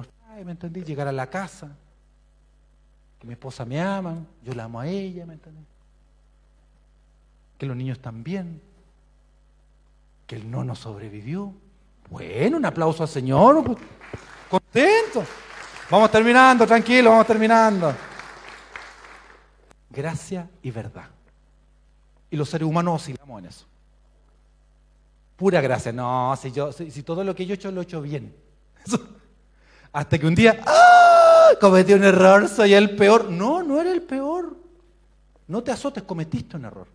¿me 0.43 0.51
entendí? 0.51 0.83
Llegar 0.83 1.07
a 1.07 1.11
la 1.11 1.29
casa, 1.29 1.69
que 3.19 3.27
mi 3.27 3.33
esposa 3.33 3.65
me 3.65 3.81
ama, 3.81 4.17
yo 4.43 4.53
la 4.53 4.65
amo 4.65 4.79
a 4.79 4.87
ella, 4.87 5.25
¿me 5.25 5.33
entendí? 5.33 5.63
Que 7.57 7.65
los 7.65 7.75
niños 7.75 7.99
también, 7.99 8.61
que 10.25 10.35
el 10.35 10.49
no 10.49 10.63
nos 10.63 10.79
sobrevivió. 10.79 11.53
Bueno, 12.09 12.57
un 12.57 12.65
aplauso 12.65 13.03
al 13.03 13.09
Señor, 13.09 13.77
contento. 14.49 15.23
Vamos 15.89 16.11
terminando, 16.11 16.65
tranquilo, 16.65 17.09
vamos 17.09 17.27
terminando. 17.27 17.93
Gracia 19.89 20.49
y 20.61 20.71
verdad. 20.71 21.09
Y 22.29 22.37
los 22.37 22.49
seres 22.49 22.67
humanos 22.67 23.01
oscilamos 23.01 23.39
en 23.39 23.49
eso. 23.49 23.65
Pura 25.35 25.61
gracia. 25.61 25.91
No, 25.91 26.35
si, 26.39 26.51
yo, 26.51 26.71
si, 26.71 27.01
todo 27.03 27.23
lo 27.23 27.33
que 27.33 27.45
yo 27.45 27.53
he 27.53 27.55
hecho 27.55 27.71
lo 27.71 27.81
he 27.81 27.83
hecho 27.83 28.01
bien. 28.01 28.35
Hasta 29.91 30.17
que 30.17 30.27
un 30.27 30.35
día, 30.35 30.61
¡ah! 30.65 31.51
Cometí 31.59 31.93
un 31.93 32.03
error, 32.03 32.47
soy 32.47 32.73
el 32.73 32.95
peor. 32.95 33.29
No, 33.29 33.63
no 33.63 33.81
era 33.81 33.91
el 33.91 34.01
peor. 34.01 34.55
No 35.47 35.63
te 35.63 35.71
azotes, 35.71 36.03
cometiste 36.03 36.57
un 36.57 36.65
error. 36.65 36.87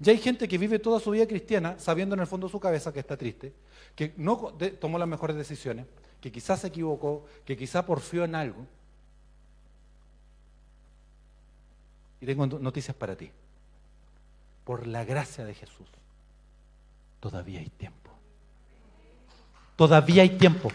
Ya 0.00 0.12
hay 0.12 0.18
gente 0.18 0.48
que 0.48 0.58
vive 0.58 0.78
toda 0.78 0.98
su 0.98 1.12
vida 1.12 1.26
cristiana 1.26 1.76
sabiendo 1.78 2.14
en 2.14 2.20
el 2.20 2.26
fondo 2.26 2.48
de 2.48 2.50
su 2.50 2.58
cabeza 2.58 2.92
que 2.92 3.00
está 3.00 3.16
triste, 3.16 3.52
que 3.94 4.12
no 4.16 4.52
tomó 4.80 4.98
las 4.98 5.08
mejores 5.08 5.36
decisiones, 5.36 5.86
que 6.20 6.32
quizás 6.32 6.60
se 6.60 6.66
equivocó, 6.66 7.24
que 7.44 7.56
quizás 7.56 7.84
porfió 7.84 8.24
en 8.24 8.34
algo. 8.34 8.66
Y 12.20 12.26
tengo 12.26 12.46
noticias 12.46 12.96
para 12.96 13.14
ti. 13.14 13.30
Por 14.64 14.86
la 14.86 15.04
gracia 15.04 15.44
de 15.44 15.54
Jesús, 15.54 15.86
todavía 17.20 17.60
hay 17.60 17.68
tiempo. 17.68 18.10
Todavía 19.76 20.22
hay 20.22 20.30
tiempo. 20.30 20.70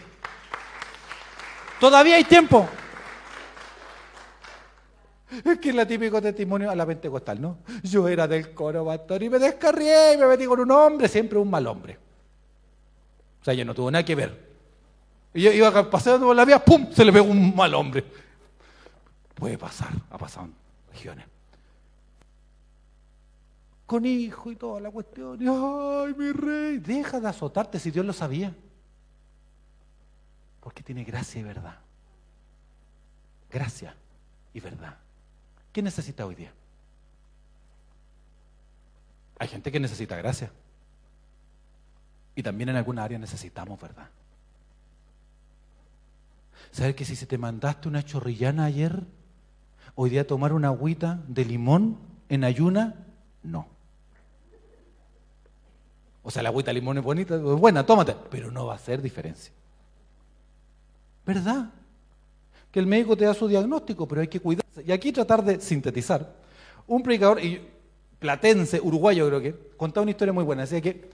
Todavía 1.80 2.16
hay 2.16 2.24
tiempo. 2.24 2.68
Es 5.30 5.58
que 5.58 5.70
es 5.70 5.76
el 5.76 5.86
típico 5.86 6.20
testimonio 6.20 6.70
a 6.70 6.74
la 6.74 6.84
pentecostal, 6.84 7.40
¿no? 7.40 7.58
Yo 7.82 8.06
era 8.06 8.28
del 8.28 8.52
coro, 8.52 8.84
pastor, 8.84 9.22
y 9.22 9.30
me 9.30 9.38
descarrié 9.38 10.14
y 10.14 10.16
me 10.18 10.26
metí 10.26 10.44
con 10.44 10.60
un 10.60 10.70
hombre, 10.70 11.08
siempre 11.08 11.38
un 11.38 11.48
mal 11.48 11.66
hombre. 11.66 11.98
O 13.40 13.44
sea, 13.44 13.54
ya 13.54 13.64
no 13.64 13.72
tuvo 13.72 13.90
nada 13.90 14.04
que 14.04 14.14
ver. 14.14 14.50
Y 15.32 15.42
yo 15.42 15.52
iba 15.52 15.88
pasando 15.88 16.26
por 16.26 16.36
la 16.36 16.44
vía, 16.44 16.62
¡pum! 16.62 16.88
Se 16.92 17.04
le 17.04 17.12
pegó 17.12 17.26
un 17.26 17.54
mal 17.54 17.72
hombre. 17.74 18.04
Puede 19.34 19.56
pasar, 19.56 19.88
ha 20.10 20.18
pasado 20.18 20.46
en 20.46 20.54
regiones. 20.92 21.24
Con 23.86 24.04
hijo 24.04 24.50
y 24.50 24.56
toda 24.56 24.80
la 24.80 24.90
cuestión. 24.90 25.38
¡Ay, 25.40 26.14
mi 26.18 26.32
rey! 26.32 26.78
Deja 26.78 27.20
de 27.20 27.28
azotarte 27.28 27.78
si 27.78 27.90
Dios 27.90 28.04
lo 28.04 28.12
sabía. 28.12 28.54
Porque 30.70 30.84
tiene 30.84 31.02
gracia 31.02 31.40
y 31.40 31.42
verdad. 31.42 31.74
Gracia 33.50 33.92
y 34.54 34.60
verdad. 34.60 34.98
¿Qué 35.72 35.82
necesita 35.82 36.24
hoy 36.24 36.36
día? 36.36 36.52
Hay 39.40 39.48
gente 39.48 39.72
que 39.72 39.80
necesita 39.80 40.14
gracia. 40.14 40.52
Y 42.36 42.44
también 42.44 42.68
en 42.68 42.76
alguna 42.76 43.02
área 43.02 43.18
necesitamos 43.18 43.80
verdad. 43.80 44.10
¿Sabes 46.70 46.94
que 46.94 47.04
si 47.04 47.16
se 47.16 47.26
te 47.26 47.36
mandaste 47.36 47.88
una 47.88 48.04
chorrillana 48.04 48.66
ayer, 48.66 49.02
hoy 49.96 50.10
día 50.10 50.24
tomar 50.24 50.52
una 50.52 50.68
agüita 50.68 51.18
de 51.26 51.46
limón 51.46 51.98
en 52.28 52.44
ayuna? 52.44 52.94
No. 53.42 53.66
O 56.22 56.30
sea, 56.30 56.44
la 56.44 56.50
agüita 56.50 56.68
de 56.68 56.74
limón 56.74 56.98
es 56.98 57.02
bonita, 57.02 57.34
es 57.34 57.42
buena, 57.42 57.84
tómate, 57.84 58.14
pero 58.30 58.52
no 58.52 58.66
va 58.66 58.74
a 58.74 58.76
hacer 58.76 59.02
diferencia. 59.02 59.52
¿Verdad? 61.24 61.70
Que 62.70 62.80
el 62.80 62.86
médico 62.86 63.16
te 63.16 63.24
da 63.24 63.34
su 63.34 63.48
diagnóstico, 63.48 64.06
pero 64.06 64.20
hay 64.20 64.28
que 64.28 64.40
cuidarse. 64.40 64.82
Y 64.86 64.92
aquí 64.92 65.12
tratar 65.12 65.44
de 65.44 65.60
sintetizar. 65.60 66.34
Un 66.86 67.02
predicador 67.02 67.40
platense, 68.18 68.80
uruguayo 68.80 69.26
creo 69.26 69.40
que, 69.40 69.54
contaba 69.76 70.02
una 70.02 70.12
historia 70.12 70.32
muy 70.32 70.44
buena. 70.44 70.62
Decía 70.62 70.80
que, 70.80 71.10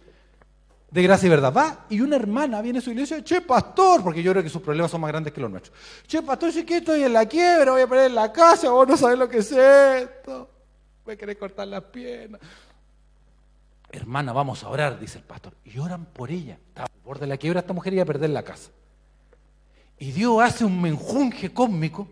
de 0.90 1.02
gracia 1.02 1.26
y 1.26 1.30
verdad, 1.30 1.52
va 1.52 1.86
y 1.88 2.00
una 2.00 2.16
hermana 2.16 2.62
viene 2.62 2.78
a 2.78 2.82
su 2.82 2.90
iglesia, 2.90 3.22
che, 3.22 3.40
pastor, 3.40 4.02
porque 4.02 4.22
yo 4.22 4.32
creo 4.32 4.42
que 4.42 4.48
sus 4.48 4.62
problemas 4.62 4.90
son 4.90 5.00
más 5.00 5.08
grandes 5.08 5.32
que 5.32 5.40
los 5.40 5.50
nuestros. 5.50 5.76
Che, 6.06 6.22
pastor, 6.22 6.52
si 6.52 6.64
que 6.64 6.78
estoy 6.78 7.02
en 7.02 7.12
la 7.12 7.26
quiebra, 7.26 7.72
voy 7.72 7.82
a 7.82 7.86
perder 7.86 8.10
la 8.10 8.32
casa, 8.32 8.70
vos 8.70 8.86
no 8.86 8.96
sabés 8.96 9.18
lo 9.18 9.28
que 9.28 9.38
es 9.38 9.52
esto. 9.52 10.50
A 11.06 11.16
querer 11.16 11.38
cortar 11.38 11.68
las 11.68 11.84
piernas. 11.84 12.40
Hermana, 13.90 14.32
vamos 14.32 14.64
a 14.64 14.68
orar, 14.68 14.98
dice 14.98 15.18
el 15.18 15.24
pastor. 15.24 15.54
Y 15.64 15.78
oran 15.78 16.06
por 16.06 16.30
ella. 16.30 16.58
Estaba 16.68 16.88
al 16.92 17.00
borde 17.04 17.20
de 17.20 17.26
la 17.28 17.36
quiebra, 17.36 17.60
esta 17.60 17.72
mujer 17.72 17.94
iba 17.94 18.02
a 18.02 18.06
perder 18.06 18.30
la 18.30 18.42
casa. 18.42 18.70
Y 19.98 20.12
Dios 20.12 20.42
hace 20.42 20.64
un 20.64 20.80
menjunje 20.80 21.52
cósmico 21.52 22.08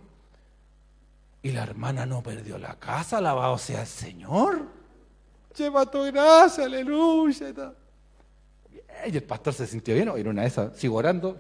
y 1.42 1.52
la 1.52 1.62
hermana 1.62 2.06
no 2.06 2.22
perdió 2.22 2.56
la 2.56 2.78
casa, 2.78 3.18
alabado 3.18 3.58
sea 3.58 3.82
el 3.82 3.86
Señor. 3.86 4.66
Lleva 5.54 5.84
tu 5.90 6.02
gracia, 6.04 6.64
aleluya. 6.64 7.74
Y 9.06 9.16
el 9.16 9.22
pastor 9.22 9.52
se 9.52 9.66
sintió 9.66 9.94
bien, 9.94 10.08
en 10.08 10.28
una 10.28 10.42
de 10.42 10.48
esas, 10.48 10.76
sigo 10.76 10.96
orando, 10.96 11.38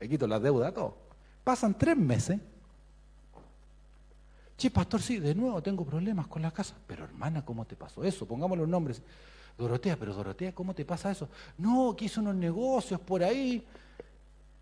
le 0.00 0.08
quito 0.08 0.26
la 0.26 0.40
deuda, 0.40 0.72
todo. 0.72 0.96
Pasan 1.44 1.76
tres 1.76 1.96
meses. 1.96 2.40
Che, 4.56 4.70
pastor, 4.70 5.02
sí, 5.02 5.18
de 5.18 5.34
nuevo 5.34 5.62
tengo 5.62 5.84
problemas 5.84 6.26
con 6.26 6.40
la 6.40 6.50
casa. 6.50 6.74
Pero 6.86 7.04
hermana, 7.04 7.44
¿cómo 7.44 7.66
te 7.66 7.76
pasó 7.76 8.02
eso? 8.04 8.26
Pongamos 8.26 8.56
los 8.56 8.66
nombres. 8.66 9.02
Dorotea, 9.58 9.96
pero 9.96 10.14
Dorotea, 10.14 10.54
¿cómo 10.54 10.74
te 10.74 10.84
pasa 10.84 11.10
eso? 11.10 11.28
No, 11.58 11.94
que 11.94 12.06
hizo 12.06 12.22
unos 12.22 12.34
negocios 12.34 13.00
por 13.00 13.22
ahí. 13.22 13.66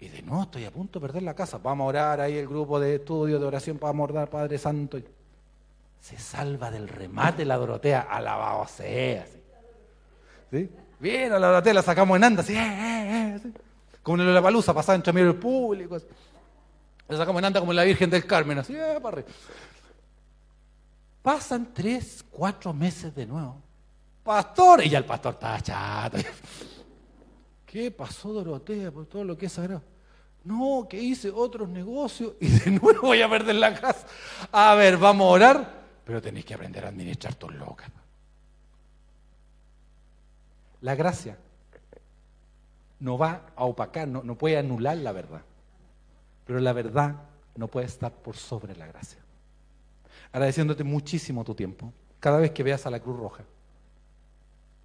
Y 0.04 0.08
de 0.08 0.20
no, 0.20 0.42
estoy 0.42 0.66
a 0.66 0.70
punto 0.70 1.00
de 1.00 1.06
perder 1.06 1.22
la 1.22 1.32
casa. 1.32 1.56
Vamos 1.56 1.86
a 1.86 1.88
orar 1.88 2.20
ahí 2.20 2.36
el 2.36 2.46
grupo 2.46 2.78
de 2.78 2.96
estudio 2.96 3.38
de 3.38 3.46
oración 3.46 3.78
para 3.78 3.94
mordar 3.94 4.28
Padre 4.28 4.58
Santo. 4.58 4.98
Se 5.98 6.18
salva 6.18 6.70
del 6.70 6.88
remate 6.88 7.46
la 7.46 7.56
Dorotea, 7.56 8.02
alabado 8.02 8.68
sea. 8.68 9.24
¿Sí? 10.50 10.68
Bien, 11.00 11.32
a 11.32 11.38
la 11.38 11.46
Dorotea 11.46 11.72
la 11.72 11.80
sacamos 11.80 12.18
en 12.18 12.24
anda, 12.24 12.42
así, 12.42 12.54
eh, 12.54 12.58
eh, 12.58 13.40
eh 13.42 13.52
como 14.02 14.20
en 14.20 14.34
la 14.34 14.42
palusa, 14.42 14.74
pasaba 14.74 14.96
entre 14.96 15.10
medios 15.14 15.36
públicos. 15.36 16.06
La 17.08 17.16
sacamos 17.16 17.40
en 17.40 17.46
anda 17.46 17.60
como 17.60 17.72
en 17.72 17.76
la 17.76 17.84
Virgen 17.84 18.10
del 18.10 18.26
Carmen, 18.26 18.58
así, 18.58 18.74
eh, 18.76 18.98
para 19.02 19.16
arriba. 19.16 19.28
Pasan 21.22 21.72
tres, 21.72 22.22
cuatro 22.30 22.74
meses 22.74 23.14
de 23.14 23.24
nuevo. 23.24 23.56
Pastor, 24.22 24.84
y 24.84 24.90
ya 24.90 24.98
el 24.98 25.06
pastor 25.06 25.32
está 25.32 25.58
chato. 25.62 26.18
¿Qué 27.64 27.90
pasó 27.90 28.34
Dorotea 28.34 28.92
por 28.92 29.06
todo 29.06 29.24
lo 29.24 29.38
que 29.38 29.46
es 29.46 29.52
sagrado? 29.52 29.93
No, 30.44 30.86
que 30.88 31.00
hice 31.00 31.30
otros 31.30 31.68
negocios 31.68 32.34
y 32.40 32.48
de 32.48 32.70
nuevo 32.70 33.00
voy 33.02 33.22
a 33.22 33.28
perder 33.28 33.56
la 33.56 33.74
casa. 33.74 34.06
A 34.52 34.74
ver, 34.74 34.98
vamos 34.98 35.24
a 35.26 35.30
orar, 35.30 35.84
pero 36.04 36.20
tenéis 36.20 36.44
que 36.44 36.54
aprender 36.54 36.84
a 36.84 36.88
administrar 36.88 37.34
tus 37.34 37.54
locas. 37.54 37.90
La 40.82 40.94
gracia 40.94 41.38
no 43.00 43.16
va 43.16 43.46
a 43.56 43.64
opacar, 43.64 44.06
no, 44.06 44.22
no 44.22 44.36
puede 44.36 44.58
anular 44.58 44.98
la 44.98 45.12
verdad. 45.12 45.42
Pero 46.46 46.60
la 46.60 46.74
verdad 46.74 47.16
no 47.56 47.68
puede 47.68 47.86
estar 47.86 48.12
por 48.12 48.36
sobre 48.36 48.76
la 48.76 48.86
gracia. 48.86 49.18
Agradeciéndote 50.30 50.84
muchísimo 50.84 51.42
tu 51.42 51.54
tiempo. 51.54 51.92
Cada 52.20 52.38
vez 52.38 52.50
que 52.50 52.62
veas 52.62 52.84
a 52.86 52.90
la 52.90 53.00
Cruz 53.00 53.18
Roja, 53.18 53.44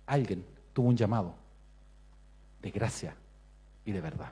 alguien 0.06 0.46
tuvo 0.74 0.88
un 0.88 0.96
llamado 0.96 1.36
de 2.62 2.72
gracia 2.72 3.16
y 3.84 3.92
de 3.92 4.02
verdad. 4.02 4.32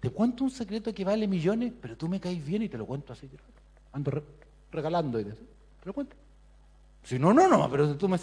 Te 0.00 0.10
cuento 0.10 0.44
un 0.44 0.50
secreto 0.50 0.94
que 0.94 1.04
vale 1.04 1.28
millones, 1.28 1.72
pero 1.80 1.96
tú 1.96 2.08
me 2.08 2.18
caes 2.18 2.44
bien 2.44 2.62
y 2.62 2.68
te 2.68 2.78
lo 2.78 2.86
cuento 2.86 3.12
así. 3.12 3.28
Ando 3.92 4.22
regalando 4.72 5.20
y 5.20 5.24
te, 5.24 5.34
lo 5.84 5.92
cuento. 5.92 6.16
Si 7.04 7.18
no, 7.18 7.32
no, 7.32 7.48
no, 7.48 7.70
pero 7.70 7.96
tú 7.96 8.08
me... 8.08 8.18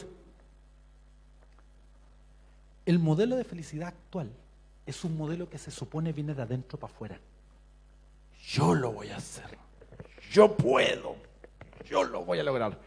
El 2.86 3.00
modelo 3.00 3.36
de 3.36 3.44
felicidad 3.44 3.90
actual 3.90 4.32
es 4.86 5.04
un 5.04 5.18
modelo 5.18 5.50
que 5.50 5.58
se 5.58 5.72
supone 5.72 6.14
viene 6.14 6.34
de 6.34 6.42
adentro 6.42 6.80
para 6.80 6.94
afuera. 6.94 7.20
Yo 8.48 8.74
lo 8.74 8.94
voy 8.94 9.10
a 9.10 9.18
hacer. 9.18 9.58
Yo 10.32 10.56
puedo. 10.56 11.16
Yo 11.86 12.04
lo 12.06 12.24
voy 12.24 12.40
a 12.40 12.44
lograr. 12.44 12.80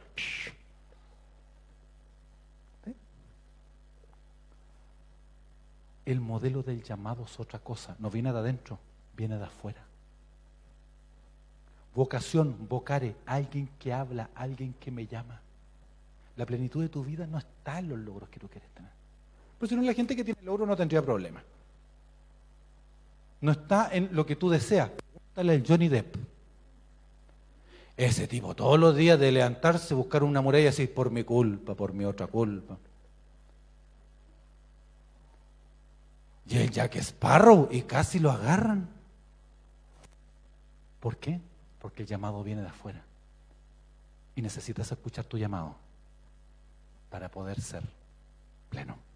El 6.05 6.21
modelo 6.21 6.63
del 6.63 6.83
llamado 6.83 7.25
es 7.25 7.39
otra 7.39 7.59
cosa, 7.59 7.97
no 7.99 8.11
viene 8.11 8.33
de 8.33 8.39
adentro, 8.39 8.79
viene 9.17 9.37
de 9.37 9.45
afuera. 9.45 9.85
Vocación, 11.95 12.57
vocare, 12.69 13.17
alguien 13.27 13.69
que 13.79 13.93
habla, 13.93 14.31
alguien 14.35 14.75
que 14.81 14.91
me 14.91 15.07
llama. 15.07 15.41
La 16.37 16.47
plenitud 16.47 16.83
de 16.83 16.89
tu 16.89 17.05
vida 17.05 17.27
no 17.27 17.39
está 17.39 17.79
en 17.81 17.89
los 17.89 17.99
logros 17.99 18.29
que 18.29 18.41
tú 18.41 18.49
quieres 18.49 18.71
tener. 18.71 18.91
Pero 19.59 19.69
si 19.69 19.77
no, 19.77 19.83
la 19.83 19.93
gente 19.93 20.17
que 20.17 20.25
tiene 20.25 20.41
logros 20.43 20.67
no 20.67 20.77
tendría 20.77 21.03
problema. 21.03 21.43
No 23.41 23.53
está 23.53 23.91
en 23.93 24.09
lo 24.13 24.25
que 24.25 24.37
tú 24.37 24.49
deseas. 24.49 24.91
Pregúntale 24.91 25.53
al 25.55 25.67
Johnny 25.67 25.89
Depp. 25.89 26.17
Ese 27.97 28.27
tipo 28.27 28.55
todos 28.55 28.79
los 28.79 28.97
días 28.97 29.21
de 29.21 29.31
levantarse, 29.31 29.93
buscar 29.93 30.23
una 30.23 30.41
muralla 30.41 30.63
y 30.63 30.67
decir, 30.67 30.95
por 30.95 31.11
mi 31.11 31.25
culpa, 31.25 31.75
por 31.75 31.93
mi 31.93 32.05
otra 32.05 32.27
culpa. 32.27 32.79
Y 36.47 36.59
el 36.59 36.71
Jack 36.71 36.97
Sparrow, 36.97 37.69
y 37.71 37.83
casi 37.83 38.19
lo 38.19 38.31
agarran. 38.31 38.89
¿Por 41.01 41.17
qué? 41.17 41.41
Porque 41.79 42.03
el 42.03 42.09
llamado 42.09 42.43
viene 42.43 42.63
de 42.63 42.69
afuera. 42.69 43.03
Y 44.35 44.43
necesitas 44.43 44.91
escuchar 44.91 45.25
tu 45.25 45.39
llamado 45.39 45.77
para 47.11 47.29
poder 47.31 47.61
ser 47.61 47.83
pleno. 48.69 49.10